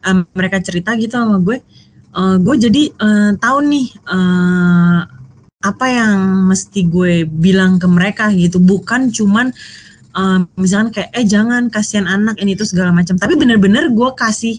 eh, 0.04 0.20
mereka 0.36 0.60
cerita 0.60 1.00
gitu 1.00 1.16
sama 1.16 1.40
gue 1.40 1.64
eh, 2.12 2.36
gue 2.44 2.56
jadi 2.60 2.84
eh, 2.92 3.32
tahu 3.40 3.58
nih 3.72 3.86
eh, 4.04 5.00
apa 5.68 5.86
yang 5.92 6.48
mesti 6.48 6.88
gue 6.88 7.28
bilang 7.28 7.76
ke 7.76 7.88
mereka 7.92 8.32
gitu 8.32 8.64
bukan 8.64 9.12
cuman 9.12 9.52
eh, 10.16 10.40
misalkan 10.56 10.96
kayak 10.96 11.10
eh 11.12 11.28
jangan 11.28 11.68
kasihan 11.68 12.08
anak 12.08 12.40
ini 12.40 12.56
itu 12.56 12.64
segala 12.64 12.96
macam 12.96 13.20
tapi 13.20 13.36
bener-bener 13.36 13.92
gue 13.92 14.10
kasih 14.16 14.56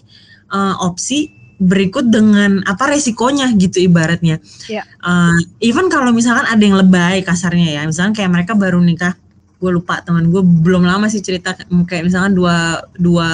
eh, 0.53 0.75
opsi 0.85 1.39
berikut 1.59 2.07
dengan 2.07 2.63
apa 2.63 2.87
resikonya 2.87 3.51
gitu 3.59 3.83
ibaratnya. 3.83 4.39
Iya. 4.71 4.87
Uh, 5.03 5.35
even 5.59 5.91
kalau 5.91 6.15
misalkan 6.15 6.47
ada 6.47 6.63
yang 6.63 6.79
lebay 6.79 7.19
kasarnya 7.19 7.75
ya, 7.75 7.81
misalkan 7.83 8.15
kayak 8.15 8.31
mereka 8.31 8.55
baru 8.55 8.79
nikah, 8.79 9.11
gue 9.59 9.71
lupa 9.75 9.99
teman 9.99 10.31
gue 10.31 10.39
belum 10.39 10.87
lama 10.87 11.11
sih 11.11 11.19
cerita 11.19 11.51
kayak 11.67 12.07
misalkan 12.07 12.31
dua 12.31 12.79
dua 12.95 13.29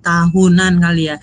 tahunan 0.00 0.80
kali 0.80 1.12
ya, 1.12 1.20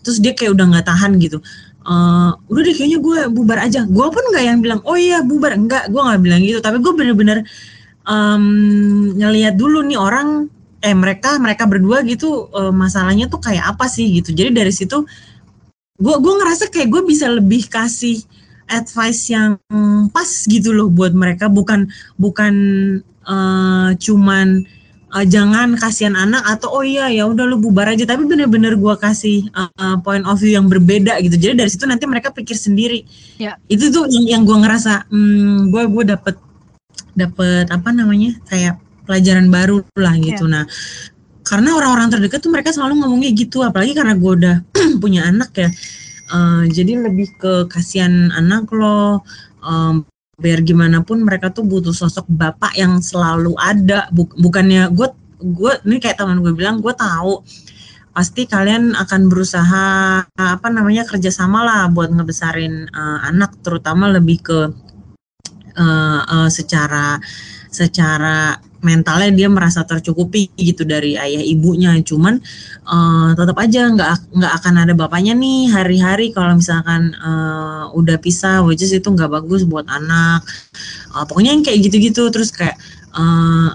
terus 0.00 0.16
dia 0.16 0.32
kayak 0.32 0.56
udah 0.56 0.64
nggak 0.64 0.86
tahan 0.88 1.12
gitu. 1.20 1.44
Uh, 1.86 2.34
udah 2.50 2.62
deh 2.66 2.74
kayaknya 2.74 2.98
gue 2.98 3.18
bubar 3.30 3.62
aja. 3.62 3.86
Gue 3.86 4.06
pun 4.10 4.24
nggak 4.34 4.44
yang 4.44 4.58
bilang 4.58 4.82
oh 4.82 4.98
iya 4.98 5.22
bubar, 5.22 5.54
enggak, 5.54 5.86
gue 5.86 6.00
nggak 6.02 6.20
bilang 6.20 6.40
gitu. 6.42 6.58
Tapi 6.58 6.82
gue 6.82 6.92
bener-bener 6.92 7.38
um, 8.02 9.14
ngelihat 9.14 9.54
dulu 9.54 9.86
nih 9.86 9.94
orang 9.94 10.50
eh 10.82 10.94
mereka 10.94 11.38
mereka 11.38 11.64
berdua 11.64 12.02
gitu 12.02 12.50
uh, 12.50 12.74
masalahnya 12.74 13.30
tuh 13.30 13.38
kayak 13.38 13.78
apa 13.78 13.86
sih 13.86 14.18
gitu. 14.18 14.34
Jadi 14.34 14.50
dari 14.50 14.74
situ 14.74 15.06
gue 15.96 16.16
gue 16.20 16.34
ngerasa 16.42 16.68
kayak 16.68 16.88
gue 16.92 17.02
bisa 17.08 17.30
lebih 17.30 17.70
kasih 17.70 18.20
advice 18.66 19.30
yang 19.30 19.56
pas 20.10 20.28
gitu 20.46 20.74
loh 20.74 20.90
buat 20.90 21.14
mereka 21.14 21.46
bukan 21.46 21.88
bukan 22.18 22.54
eh, 23.26 23.90
cuman 23.96 24.66
eh, 25.14 25.26
jangan 25.26 25.78
kasihan 25.78 26.18
anak 26.18 26.42
atau 26.42 26.80
oh 26.80 26.84
iya 26.86 27.06
ya 27.12 27.28
udah 27.28 27.44
lu 27.46 27.62
bubar 27.62 27.92
aja. 27.92 28.02
Tapi 28.02 28.26
bener-bener 28.26 28.74
gue 28.74 28.94
kasih 28.98 29.46
eh, 29.52 29.96
point 30.02 30.24
of 30.26 30.40
view 30.42 30.58
yang 30.58 30.66
berbeda 30.66 31.20
gitu. 31.22 31.36
Jadi 31.38 31.54
dari 31.54 31.70
situ 31.70 31.84
nanti 31.86 32.08
mereka 32.08 32.34
pikir 32.34 32.58
sendiri. 32.58 33.06
Ya. 33.36 33.60
itu 33.68 33.92
tuh 33.92 34.08
yang, 34.08 34.24
yang 34.24 34.42
gue 34.48 34.56
ngerasa 34.56 35.12
hmm, 35.12 35.68
gue 35.68 35.82
gue 35.92 36.04
dapet 36.16 36.36
dapet 37.12 37.68
apa 37.68 37.92
namanya 37.92 38.32
kayak 38.48 38.80
pelajaran 39.04 39.52
baru 39.52 39.84
lah 39.94 40.14
gitu. 40.18 40.48
Nah 40.50 40.66
karena 41.46 41.78
orang-orang 41.78 42.10
terdekat 42.10 42.42
tuh 42.42 42.50
mereka 42.50 42.74
selalu 42.74 43.06
ngomongnya 43.06 43.30
gitu. 43.30 43.62
Apalagi 43.62 43.94
karena 43.94 44.18
gue 44.18 44.32
udah 44.34 44.56
punya 45.02 45.30
anak 45.30 45.54
ya. 45.54 45.70
Eh, 46.26 46.64
jadi 46.74 47.06
lebih 47.06 47.38
ke 47.38 47.70
kasihan 47.70 48.34
anak 48.34 48.66
lo 48.74 49.22
em, 49.62 50.02
biar 50.36 50.60
gimana 50.60 51.00
pun 51.00 51.24
mereka 51.24 51.48
tuh 51.48 51.64
butuh 51.64 51.96
sosok 51.96 52.28
bapak 52.28 52.76
yang 52.76 53.00
selalu 53.00 53.56
ada. 53.56 54.08
Buk- 54.12 54.36
bukannya 54.36 54.92
gue 54.92 55.08
gue 55.40 55.72
ini 55.84 56.00
kayak 56.00 56.20
teman 56.20 56.40
gue 56.40 56.52
bilang 56.56 56.80
gue 56.80 56.92
tahu 56.96 57.44
pasti 58.16 58.48
kalian 58.48 58.96
akan 58.96 59.28
berusaha 59.28 59.84
apa 60.32 60.68
namanya 60.72 61.04
kerjasama 61.04 61.60
lah 61.60 61.82
buat 61.92 62.08
ngebesarin 62.08 62.88
eh, 62.88 63.18
anak 63.28 63.60
terutama 63.60 64.08
lebih 64.08 64.40
ke 64.40 64.60
eh, 65.76 66.20
eh, 66.24 66.48
secara 66.48 67.20
secara 67.68 68.56
mentalnya 68.86 69.34
dia 69.34 69.48
merasa 69.50 69.82
tercukupi 69.82 70.54
gitu 70.54 70.86
dari 70.86 71.18
ayah 71.18 71.42
ibunya. 71.42 71.90
Cuman 72.06 72.38
eh, 72.86 73.30
tetap 73.34 73.56
aja 73.58 73.90
nggak 73.90 74.10
nggak 74.38 74.52
akan 74.62 74.74
ada 74.86 74.92
bapaknya 74.94 75.34
nih 75.34 75.74
hari-hari 75.74 76.30
kalau 76.30 76.54
misalkan 76.54 77.10
eh, 77.18 77.84
udah 77.90 78.16
pisah 78.22 78.62
which 78.62 78.86
is 78.86 78.94
itu 78.94 79.10
nggak 79.10 79.26
bagus 79.26 79.66
buat 79.66 79.90
anak. 79.90 80.46
Eh, 81.18 81.24
pokoknya 81.26 81.50
yang 81.58 81.64
kayak 81.66 81.78
gitu-gitu 81.90 82.30
terus 82.30 82.54
kayak 82.54 82.78
eh, 83.18 83.70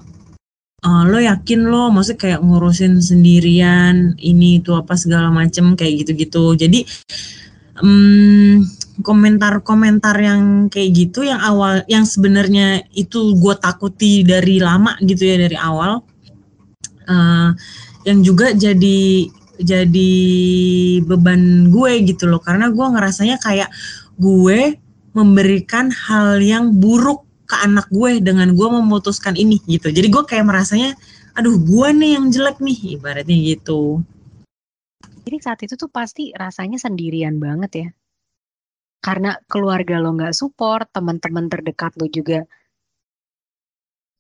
eh, 0.88 1.04
lo 1.12 1.20
yakin 1.20 1.68
lo 1.68 1.92
maksudnya 1.92 2.20
kayak 2.24 2.40
ngurusin 2.40 3.04
sendirian 3.04 4.16
ini 4.24 4.64
itu 4.64 4.72
apa 4.80 4.96
segala 4.96 5.28
macem 5.28 5.76
kayak 5.76 6.08
gitu-gitu. 6.08 6.56
Jadi 6.56 6.88
hmm, 7.84 8.81
komentar-komentar 9.02 10.16
yang 10.18 10.72
kayak 10.72 10.90
gitu 10.96 11.26
yang 11.26 11.42
awal 11.42 11.82
yang 11.86 12.08
sebenarnya 12.08 12.86
itu 12.96 13.36
gue 13.38 13.56
takuti 13.58 14.26
dari 14.26 14.58
lama 14.62 14.98
gitu 15.04 15.26
ya 15.26 15.38
dari 15.42 15.58
awal. 15.58 16.02
Eh, 17.06 17.50
yang 18.06 18.20
juga 18.26 18.54
jadi 18.54 19.30
jadi 19.62 20.14
beban 21.06 21.70
gue 21.70 21.92
gitu 22.08 22.26
loh. 22.30 22.42
Karena 22.42 22.74
gue 22.74 22.86
ngerasanya 22.86 23.38
kayak 23.38 23.70
gue 24.18 24.78
memberikan 25.12 25.92
hal 25.92 26.40
yang 26.40 26.80
buruk 26.80 27.28
ke 27.46 27.56
anak 27.60 27.92
gue 27.92 28.24
dengan 28.24 28.56
gue 28.56 28.68
memutuskan 28.72 29.36
ini 29.36 29.60
gitu. 29.68 29.92
Jadi 29.92 30.08
gue 30.08 30.24
kayak 30.24 30.48
merasanya 30.48 30.96
aduh 31.36 31.56
gue 31.60 31.88
nih 31.96 32.16
yang 32.20 32.32
jelek 32.32 32.64
nih 32.64 33.00
ibaratnya 33.00 33.38
gitu. 33.56 34.00
Jadi 35.22 35.38
saat 35.38 35.60
itu 35.62 35.78
tuh 35.78 35.92
pasti 35.92 36.34
rasanya 36.34 36.82
sendirian 36.82 37.38
banget 37.38 37.72
ya. 37.76 37.88
Karena 39.02 39.34
keluarga 39.50 39.98
lo 39.98 40.14
nggak 40.14 40.38
support, 40.38 40.86
teman-teman 40.94 41.50
terdekat 41.50 41.98
lo 41.98 42.06
juga 42.06 42.46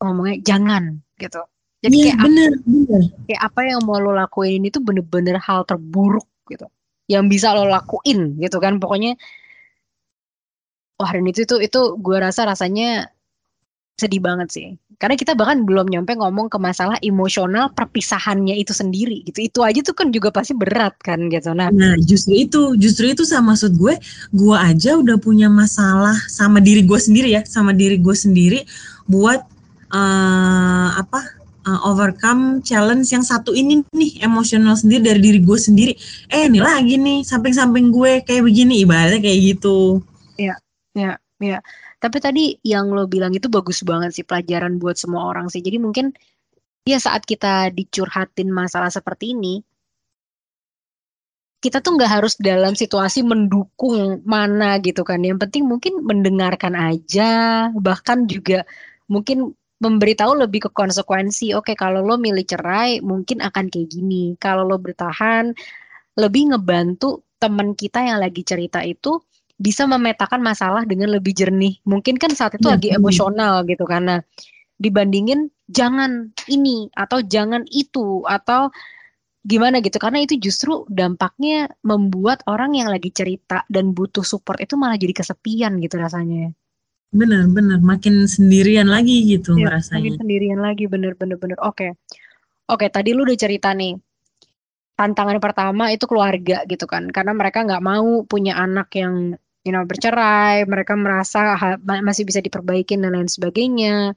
ngomongnya 0.01 0.41
jangan 0.41 0.97
gitu. 1.21 1.41
Jadi 1.81 1.95
Iya 1.97 2.13
kayak, 2.13 2.17
bener 2.25 2.51
bener 2.65 3.01
kayak 3.29 3.41
apa 3.41 3.59
yang 3.65 3.79
mau 3.85 3.97
lo 4.01 4.13
lakuin 4.13 4.61
ini 4.61 4.73
tuh 4.73 4.81
bener-bener 4.81 5.37
hal 5.37 5.65
terburuk 5.65 6.25
gitu. 6.49 6.65
Yang 7.05 7.23
bisa 7.29 7.53
lo 7.53 7.69
lakuin 7.69 8.37
gitu 8.41 8.57
kan. 8.57 8.81
Pokoknya 8.81 9.17
wah 10.97 11.09
dan 11.13 11.25
itu 11.25 11.45
itu 11.45 11.57
itu 11.61 11.81
gue 11.97 12.17
rasa 12.17 12.45
rasanya 12.49 13.09
sedih 13.97 14.21
banget 14.21 14.49
sih. 14.49 14.67
Karena 15.01 15.17
kita 15.17 15.33
bahkan 15.33 15.65
belum 15.65 15.89
nyampe 15.89 16.13
ngomong 16.13 16.45
ke 16.45 16.61
masalah 16.61 17.01
emosional 17.01 17.73
perpisahannya 17.73 18.53
itu 18.61 18.69
sendiri 18.69 19.25
gitu. 19.25 19.41
Itu 19.41 19.59
aja 19.65 19.81
tuh 19.81 19.97
kan 19.97 20.13
juga 20.13 20.29
pasti 20.29 20.53
berat 20.53 20.93
kan 21.01 21.25
gitu. 21.33 21.57
Nah, 21.57 21.73
Nah, 21.73 21.97
justru 21.97 22.37
itu, 22.37 22.77
justru 22.77 23.09
itu 23.09 23.25
sama 23.25 23.57
maksud 23.57 23.73
gue, 23.73 23.97
gue 24.29 24.55
aja 24.55 25.01
udah 25.01 25.17
punya 25.17 25.49
masalah 25.49 26.13
sama 26.29 26.61
diri 26.61 26.85
gue 26.85 26.99
sendiri 27.01 27.33
ya, 27.33 27.41
sama 27.49 27.73
diri 27.73 27.97
gue 27.97 28.13
sendiri 28.13 28.61
buat 29.09 29.41
eh 29.91 30.89
apa 30.95 31.41
uh, 31.67 31.79
overcome 31.89 32.61
challenge 32.65 33.11
yang 33.13 33.25
satu 33.25 33.53
ini 33.53 33.85
nih 33.93 34.25
emosional 34.25 34.73
sendiri 34.77 35.01
dari 35.03 35.19
diri 35.21 35.39
gue 35.41 35.57
sendiri 35.57 35.93
eh 36.31 36.47
ini 36.49 36.59
lagi 36.61 36.97
nih 36.97 37.21
samping-samping 37.25 37.93
gue 37.93 38.25
kayak 38.25 38.43
begini 38.45 38.81
ibaratnya 38.81 39.21
kayak 39.21 39.39
gitu 39.55 40.01
ya 40.37 40.55
ya 40.95 41.11
ya 41.41 41.59
tapi 42.01 42.17
tadi 42.17 42.57
yang 42.65 42.89
lo 42.89 43.05
bilang 43.05 43.31
itu 43.37 43.47
bagus 43.47 43.85
banget 43.85 44.11
sih 44.17 44.25
pelajaran 44.25 44.81
buat 44.81 44.97
semua 44.97 45.29
orang 45.29 45.47
sih 45.53 45.61
jadi 45.61 45.77
mungkin 45.77 46.11
ya 46.83 46.97
saat 46.97 47.23
kita 47.29 47.69
dicurhatin 47.69 48.49
masalah 48.49 48.89
seperti 48.89 49.37
ini 49.37 49.61
kita 51.61 51.77
tuh 51.85 51.93
nggak 51.93 52.11
harus 52.17 52.33
dalam 52.41 52.73
situasi 52.73 53.21
mendukung 53.21 54.25
mana 54.25 54.81
gitu 54.81 55.05
kan. 55.05 55.21
Yang 55.21 55.45
penting 55.45 55.63
mungkin 55.69 55.93
mendengarkan 56.01 56.73
aja, 56.73 57.69
bahkan 57.77 58.25
juga 58.25 58.65
mungkin 59.05 59.53
memberitahu 59.77 60.41
lebih 60.41 60.67
ke 60.67 60.69
konsekuensi. 60.73 61.53
Oke, 61.53 61.77
kalau 61.77 62.01
lo 62.01 62.17
milih 62.17 62.45
cerai, 62.49 62.97
mungkin 63.05 63.45
akan 63.45 63.69
kayak 63.69 63.89
gini. 63.93 64.33
Kalau 64.41 64.65
lo 64.65 64.81
bertahan, 64.81 65.53
lebih 66.17 66.53
ngebantu 66.53 67.21
teman 67.37 67.77
kita 67.77 68.09
yang 68.09 68.17
lagi 68.21 68.41
cerita 68.41 68.81
itu 68.81 69.21
bisa 69.61 69.85
memetakan 69.85 70.41
masalah 70.41 70.89
dengan 70.89 71.13
lebih 71.13 71.37
jernih. 71.37 71.77
Mungkin 71.85 72.17
kan 72.17 72.33
saat 72.33 72.57
itu 72.57 72.65
ya, 72.65 72.73
lagi 72.73 72.89
emosional 72.89 73.61
gitu 73.69 73.85
karena 73.85 74.25
dibandingin 74.81 75.53
jangan 75.69 76.33
ini 76.49 76.89
atau 76.97 77.21
jangan 77.21 77.61
itu 77.69 78.25
atau 78.25 78.73
gimana 79.45 79.77
gitu. 79.85 80.01
Karena 80.01 80.25
itu 80.25 80.41
justru 80.41 80.81
dampaknya 80.89 81.69
membuat 81.85 82.41
orang 82.49 82.73
yang 82.73 82.89
lagi 82.89 83.13
cerita 83.13 83.61
dan 83.69 83.93
butuh 83.93 84.25
support 84.25 84.57
itu 84.57 84.73
malah 84.73 84.97
jadi 84.97 85.13
kesepian 85.13 85.77
gitu 85.77 86.01
rasanya. 86.01 86.49
Bener 87.13 87.45
bener 87.45 87.77
makin 87.83 88.25
sendirian 88.25 88.87
lagi 88.89 89.27
gitu 89.29 89.59
ya, 89.61 89.77
rasanya 89.77 90.15
makin 90.15 90.25
sendirian 90.25 90.59
lagi. 90.63 90.89
Bener 90.89 91.13
bener 91.13 91.37
bener 91.37 91.61
oke. 91.61 91.93
Oke 92.65 92.89
tadi 92.89 93.13
lu 93.13 93.29
udah 93.29 93.37
cerita 93.37 93.77
nih. 93.77 93.93
Tantangan 94.97 95.37
pertama 95.41 95.93
itu 95.93 96.05
keluarga 96.09 96.65
gitu 96.65 96.89
kan. 96.89 97.09
Karena 97.13 97.33
mereka 97.37 97.61
nggak 97.65 97.83
mau 97.83 98.25
punya 98.25 98.57
anak 98.57 98.93
yang 98.97 99.37
you 99.65 99.71
know 99.73 99.83
bercerai 99.85 100.65
mereka 100.65 100.97
merasa 100.97 101.57
masih 101.81 102.25
bisa 102.25 102.39
diperbaikin 102.41 103.01
dan 103.03 103.17
lain 103.17 103.29
sebagainya. 103.29 104.13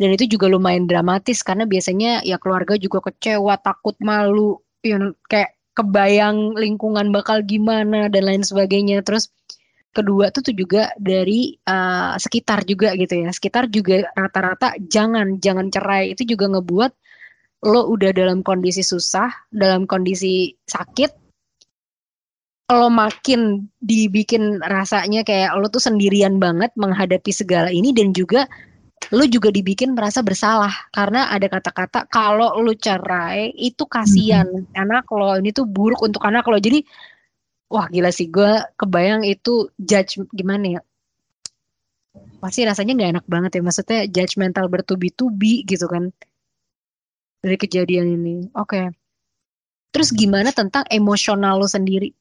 Dan 0.00 0.18
itu 0.18 0.26
juga 0.26 0.50
lumayan 0.50 0.90
dramatis 0.90 1.46
karena 1.46 1.62
biasanya 1.62 2.26
ya 2.26 2.34
keluarga 2.40 2.74
juga 2.74 2.98
kecewa 3.06 3.54
takut 3.62 3.94
malu 4.02 4.58
you 4.82 4.98
know, 4.98 5.14
kayak 5.30 5.54
kebayang 5.72 6.58
lingkungan 6.58 7.14
bakal 7.14 7.40
gimana 7.40 8.10
dan 8.10 8.28
lain 8.28 8.42
sebagainya. 8.44 9.00
Terus 9.06 9.30
kedua 9.94 10.28
tuh 10.34 10.42
tuh 10.44 10.54
juga 10.56 10.90
dari 10.98 11.56
uh, 11.64 12.18
sekitar 12.18 12.66
juga 12.66 12.92
gitu 12.98 13.24
ya. 13.24 13.30
Sekitar 13.30 13.70
juga 13.70 14.04
rata-rata 14.12 14.74
jangan 14.90 15.38
jangan 15.38 15.70
cerai. 15.70 16.12
Itu 16.12 16.26
juga 16.28 16.50
ngebuat 16.50 16.92
lo 17.62 17.86
udah 17.94 18.10
dalam 18.10 18.42
kondisi 18.42 18.82
susah 18.82 19.30
dalam 19.54 19.86
kondisi 19.86 20.50
sakit 20.66 21.21
lo 22.72 22.88
makin 22.88 23.68
dibikin 23.78 24.58
rasanya 24.64 25.22
kayak 25.22 25.52
lo 25.60 25.68
tuh 25.68 25.82
sendirian 25.82 26.40
banget 26.40 26.72
menghadapi 26.80 27.30
segala 27.30 27.68
ini 27.68 27.92
dan 27.92 28.16
juga 28.16 28.48
lu 29.10 29.26
juga 29.26 29.50
dibikin 29.50 29.92
merasa 29.98 30.22
bersalah. 30.22 30.72
Karena 30.94 31.28
ada 31.32 31.48
kata-kata 31.50 32.06
kalau 32.08 32.56
lu 32.62 32.72
cerai 32.76 33.50
itu 33.58 33.84
kasihan. 33.88 34.46
Hmm. 34.46 34.78
anak 34.78 35.06
lo 35.10 35.36
ini 35.36 35.50
tuh 35.50 35.66
buruk 35.66 36.00
untuk 36.04 36.22
anak 36.22 36.46
lo. 36.46 36.56
Jadi 36.56 36.84
wah 37.72 37.88
gila 37.90 38.12
sih 38.14 38.28
gue 38.30 38.62
kebayang 38.78 39.26
itu 39.26 39.68
judge 39.80 40.22
gimana 40.32 40.78
ya? 40.78 40.80
Pasti 42.38 42.64
rasanya 42.66 42.92
nggak 42.96 43.10
enak 43.18 43.26
banget 43.26 43.50
ya. 43.58 43.62
Maksudnya 43.64 44.00
judgmental 44.08 44.66
bertubi-tubi 44.70 45.66
gitu 45.66 45.86
kan 45.90 46.12
dari 47.42 47.56
kejadian 47.58 48.06
ini. 48.20 48.36
Oke. 48.54 48.78
Okay. 48.78 48.86
terus 49.92 50.08
gimana 50.08 50.48
tentang 50.56 50.88
emosional 50.88 51.60
lo 51.60 51.68
sendiri 51.68 52.16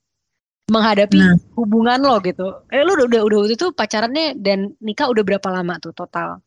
menghadapi 0.72 1.20
nah. 1.20 1.36
hubungan 1.60 2.00
lo 2.00 2.16
gitu 2.24 2.64
eh 2.72 2.80
lu 2.88 2.96
udah 2.96 3.08
udah 3.12 3.22
udah 3.28 3.40
itu 3.52 3.76
pacarannya 3.76 4.40
dan 4.40 4.72
nikah 4.80 5.12
udah 5.12 5.24
berapa 5.28 5.48
lama 5.52 5.76
tuh 5.84 5.92
total 5.92 6.40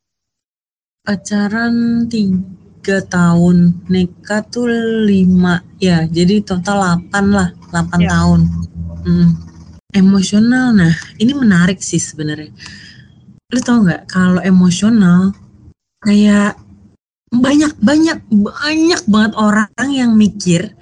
pacaran 1.04 2.08
tiga 2.08 3.04
tahun 3.04 3.84
nikah 3.92 4.40
tuh 4.48 4.72
lima 5.04 5.60
ya 5.76 6.08
jadi 6.08 6.40
total 6.40 6.80
delapan 6.80 7.24
lah 7.28 7.48
delapan 7.68 8.00
ya. 8.00 8.08
tahun 8.08 8.40
hmm. 9.04 9.28
emosional 9.92 10.72
nah 10.72 10.94
ini 11.20 11.32
menarik 11.36 11.84
sih 11.84 12.00
sebenarnya 12.00 12.48
lu 13.52 13.60
tau 13.60 13.84
nggak 13.84 14.08
kalau 14.08 14.40
emosional 14.40 15.36
kayak 16.00 16.56
banyak 17.28 17.76
banyak 17.84 18.18
banyak 18.32 19.02
banget 19.04 19.32
orang 19.36 19.88
yang 19.92 20.16
mikir 20.16 20.72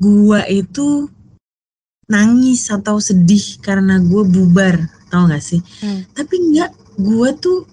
gua 0.00 0.48
itu 0.48 1.12
nangis 2.06 2.70
atau 2.70 3.02
sedih 3.02 3.58
karena 3.62 3.98
gua 3.98 4.22
bubar 4.22 4.78
tau 5.10 5.26
gak 5.30 5.42
sih? 5.42 5.60
Hmm. 5.82 6.02
tapi 6.14 6.38
enggak 6.38 6.70
gua 6.98 7.34
tuh 7.36 7.66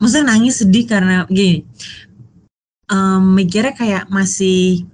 maksudnya 0.00 0.36
nangis 0.36 0.60
sedih 0.60 0.84
karena 0.84 1.24
gini. 1.30 1.64
Um, 2.84 3.32
mikirnya 3.32 3.72
kayak 3.72 4.04
masih 4.12 4.84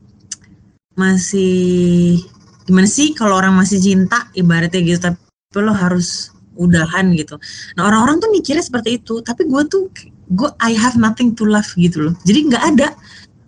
masih 0.95 2.23
gimana 2.63 2.87
sih 2.87 3.11
kalau 3.19 3.43
orang 3.43 3.59
masih 3.59 3.83
cinta 3.83 4.31
ibaratnya 4.39 4.79
gitu 4.87 4.99
tapi 5.11 5.19
lo 5.59 5.75
harus 5.75 6.31
udahan 6.55 7.11
gitu. 7.19 7.35
Nah 7.75 7.91
orang-orang 7.91 8.23
tuh 8.23 8.31
mikirnya 8.31 8.63
seperti 8.63 9.03
itu 9.03 9.19
tapi 9.27 9.49
gue 9.51 9.63
tuh 9.67 9.91
gue 10.31 10.51
I 10.63 10.79
have 10.79 10.95
nothing 10.95 11.35
to 11.35 11.43
love 11.43 11.67
gitu 11.75 12.11
loh. 12.11 12.15
Jadi 12.23 12.47
nggak 12.47 12.65
ada. 12.77 12.89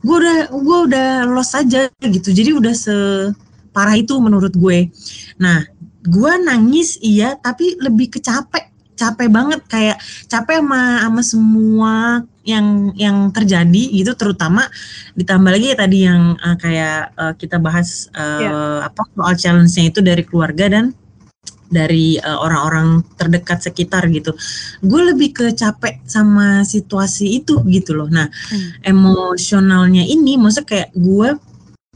Gue 0.03 0.19
udah 0.19 0.51
gue 0.51 0.79
udah 0.91 1.09
lost 1.31 1.55
aja 1.55 1.87
gitu. 2.03 2.35
Jadi 2.35 2.51
udah 2.51 2.75
separah 3.73 3.97
itu 3.97 4.21
menurut 4.21 4.53
gue 4.53 4.93
nah 5.41 5.65
gue 6.05 6.33
nangis 6.45 7.01
iya 7.01 7.41
tapi 7.41 7.81
lebih 7.81 8.13
kecapek 8.13 8.69
capek 8.93 9.29
banget 9.33 9.61
kayak 9.67 9.99
capek 10.29 10.61
sama 10.61 10.83
sama 11.01 11.23
semua 11.25 11.95
yang 12.43 12.91
yang 12.99 13.31
terjadi 13.31 13.83
gitu 13.95 14.13
terutama 14.19 14.67
ditambah 15.15 15.51
lagi 15.51 15.67
ya 15.73 15.77
tadi 15.79 15.99
yang 16.05 16.35
uh, 16.43 16.57
kayak 16.59 17.15
uh, 17.17 17.35
kita 17.39 17.57
bahas 17.63 18.11
uh, 18.19 18.43
yeah. 18.43 18.79
apa 18.87 19.03
soal 19.15 19.35
challenge-nya 19.39 19.85
itu 19.91 20.01
dari 20.03 20.23
keluarga 20.27 20.67
dan 20.71 20.95
dari 21.73 22.21
orang-orang 22.21 23.01
uh, 23.01 23.17
terdekat 23.17 23.65
sekitar 23.65 24.05
gitu. 24.13 24.37
Gue 24.85 25.09
lebih 25.09 25.33
ke 25.33 25.47
capek 25.57 26.05
sama 26.05 26.69
situasi 26.69 27.41
itu 27.41 27.65
gitu 27.65 27.97
loh. 27.97 28.13
Nah, 28.13 28.29
hmm. 28.29 28.85
emosionalnya 28.85 30.05
ini 30.05 30.37
maksudnya 30.37 30.69
kayak 30.69 30.91
gue 30.93 31.33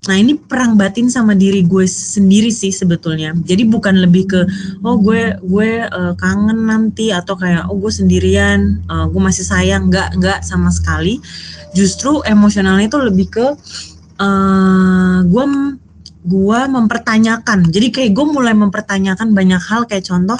Nah 0.05 0.17
ini 0.21 0.37
perang 0.37 0.77
batin 0.77 1.09
sama 1.09 1.33
diri 1.33 1.65
gue 1.65 1.89
sendiri 1.89 2.53
sih 2.53 2.69
sebetulnya. 2.69 3.33
Jadi 3.33 3.65
bukan 3.65 3.97
lebih 4.05 4.29
ke 4.29 4.41
oh 4.85 5.01
gue 5.01 5.41
gue 5.41 5.71
uh, 5.89 6.13
kangen 6.21 6.69
nanti 6.69 7.09
atau 7.17 7.33
kayak 7.33 7.73
oh 7.73 7.81
gue 7.81 7.89
sendirian, 7.89 8.85
uh, 8.93 9.09
gue 9.09 9.21
masih 9.25 9.49
sayang, 9.49 9.89
nggak 9.89 10.21
nggak 10.21 10.39
sama 10.45 10.69
sekali. 10.69 11.17
Justru 11.73 12.21
emosionalnya 12.29 12.93
itu 12.93 13.01
lebih 13.01 13.27
ke 13.33 13.47
uh, 14.21 15.19
gue 15.25 15.45
gue 16.29 16.61
mempertanyakan. 16.69 17.73
Jadi 17.73 17.89
kayak 17.89 18.13
gue 18.13 18.27
mulai 18.29 18.53
mempertanyakan 18.53 19.33
banyak 19.33 19.63
hal 19.65 19.89
kayak 19.89 20.07
contoh 20.07 20.39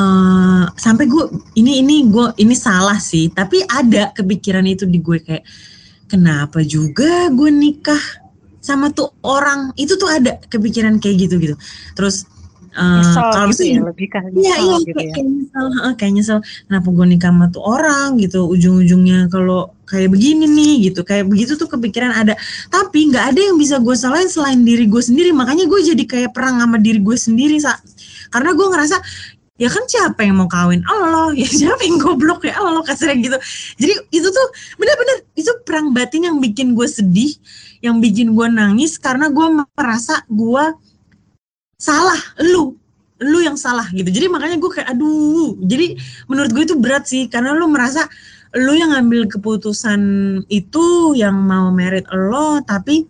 uh, 0.00 0.64
sampai 0.74 1.04
gue 1.04 1.24
ini 1.60 1.84
ini 1.84 2.08
gue 2.08 2.32
ini 2.40 2.56
salah 2.56 2.98
sih, 2.98 3.28
tapi 3.30 3.60
ada 3.68 4.10
kepikiran 4.16 4.66
itu 4.66 4.88
di 4.88 4.98
gue 4.98 5.20
kayak 5.20 5.44
kenapa 6.10 6.66
juga 6.66 7.30
gue 7.30 7.50
nikah 7.54 8.02
sama 8.58 8.90
tuh 8.90 9.14
orang? 9.22 9.70
Itu 9.78 9.94
tuh 9.94 10.10
ada 10.10 10.42
kepikiran 10.50 10.98
kayak 10.98 11.30
gitu 11.30 11.34
gitu 11.38 11.54
terus 11.94 12.26
Uh, 12.70 13.02
kalau 13.34 13.50
gitu 13.50 13.66
ya, 13.66 13.82
lebih 13.82 14.06
kan 14.06 14.30
iya, 14.30 14.54
iya, 14.62 14.78
gitu 14.78 14.94
kayak, 14.94 15.10
ya. 15.10 15.14
kayak 15.18 15.26
nyesel, 15.26 15.66
kayak 15.98 16.12
nyesel. 16.14 16.38
Kenapa 16.70 16.88
gue 16.94 17.06
nikah 17.10 17.30
sama 17.34 17.46
tuh 17.50 17.62
orang 17.66 18.08
gitu? 18.22 18.46
Ujung-ujungnya 18.46 19.26
kalau 19.26 19.74
kayak 19.90 20.14
begini 20.14 20.46
nih 20.46 20.74
gitu 20.86 21.02
kayak 21.02 21.26
begitu 21.26 21.58
tuh 21.58 21.66
kepikiran 21.66 22.14
ada. 22.14 22.38
Tapi 22.70 23.10
nggak 23.10 23.34
ada 23.34 23.40
yang 23.42 23.58
bisa 23.58 23.82
gue 23.82 23.94
salahin 23.98 24.30
selain 24.30 24.62
diri 24.62 24.86
gue 24.86 25.02
sendiri. 25.02 25.34
Makanya 25.34 25.66
gue 25.66 25.80
jadi 25.82 26.04
kayak 26.06 26.30
perang 26.30 26.62
sama 26.62 26.78
diri 26.78 27.02
gue 27.02 27.16
sendiri 27.18 27.58
sa. 27.58 27.74
Karena 28.30 28.54
gue 28.54 28.66
ngerasa 28.70 28.96
ya 29.60 29.68
kan 29.68 29.84
siapa 29.84 30.24
yang 30.24 30.40
mau 30.40 30.48
kawin? 30.48 30.80
Allah. 30.88 31.36
Ya 31.36 31.44
siapa 31.44 31.84
yang 31.84 32.00
goblok? 32.00 32.48
Ya 32.48 32.56
Allah 32.56 32.80
kasarnya 32.80 33.20
gitu. 33.20 33.38
Jadi 33.76 33.94
itu 34.08 34.28
tuh 34.32 34.46
bener-bener 34.80 35.28
itu 35.36 35.52
perang 35.68 35.92
batin 35.92 36.32
yang 36.32 36.40
bikin 36.40 36.72
gue 36.72 36.88
sedih 36.88 37.36
yang 37.84 38.00
bikin 38.00 38.32
gue 38.32 38.46
nangis 38.48 38.96
karena 38.96 39.28
gue 39.28 39.46
merasa 39.76 40.24
gue 40.32 40.64
salah. 41.76 42.20
Lu 42.40 42.80
lu 43.20 43.38
yang 43.44 43.60
salah 43.60 43.84
gitu. 43.92 44.08
Jadi 44.08 44.32
makanya 44.32 44.56
gue 44.56 44.70
kayak 44.72 44.96
aduh. 44.96 45.52
Jadi 45.60 46.00
menurut 46.24 46.50
gue 46.56 46.64
itu 46.64 46.76
berat 46.80 47.04
sih 47.04 47.28
karena 47.28 47.52
lu 47.52 47.68
merasa 47.68 48.08
lu 48.56 48.72
yang 48.74 48.96
ngambil 48.96 49.28
keputusan 49.28 50.00
itu 50.50 51.14
yang 51.14 51.36
mau 51.36 51.70
merit 51.70 52.02
lo 52.10 52.58
tapi 52.66 53.06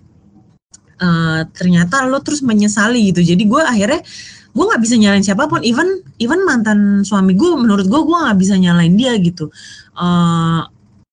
uh, 1.01 1.47
ternyata 1.55 2.05
lo 2.11 2.19
terus 2.27 2.43
menyesali 2.43 3.15
gitu. 3.15 3.23
Jadi 3.23 3.43
gue 3.47 3.63
akhirnya 3.63 4.03
gue 4.51 4.65
nggak 4.67 4.83
bisa 4.83 4.95
nyalain 4.99 5.25
siapa 5.25 5.47
pun. 5.47 5.63
Even 5.63 6.03
even 6.19 6.43
mantan 6.43 7.07
suami 7.07 7.39
gue 7.39 7.51
menurut 7.55 7.87
gue 7.87 8.01
gue 8.01 8.19
nggak 8.19 8.39
bisa 8.39 8.55
nyalain 8.59 8.95
dia 8.99 9.15
gitu. 9.19 9.49
Uh, 9.95 10.67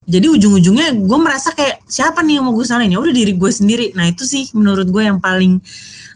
jadi 0.07 0.31
ujung-ujungnya 0.31 0.95
gue 1.03 1.19
merasa 1.19 1.51
kayak 1.51 1.83
siapa 1.85 2.23
nih 2.23 2.39
yang 2.39 2.47
mau 2.47 2.55
gue 2.55 2.65
salahin? 2.65 2.95
Ya 2.95 2.99
udah 3.03 3.13
diri 3.13 3.35
gue 3.35 3.51
sendiri. 3.51 3.91
Nah 3.93 4.07
itu 4.07 4.23
sih 4.23 4.49
menurut 4.55 4.87
gue 4.87 5.03
yang 5.03 5.19
paling 5.19 5.59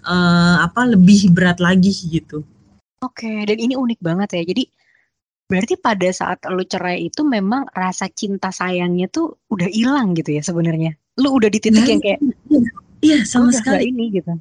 uh, 0.07 0.63
apa 0.63 0.87
lebih 0.87 1.29
berat 1.35 1.59
lagi 1.59 1.91
gitu. 1.91 2.41
Oke 3.01 3.25
okay, 3.27 3.37
dan 3.45 3.57
ini 3.59 3.75
unik 3.75 3.99
banget 3.99 4.29
ya. 4.41 4.43
Jadi 4.47 4.63
berarti 5.51 5.75
pada 5.75 6.07
saat 6.15 6.39
lu 6.47 6.63
cerai 6.63 7.11
itu 7.11 7.27
memang 7.27 7.67
rasa 7.75 8.07
cinta 8.07 8.55
sayangnya 8.55 9.11
tuh 9.11 9.35
udah 9.51 9.67
hilang 9.67 10.15
gitu 10.15 10.39
ya 10.39 10.41
sebenarnya? 10.41 10.95
Lu 11.19 11.35
udah 11.35 11.51
di 11.51 11.59
titik 11.59 11.83
nah, 11.83 11.91
yang 11.91 12.01
kayak 12.01 12.19
iya, 12.47 12.69
iya 13.03 13.17
sama 13.27 13.51
sekali. 13.51 13.91
ini 13.91 14.15
gitu. 14.15 14.33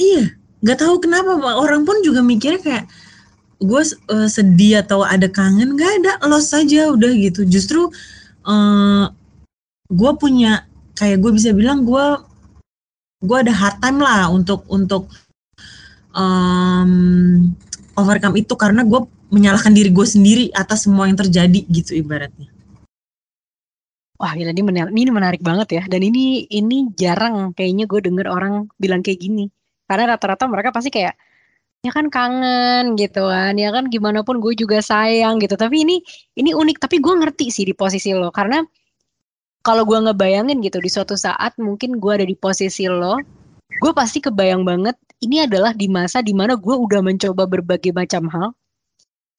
Iya 0.00 0.41
nggak 0.62 0.78
tahu 0.78 0.94
kenapa 1.02 1.36
orang 1.58 1.82
pun 1.82 1.98
juga 2.06 2.22
mikirnya 2.22 2.60
kayak 2.62 2.84
gue 3.62 3.82
uh, 4.10 4.28
sedih 4.30 4.82
atau 4.82 5.06
ada 5.06 5.30
kangen 5.30 5.74
nggak 5.78 5.92
ada 6.02 6.12
los 6.26 6.50
saja 6.50 6.90
udah 6.90 7.10
gitu 7.14 7.46
justru 7.46 7.90
uh, 8.46 8.50
eh, 8.50 9.04
gue 9.90 10.12
punya 10.18 10.66
kayak 10.98 11.22
gue 11.22 11.30
bisa 11.34 11.54
bilang 11.54 11.86
gue 11.86 12.06
gue 13.22 13.36
ada 13.38 13.54
hard 13.54 13.78
time 13.78 13.98
lah 14.02 14.30
untuk 14.30 14.66
untuk 14.66 15.06
um, 16.14 16.92
overcome 17.94 18.38
itu 18.38 18.54
karena 18.58 18.82
gue 18.82 19.00
menyalahkan 19.32 19.72
diri 19.72 19.88
gue 19.88 20.06
sendiri 20.06 20.44
atas 20.52 20.84
semua 20.84 21.08
yang 21.08 21.16
terjadi 21.16 21.64
gitu 21.72 21.96
ibaratnya. 21.96 22.52
Wah, 24.20 24.38
ini 24.38 24.62
menarik, 24.62 24.92
ini 24.94 25.10
menarik 25.10 25.42
banget 25.42 25.82
ya. 25.82 25.82
Dan 25.88 26.04
ini 26.06 26.46
ini 26.46 26.92
jarang 26.94 27.50
kayaknya 27.56 27.90
gue 27.90 28.00
denger 28.06 28.26
orang 28.30 28.70
bilang 28.78 29.02
kayak 29.02 29.18
gini. 29.18 29.50
Karena 29.92 30.16
rata-rata 30.16 30.48
mereka 30.48 30.72
pasti 30.72 30.88
kayak 30.88 31.12
ya 31.84 31.90
kan 31.92 32.08
kangen 32.08 32.96
gitu 32.96 33.28
kan. 33.28 33.60
Ya 33.60 33.68
kan 33.76 33.92
gimana 33.92 34.24
pun 34.24 34.40
gue 34.40 34.56
juga 34.56 34.80
sayang 34.80 35.36
gitu. 35.44 35.60
Tapi 35.60 35.84
ini 35.84 36.00
ini 36.40 36.56
unik. 36.56 36.80
Tapi 36.80 36.96
gue 37.04 37.14
ngerti 37.20 37.52
sih 37.52 37.68
di 37.68 37.76
posisi 37.76 38.16
lo. 38.16 38.32
Karena 38.32 38.64
kalau 39.62 39.86
gue 39.86 39.98
ngebayangin 40.00 40.58
gitu 40.64 40.82
di 40.82 40.90
suatu 40.90 41.14
saat 41.14 41.54
mungkin 41.60 42.00
gue 42.00 42.12
ada 42.12 42.26
di 42.26 42.34
posisi 42.34 42.90
lo 42.90 43.20
gue 43.80 43.92
pasti 43.94 44.18
kebayang 44.20 44.66
banget 44.66 44.98
ini 45.22 45.46
adalah 45.46 45.72
di 45.72 45.86
masa 45.86 46.20
di 46.20 46.34
mana 46.34 46.58
gue 46.58 46.74
udah 46.74 47.00
mencoba 47.00 47.46
berbagai 47.46 47.94
macam 47.94 48.26
hal 48.28 48.50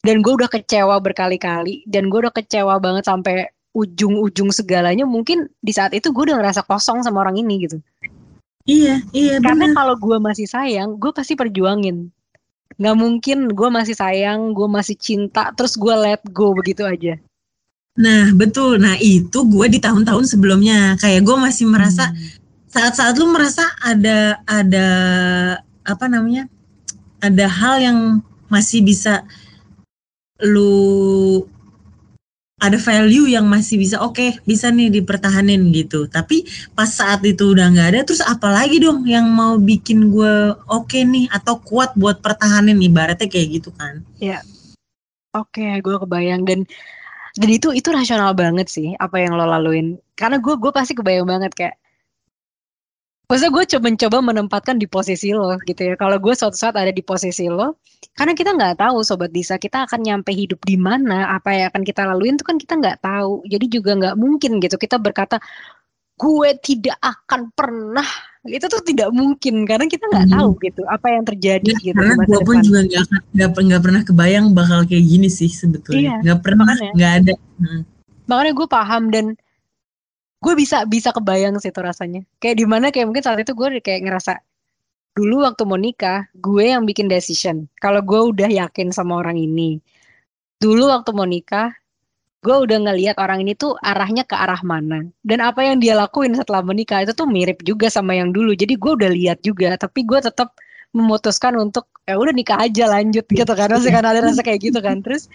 dan 0.04 0.24
gue 0.24 0.34
udah 0.34 0.50
kecewa 0.50 0.98
berkali-kali 1.04 1.86
dan 1.86 2.08
gue 2.08 2.20
udah 2.24 2.34
kecewa 2.34 2.80
banget 2.80 3.08
sampai 3.08 3.52
ujung-ujung 3.76 4.50
segalanya 4.50 5.04
mungkin 5.04 5.52
di 5.60 5.72
saat 5.76 5.92
itu 5.92 6.10
gue 6.12 6.24
udah 6.32 6.40
ngerasa 6.40 6.66
kosong 6.66 7.04
sama 7.04 7.24
orang 7.28 7.40
ini 7.40 7.68
gitu 7.68 7.78
iya 8.64 9.04
iya 9.12 9.40
karena 9.44 9.72
kalau 9.76 9.96
gue 10.00 10.18
masih 10.20 10.48
sayang 10.48 10.96
gue 10.98 11.12
pasti 11.12 11.34
perjuangin. 11.36 12.12
Nggak 12.80 12.98
mungkin 12.98 13.38
gue 13.54 13.70
masih 13.70 13.94
sayang 13.94 14.56
gue 14.58 14.68
masih 14.68 14.98
cinta 14.98 15.54
terus 15.54 15.78
gue 15.78 15.94
let 15.94 16.22
go 16.34 16.56
begitu 16.58 16.84
aja. 16.88 17.20
Nah 18.00 18.34
betul. 18.34 18.82
Nah 18.82 18.98
itu 18.98 19.46
gue 19.46 19.68
di 19.70 19.78
tahun-tahun 19.78 20.26
sebelumnya. 20.26 20.98
Kayak 20.98 21.22
gue 21.28 21.38
masih 21.38 21.66
merasa 21.70 22.10
hmm. 22.10 22.42
saat-saat 22.74 23.14
lu 23.22 23.30
merasa 23.30 23.68
ada 23.86 24.42
ada 24.50 24.88
apa 25.84 26.06
namanya 26.10 26.50
ada 27.22 27.46
hal 27.46 27.76
yang 27.80 28.00
masih 28.50 28.82
bisa 28.84 29.24
lu 30.44 31.42
ada 32.64 32.80
value 32.80 33.28
yang 33.28 33.44
masih 33.44 33.76
bisa 33.76 34.00
oke 34.00 34.16
okay, 34.16 34.40
bisa 34.48 34.72
nih 34.72 34.88
dipertahanin 34.88 35.68
gitu. 35.76 36.08
Tapi 36.08 36.48
pas 36.72 36.88
saat 36.88 37.20
itu 37.28 37.52
udah 37.52 37.68
nggak 37.76 37.88
ada 37.92 38.00
terus 38.08 38.24
apa 38.24 38.48
lagi 38.48 38.80
dong 38.80 39.04
yang 39.04 39.28
mau 39.28 39.60
bikin 39.60 40.08
gue 40.08 40.56
oke 40.72 40.88
okay 40.88 41.04
nih 41.04 41.28
atau 41.36 41.60
kuat 41.60 41.92
buat 42.00 42.24
pertahanin 42.24 42.80
ibaratnya 42.80 43.28
kayak 43.28 43.60
gitu 43.60 43.70
kan. 43.76 44.00
Ya. 44.24 44.40
Oke 45.36 45.60
okay, 45.60 45.84
gue 45.84 45.96
kebayang. 46.00 46.48
Dan 46.48 46.64
dan 47.36 47.50
itu 47.52 47.76
itu 47.76 47.92
rasional 47.92 48.32
banget 48.32 48.72
sih 48.72 48.96
apa 48.96 49.20
yang 49.20 49.36
lo 49.36 49.44
laluin. 49.44 50.00
Karena 50.16 50.40
gue 50.40 50.56
gue 50.56 50.72
pasti 50.72 50.96
kebayang 50.96 51.28
banget 51.28 51.52
kayak 51.52 51.76
Maksudnya 53.32 53.52
gue 53.56 53.66
coba 53.76 53.84
mencoba 53.88 54.18
menempatkan 54.20 54.76
di 54.78 54.86
posisi 54.86 55.32
lo 55.32 55.56
gitu 55.64 55.82
ya. 55.82 55.96
Kalau 55.96 56.20
gue 56.20 56.34
suatu 56.36 56.54
saat 56.54 56.76
ada 56.76 56.92
di 56.92 57.00
posisi 57.00 57.48
lo, 57.48 57.80
karena 58.20 58.36
kita 58.36 58.52
nggak 58.54 58.84
tahu 58.84 59.00
sobat 59.02 59.32
Disa 59.32 59.56
kita 59.56 59.88
akan 59.88 60.04
nyampe 60.04 60.36
hidup 60.36 60.60
di 60.68 60.76
mana, 60.76 61.32
apa 61.32 61.56
yang 61.56 61.66
akan 61.72 61.82
kita 61.88 62.04
laluin 62.04 62.36
itu 62.36 62.46
kan 62.46 62.60
kita 62.60 62.74
nggak 62.78 63.00
tahu. 63.00 63.42
Jadi 63.48 63.66
juga 63.72 63.92
nggak 63.96 64.16
mungkin 64.20 64.60
gitu 64.60 64.76
kita 64.76 65.00
berkata 65.00 65.40
gue 66.14 66.50
tidak 66.62 66.98
akan 67.02 67.50
pernah 67.58 68.06
itu 68.44 68.68
tuh 68.68 68.84
tidak 68.84 69.08
mungkin 69.16 69.64
karena 69.64 69.88
kita 69.88 70.04
nggak 70.04 70.28
hmm. 70.28 70.36
tahu 70.36 70.50
gitu 70.60 70.82
apa 70.92 71.08
yang 71.16 71.24
terjadi 71.24 71.72
ya, 71.80 71.80
gitu 71.80 71.96
karena 71.96 72.24
gue 72.28 72.42
pun 72.44 72.58
juga 72.60 72.80
nggak 72.84 73.50
nggak 73.56 73.82
pernah 73.82 74.02
kebayang 74.04 74.46
bakal 74.52 74.84
kayak 74.84 75.06
gini 75.08 75.32
sih 75.32 75.48
sebetulnya 75.48 76.20
nggak 76.22 76.38
iya, 76.38 76.44
pernah 76.44 76.68
nggak 76.68 77.12
ada 77.24 77.34
hmm. 77.34 77.82
makanya 78.28 78.52
gue 78.52 78.68
paham 78.68 79.04
dan 79.10 79.26
gue 80.44 80.54
bisa 80.60 80.84
bisa 80.84 81.16
kebayang 81.16 81.56
sih 81.64 81.72
itu 81.72 81.80
rasanya. 81.80 82.22
Kayak 82.44 82.56
di 82.60 82.66
mana 82.68 82.92
kayak 82.92 83.08
mungkin 83.08 83.24
saat 83.24 83.40
itu 83.40 83.56
gue 83.56 83.80
kayak 83.80 84.04
ngerasa 84.04 84.44
dulu 85.16 85.48
waktu 85.48 85.64
mau 85.64 85.80
nikah 85.80 86.28
gue 86.36 86.76
yang 86.76 86.84
bikin 86.84 87.08
decision. 87.08 87.72
Kalau 87.80 88.04
gue 88.04 88.20
udah 88.36 88.52
yakin 88.52 88.92
sama 88.92 89.24
orang 89.24 89.40
ini 89.40 89.80
dulu 90.64 90.88
waktu 90.88 91.12
mau 91.12 91.28
nikah 91.28 91.76
gue 92.44 92.52
udah 92.52 92.78
ngelihat 92.92 93.16
orang 93.24 93.40
ini 93.48 93.56
tuh 93.56 93.80
arahnya 93.80 94.28
ke 94.28 94.36
arah 94.36 94.60
mana. 94.68 95.08
Dan 95.24 95.40
apa 95.40 95.64
yang 95.64 95.80
dia 95.80 95.96
lakuin 95.96 96.36
setelah 96.36 96.60
menikah 96.60 97.08
itu 97.08 97.16
tuh 97.16 97.24
mirip 97.24 97.64
juga 97.64 97.88
sama 97.88 98.20
yang 98.20 98.36
dulu. 98.36 98.52
Jadi 98.52 98.76
gue 98.76 98.92
udah 99.00 99.12
lihat 99.16 99.40
juga 99.48 99.80
tapi 99.80 100.04
gue 100.04 100.20
tetap 100.20 100.52
memutuskan 100.92 101.56
untuk 101.56 101.88
ya 102.04 102.20
udah 102.20 102.36
nikah 102.36 102.60
aja 102.60 102.92
lanjut 102.92 103.24
gitu 103.32 103.54
karena 103.56 103.80
sih 103.80 103.92
kan 103.96 104.04
ada 104.04 104.20
rasa 104.20 104.44
kayak 104.44 104.60
gitu 104.60 104.80
kan. 104.84 105.00
Terus 105.00 105.32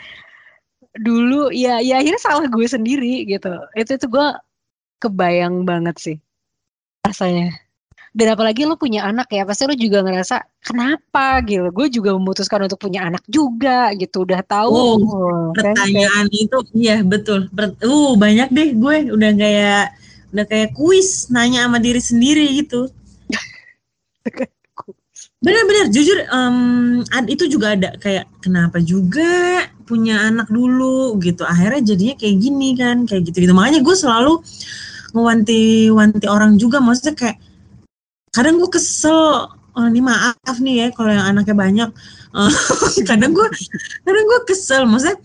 dulu 1.00 1.48
ya 1.48 1.80
ya 1.80 2.00
akhirnya 2.04 2.20
salah 2.20 2.44
gue 2.44 2.66
sendiri 2.68 3.24
gitu. 3.24 3.56
Itu 3.72 3.96
itu 3.96 4.06
gue 4.08 4.26
kebayang 4.98 5.62
banget 5.64 5.96
sih 5.98 6.16
rasanya. 7.06 7.54
Dan 8.18 8.34
apalagi 8.34 8.64
lo 8.64 8.74
punya 8.74 9.04
anak 9.04 9.30
ya, 9.30 9.44
pasti 9.44 9.68
lo 9.68 9.76
juga 9.76 10.00
ngerasa 10.02 10.40
kenapa 10.64 11.44
gitu. 11.44 11.68
Gue 11.70 11.86
juga 11.92 12.16
memutuskan 12.16 12.64
untuk 12.66 12.80
punya 12.80 13.06
anak 13.06 13.22
juga 13.28 13.92
gitu. 13.94 14.24
Udah 14.24 14.40
tahu. 14.42 14.72
Oh 14.74 14.96
pertanyaan 15.54 16.26
kan? 16.26 16.34
itu 16.34 16.58
iya 16.74 17.04
betul. 17.04 17.46
uh 17.52 18.12
banyak 18.16 18.48
deh 18.50 18.68
gue 18.74 18.96
udah 19.12 19.32
kayak 19.38 19.84
udah 20.34 20.44
kayak 20.48 20.74
kuis 20.74 21.28
nanya 21.30 21.68
sama 21.68 21.78
diri 21.78 22.00
sendiri 22.00 22.46
gitu. 22.64 22.88
Bener-bener 25.44 25.86
jujur 25.94 26.18
um, 26.34 27.06
itu 27.30 27.46
juga 27.46 27.78
ada 27.78 27.94
kayak 28.02 28.26
kenapa 28.42 28.82
juga 28.82 29.62
punya 29.86 30.26
anak 30.26 30.50
dulu 30.50 31.14
gitu 31.22 31.46
akhirnya 31.46 31.94
jadinya 31.94 32.14
kayak 32.18 32.36
gini 32.36 32.76
kan 32.76 33.06
kayak 33.08 33.30
gitu 33.30 33.48
gitu 33.48 33.54
makanya 33.56 33.80
gue 33.80 33.96
selalu 33.96 34.42
ngewanti-wanti 35.18 36.26
orang 36.30 36.54
juga 36.54 36.78
maksudnya 36.78 37.18
kayak 37.18 37.36
kadang 38.30 38.62
gue 38.62 38.70
kesel 38.70 39.50
oh, 39.50 39.86
ini 39.86 39.98
maaf 39.98 40.56
nih 40.62 40.74
ya 40.82 40.86
kalau 40.94 41.10
yang 41.10 41.26
anaknya 41.26 41.56
banyak. 41.58 41.90
Uh, 42.30 42.52
kadang 43.10 43.34
gue 43.34 43.48
kadang 44.06 44.24
gue 44.24 44.40
kesel 44.46 44.86
maksudnya 44.86 45.18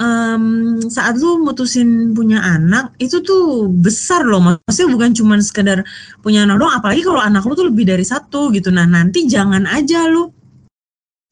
um, 0.00 0.44
saat 0.88 1.20
lu 1.20 1.44
mutusin 1.44 2.16
punya 2.16 2.40
anak 2.40 2.96
itu 2.98 3.20
tuh 3.20 3.68
besar 3.68 4.24
loh 4.24 4.40
maksudnya 4.40 4.88
bukan 4.90 5.10
cuma 5.12 5.36
sekedar 5.38 5.84
punya 6.24 6.48
anak 6.48 6.58
doang 6.58 6.74
apalagi 6.74 7.02
kalau 7.04 7.20
anak 7.20 7.44
lu 7.44 7.52
tuh 7.54 7.68
lebih 7.68 7.84
dari 7.86 8.04
satu 8.06 8.50
gitu. 8.54 8.72
Nah 8.72 8.88
nanti 8.88 9.28
jangan 9.28 9.68
aja 9.68 10.08
lu 10.08 10.30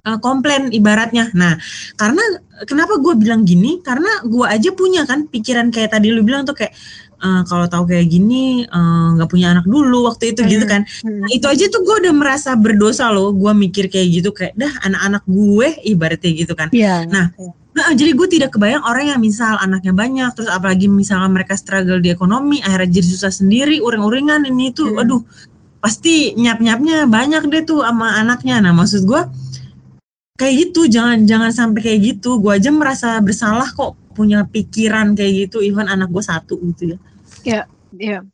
uh, 0.05 0.19
komplain 0.21 0.71
ibaratnya. 0.71 1.33
Nah 1.33 1.57
karena 1.97 2.23
kenapa 2.69 3.01
gue 3.01 3.15
bilang 3.17 3.43
gini? 3.43 3.81
Karena 3.81 4.21
gue 4.25 4.47
aja 4.47 4.71
punya 4.77 5.09
kan 5.09 5.27
pikiran 5.27 5.73
kayak 5.73 5.97
tadi 5.97 6.13
lu 6.13 6.21
bilang 6.21 6.45
tuh 6.45 6.57
kayak 6.57 6.73
uh, 7.21 7.43
kalau 7.47 7.69
tahu 7.69 7.85
kayak 7.89 8.11
gini 8.11 8.65
eh, 8.65 9.07
nggak 9.17 9.29
uh, 9.29 9.31
punya 9.31 9.53
anak 9.55 9.69
dulu 9.69 10.09
waktu 10.09 10.35
itu 10.35 10.43
hmm. 10.43 10.51
gitu 10.51 10.65
kan 10.67 10.83
hmm. 10.83 11.21
nah, 11.25 11.29
itu 11.31 11.47
aja 11.47 11.65
tuh 11.69 11.81
gue 11.85 11.97
udah 12.09 12.15
merasa 12.17 12.57
berdosa 12.57 13.13
loh 13.13 13.31
gue 13.33 13.53
mikir 13.55 13.93
kayak 13.93 14.09
gitu 14.21 14.31
kayak 14.33 14.57
dah 14.57 14.73
anak-anak 14.83 15.23
gue 15.29 15.69
ibaratnya 15.87 16.33
gitu 16.35 16.53
kan 16.57 16.69
yeah. 16.73 17.05
nah 17.07 17.33
Nah, 17.71 17.95
jadi 17.95 18.19
gue 18.19 18.27
tidak 18.27 18.59
kebayang 18.59 18.83
orang 18.83 19.15
yang 19.15 19.21
misal 19.23 19.55
anaknya 19.63 19.95
banyak, 19.95 20.35
terus 20.35 20.51
apalagi 20.51 20.91
misalnya 20.91 21.31
mereka 21.31 21.55
struggle 21.55 22.03
di 22.03 22.11
ekonomi, 22.11 22.59
akhirnya 22.67 22.99
jadi 22.99 23.07
susah 23.15 23.31
sendiri, 23.31 23.79
uring-uringan 23.79 24.43
ini 24.51 24.75
itu, 24.75 24.91
hmm. 24.91 24.99
aduh, 24.99 25.23
pasti 25.79 26.35
nyap-nyapnya 26.35 27.07
banyak 27.07 27.47
deh 27.47 27.63
tuh 27.63 27.87
sama 27.87 28.19
anaknya. 28.19 28.59
Nah, 28.59 28.75
maksud 28.75 29.07
gue 29.07 29.23
kayak 30.35 30.55
gitu, 30.67 30.91
jangan 30.91 31.23
jangan 31.31 31.55
sampai 31.55 31.81
kayak 31.81 32.01
gitu. 32.19 32.43
Gue 32.43 32.59
aja 32.59 32.75
merasa 32.75 33.23
bersalah 33.23 33.71
kok 33.71 33.95
punya 34.19 34.43
pikiran 34.51 35.15
kayak 35.15 35.49
gitu, 35.49 35.63
even 35.63 35.87
anak 35.87 36.11
gue 36.11 36.25
satu 36.27 36.59
gitu 36.75 36.95
ya. 36.95 36.99
Ya, 37.45 37.67
ya. 37.95 38.25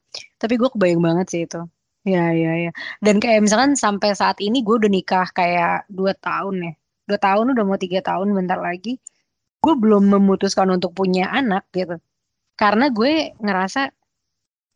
Tapi 0.41 0.55
gue 0.59 0.69
kebayang 0.71 1.03
banget 1.03 1.27
sih 1.33 1.41
itu. 1.47 1.61
Ya, 2.07 2.31
ya, 2.31 2.71
ya. 2.71 2.73
Dan 3.03 3.19
kayak 3.19 3.47
misalkan 3.47 3.75
sampai 3.75 4.15
saat 4.15 4.39
ini 4.39 4.63
gue 4.63 4.75
udah 4.79 4.91
nikah 4.91 5.27
kayak 5.35 5.91
dua 5.91 6.15
tahun 6.15 6.55
ya. 6.63 6.73
Dua 7.07 7.19
tahun 7.19 7.55
udah 7.55 7.65
mau 7.67 7.79
tiga 7.79 8.03
tahun 8.03 8.35
bentar 8.35 8.59
lagi. 8.63 8.99
Gue 9.63 9.75
belum 9.75 10.07
memutuskan 10.11 10.71
untuk 10.71 10.95
punya 10.95 11.31
anak 11.35 11.67
gitu. 11.75 11.99
Karena 12.55 12.89
gue 12.95 13.35
ngerasa 13.43 13.91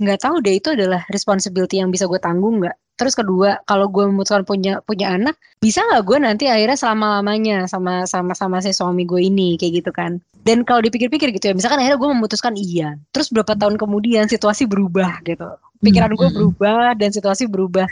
nggak 0.00 0.20
tahu 0.24 0.40
deh 0.40 0.56
itu 0.56 0.72
adalah 0.72 1.04
responsibility 1.12 1.76
yang 1.78 1.92
bisa 1.92 2.08
gue 2.08 2.16
tanggung 2.16 2.64
nggak 2.64 2.72
terus 3.00 3.16
kedua 3.16 3.60
kalau 3.64 3.88
gue 3.88 4.04
memutuskan 4.04 4.44
punya 4.44 4.84
punya 4.84 5.16
anak 5.16 5.36
bisa 5.56 5.80
nggak 5.80 6.04
gue 6.04 6.18
nanti 6.20 6.44
akhirnya 6.52 6.76
selama 6.76 7.20
lamanya 7.20 7.64
sama 7.64 8.04
sama 8.04 8.36
sama 8.36 8.60
si 8.60 8.76
suami 8.76 9.08
gue 9.08 9.24
ini 9.24 9.56
kayak 9.56 9.72
gitu 9.80 9.90
kan. 9.92 10.20
Dan 10.44 10.64
kalau 10.68 10.84
dipikir-pikir 10.84 11.32
gitu 11.32 11.48
ya 11.48 11.54
misalkan 11.56 11.80
akhirnya 11.80 11.96
gue 11.96 12.10
memutuskan 12.12 12.56
iya 12.56 12.96
terus 13.12 13.32
berapa 13.32 13.56
tahun 13.56 13.80
kemudian 13.80 14.28
situasi 14.28 14.68
berubah 14.68 15.24
gitu. 15.24 15.48
Pikiran 15.80 16.12
gue 16.12 16.28
berubah 16.28 16.92
dan 16.92 17.08
situasi 17.08 17.48
berubah. 17.48 17.88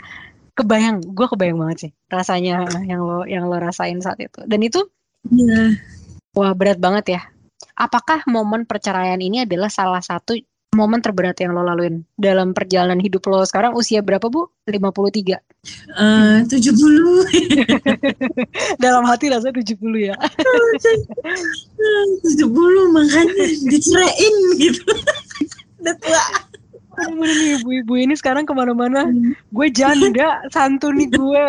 Kebayang 0.53 1.01
gue 1.01 1.25
kebayang 1.25 1.57
banget 1.57 1.77
sih 1.89 1.91
rasanya 2.09 2.69
yang 2.85 3.01
lo 3.01 3.25
yang 3.25 3.49
lo 3.49 3.57
rasain 3.57 3.97
saat 4.01 4.21
itu. 4.21 4.45
Dan 4.45 4.61
itu 4.61 4.85
Iya. 5.25 5.73
wah 6.37 6.53
berat 6.53 6.77
banget 6.77 7.17
ya. 7.17 7.21
Apakah 7.73 8.21
momen 8.29 8.69
perceraian 8.69 9.17
ini 9.17 9.41
adalah 9.41 9.73
salah 9.73 10.05
satu 10.05 10.37
momen 10.77 11.01
terberat 11.01 11.33
yang 11.41 11.57
lo 11.57 11.65
laluin 11.65 12.05
dalam 12.13 12.53
perjalanan 12.53 13.01
hidup 13.01 13.25
lo 13.25 13.41
sekarang? 13.43 13.73
Usia 13.73 14.05
berapa 14.05 14.29
bu? 14.29 14.45
53 14.69 15.41
Eh, 15.99 16.39
70 16.45 17.27
dalam 18.83 19.03
hati 19.03 19.27
rasanya 19.33 19.59
70 19.59 20.13
ya. 20.13 20.15
70 20.15 22.95
makanya 22.95 23.43
diceraiin 23.67 24.35
gitu. 24.61 24.87
Udah 25.83 25.95
tua. 25.99 26.23
Bener 26.99 27.31
nih 27.31 27.63
ibu-ibu 27.63 27.95
ini 27.95 28.11
sekarang 28.15 28.43
ke 28.47 28.53
mana-mana. 28.55 29.07
Gue 29.51 29.67
janda 29.73 30.39
santuni 30.53 31.09
gue. 31.11 31.47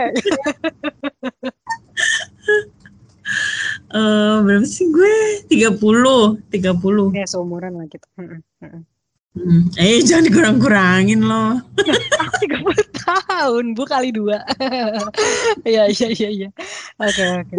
Eh, 3.91 4.37
berapa 4.43 4.67
sih 4.67 4.91
gue? 4.91 5.47
30 5.47 5.79
30 6.51 7.15
ya 7.15 7.27
seumuran 7.31 7.79
lah 7.79 7.87
gitu. 7.87 8.03
Hmm. 9.31 9.71
Eh 9.79 10.03
jangan 10.03 10.27
dikurang-kurangin 10.27 11.23
loh. 11.23 11.63
aku 12.23 12.35
30 12.51 13.07
tahun 13.07 13.65
bu 13.79 13.87
kali 13.87 14.11
dua. 14.11 14.43
Iya 15.71 15.87
iya 15.87 16.09
iya 16.11 16.29
iya. 16.35 16.49
Oke 16.99 17.23
oke. 17.47 17.55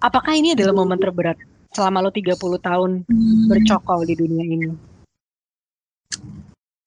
Apakah 0.00 0.32
ini 0.32 0.56
adalah 0.56 0.72
momen 0.72 0.96
terberat 0.96 1.36
selama 1.76 2.08
lo 2.08 2.08
30 2.08 2.40
tahun 2.40 2.90
bercokol 3.52 4.08
di 4.08 4.14
dunia 4.16 4.44
ini? 4.48 4.70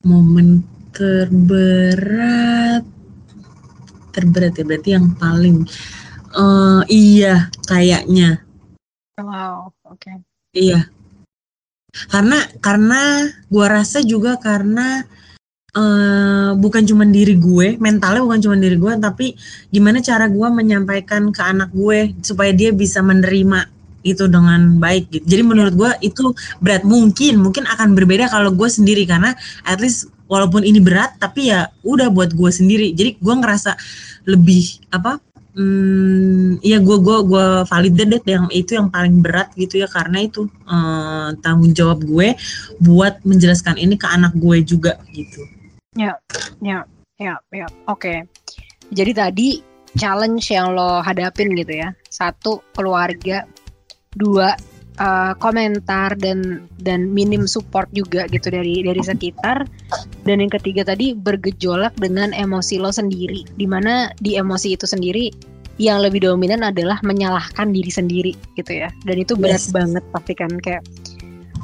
Momen 0.02 0.66
terberat 0.98 2.82
terberat 4.18 4.58
ya 4.58 4.66
berarti 4.66 4.90
yang 4.98 5.14
paling 5.22 5.62
eh 6.34 6.82
iya 6.90 7.54
kayaknya. 7.70 8.42
Wow 9.22 9.78
oke. 9.86 10.26
Iya 10.58 10.97
karena 12.12 12.40
karena 12.60 13.02
gua 13.50 13.82
rasa 13.82 14.04
juga 14.04 14.36
karena 14.38 15.04
eh 15.78 16.52
bukan 16.58 16.84
cuma 16.90 17.06
diri 17.06 17.38
gue 17.38 17.78
mentalnya 17.78 18.26
bukan 18.26 18.42
cuma 18.42 18.56
diri 18.58 18.82
gue 18.82 18.94
tapi 18.98 19.38
gimana 19.70 20.02
cara 20.02 20.26
gua 20.26 20.50
menyampaikan 20.50 21.30
ke 21.30 21.42
anak 21.44 21.70
gue 21.70 22.18
supaya 22.26 22.50
dia 22.50 22.74
bisa 22.74 23.04
menerima 23.06 23.70
itu 24.08 24.26
dengan 24.32 24.80
baik 24.80 25.12
gitu. 25.12 25.26
Jadi 25.28 25.44
menurut 25.44 25.74
gua 25.76 25.92
itu 26.00 26.32
berat. 26.64 26.88
Mungkin 26.88 27.44
mungkin 27.44 27.68
akan 27.68 27.92
berbeda 27.92 28.32
kalau 28.32 28.56
gue 28.56 28.70
sendiri. 28.72 29.04
Karena 29.04 29.36
at 29.68 29.84
least 29.84 30.08
walaupun 30.32 30.64
ini 30.64 30.80
berat 30.80 31.20
tapi 31.20 31.52
ya 31.52 31.68
udah 31.84 32.08
buat 32.08 32.32
gue 32.32 32.52
sendiri. 32.52 32.96
Jadi 32.96 33.20
gua 33.20 33.36
ngerasa 33.44 33.76
lebih 34.28 34.80
apa 34.96 35.20
Hmm, 35.58 36.62
ya 36.62 36.78
gue 36.78 36.98
gua 37.02 37.26
gua 37.26 37.46
validate 37.66 38.22
deh 38.22 38.38
yang 38.38 38.46
itu 38.54 38.78
yang 38.78 38.94
paling 38.94 39.26
berat 39.26 39.50
gitu 39.58 39.82
ya 39.82 39.90
karena 39.90 40.22
itu 40.22 40.46
eh, 40.70 41.30
tanggung 41.42 41.74
jawab 41.74 42.06
gue 42.06 42.38
buat 42.78 43.26
menjelaskan 43.26 43.82
ini 43.82 43.98
ke 43.98 44.06
anak 44.06 44.38
gue 44.38 44.62
juga 44.62 45.02
gitu. 45.10 45.42
Ya, 45.98 46.14
ya, 46.62 46.86
ya, 47.18 47.42
ya. 47.50 47.66
Oke. 47.90 48.30
Jadi 48.94 49.12
tadi 49.18 49.48
challenge 49.98 50.46
yang 50.54 50.78
lo 50.78 51.02
hadapin 51.02 51.50
gitu 51.58 51.74
ya. 51.74 51.90
Satu 52.06 52.62
keluarga, 52.78 53.50
dua 54.14 54.54
eh, 54.98 55.34
komentar 55.38 56.18
dan 56.18 56.66
dan 56.82 57.14
minim 57.14 57.46
support 57.46 57.88
juga 57.94 58.26
gitu 58.30 58.50
dari 58.50 58.82
dari 58.82 59.02
sekitar. 59.02 59.66
Dan 60.26 60.44
yang 60.44 60.52
ketiga 60.52 60.84
tadi 60.84 61.14
bergejolak 61.16 61.96
dengan 61.98 62.34
emosi 62.34 62.82
lo 62.82 62.92
sendiri. 62.92 63.46
Di 63.56 63.66
mana 63.70 64.12
di 64.20 64.36
emosi 64.36 64.76
itu 64.76 64.86
sendiri 64.90 65.30
yang 65.78 66.02
lebih 66.02 66.26
dominan 66.26 66.66
adalah 66.66 66.98
menyalahkan 67.06 67.70
diri 67.70 67.94
sendiri 67.94 68.34
gitu 68.58 68.74
ya. 68.82 68.90
Dan 69.06 69.22
itu 69.22 69.38
berat 69.38 69.62
Yes. 69.62 69.74
banget 69.74 70.04
pasti 70.10 70.34
kan 70.34 70.52
kayak 70.58 70.82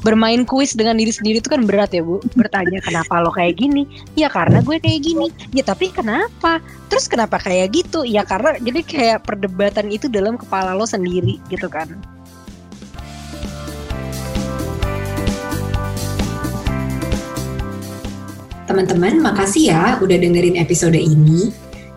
bermain 0.03 0.43
kuis 0.43 0.75
dengan 0.75 0.99
diri 0.99 1.15
sendiri 1.15 1.39
itu 1.39 1.47
kan 1.47 1.63
berat 1.63 1.95
ya 1.95 2.03
bu 2.03 2.19
bertanya 2.35 2.83
kenapa 2.83 3.23
lo 3.23 3.31
kayak 3.31 3.55
gini 3.55 3.87
ya 4.19 4.27
karena 4.27 4.59
gue 4.59 4.75
kayak 4.75 4.99
gini 4.99 5.31
ya 5.55 5.63
tapi 5.63 5.95
kenapa 5.95 6.59
terus 6.91 7.07
kenapa 7.07 7.39
kayak 7.39 7.71
gitu 7.71 8.03
ya 8.03 8.27
karena 8.27 8.59
jadi 8.59 8.83
kayak 8.83 9.19
perdebatan 9.23 9.87
itu 9.95 10.11
dalam 10.11 10.35
kepala 10.35 10.75
lo 10.75 10.83
sendiri 10.83 11.39
gitu 11.47 11.71
kan 11.71 11.87
Teman-teman, 18.63 19.19
makasih 19.19 19.75
ya 19.75 19.83
udah 19.99 20.15
dengerin 20.15 20.55
episode 20.55 20.95
ini. 20.95 21.51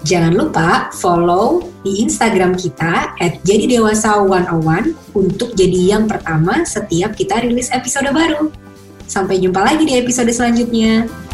Jangan 0.06 0.34
lupa 0.38 0.90
follow 0.94 1.66
di 1.82 2.02
Instagram 2.02 2.54
kita 2.54 3.18
at 3.18 3.42
Jadi 3.42 3.74
Dewasa 3.74 4.22
101 4.22 5.18
untuk 5.18 5.50
jadi 5.54 5.98
yang 5.98 6.06
pertama 6.06 6.62
setiap 6.62 7.14
kita 7.14 7.42
rilis 7.42 7.74
episode 7.74 8.10
baru. 8.14 8.50
Sampai 9.06 9.38
jumpa 9.42 9.62
lagi 9.62 9.86
di 9.86 9.98
episode 9.98 10.30
selanjutnya. 10.30 11.25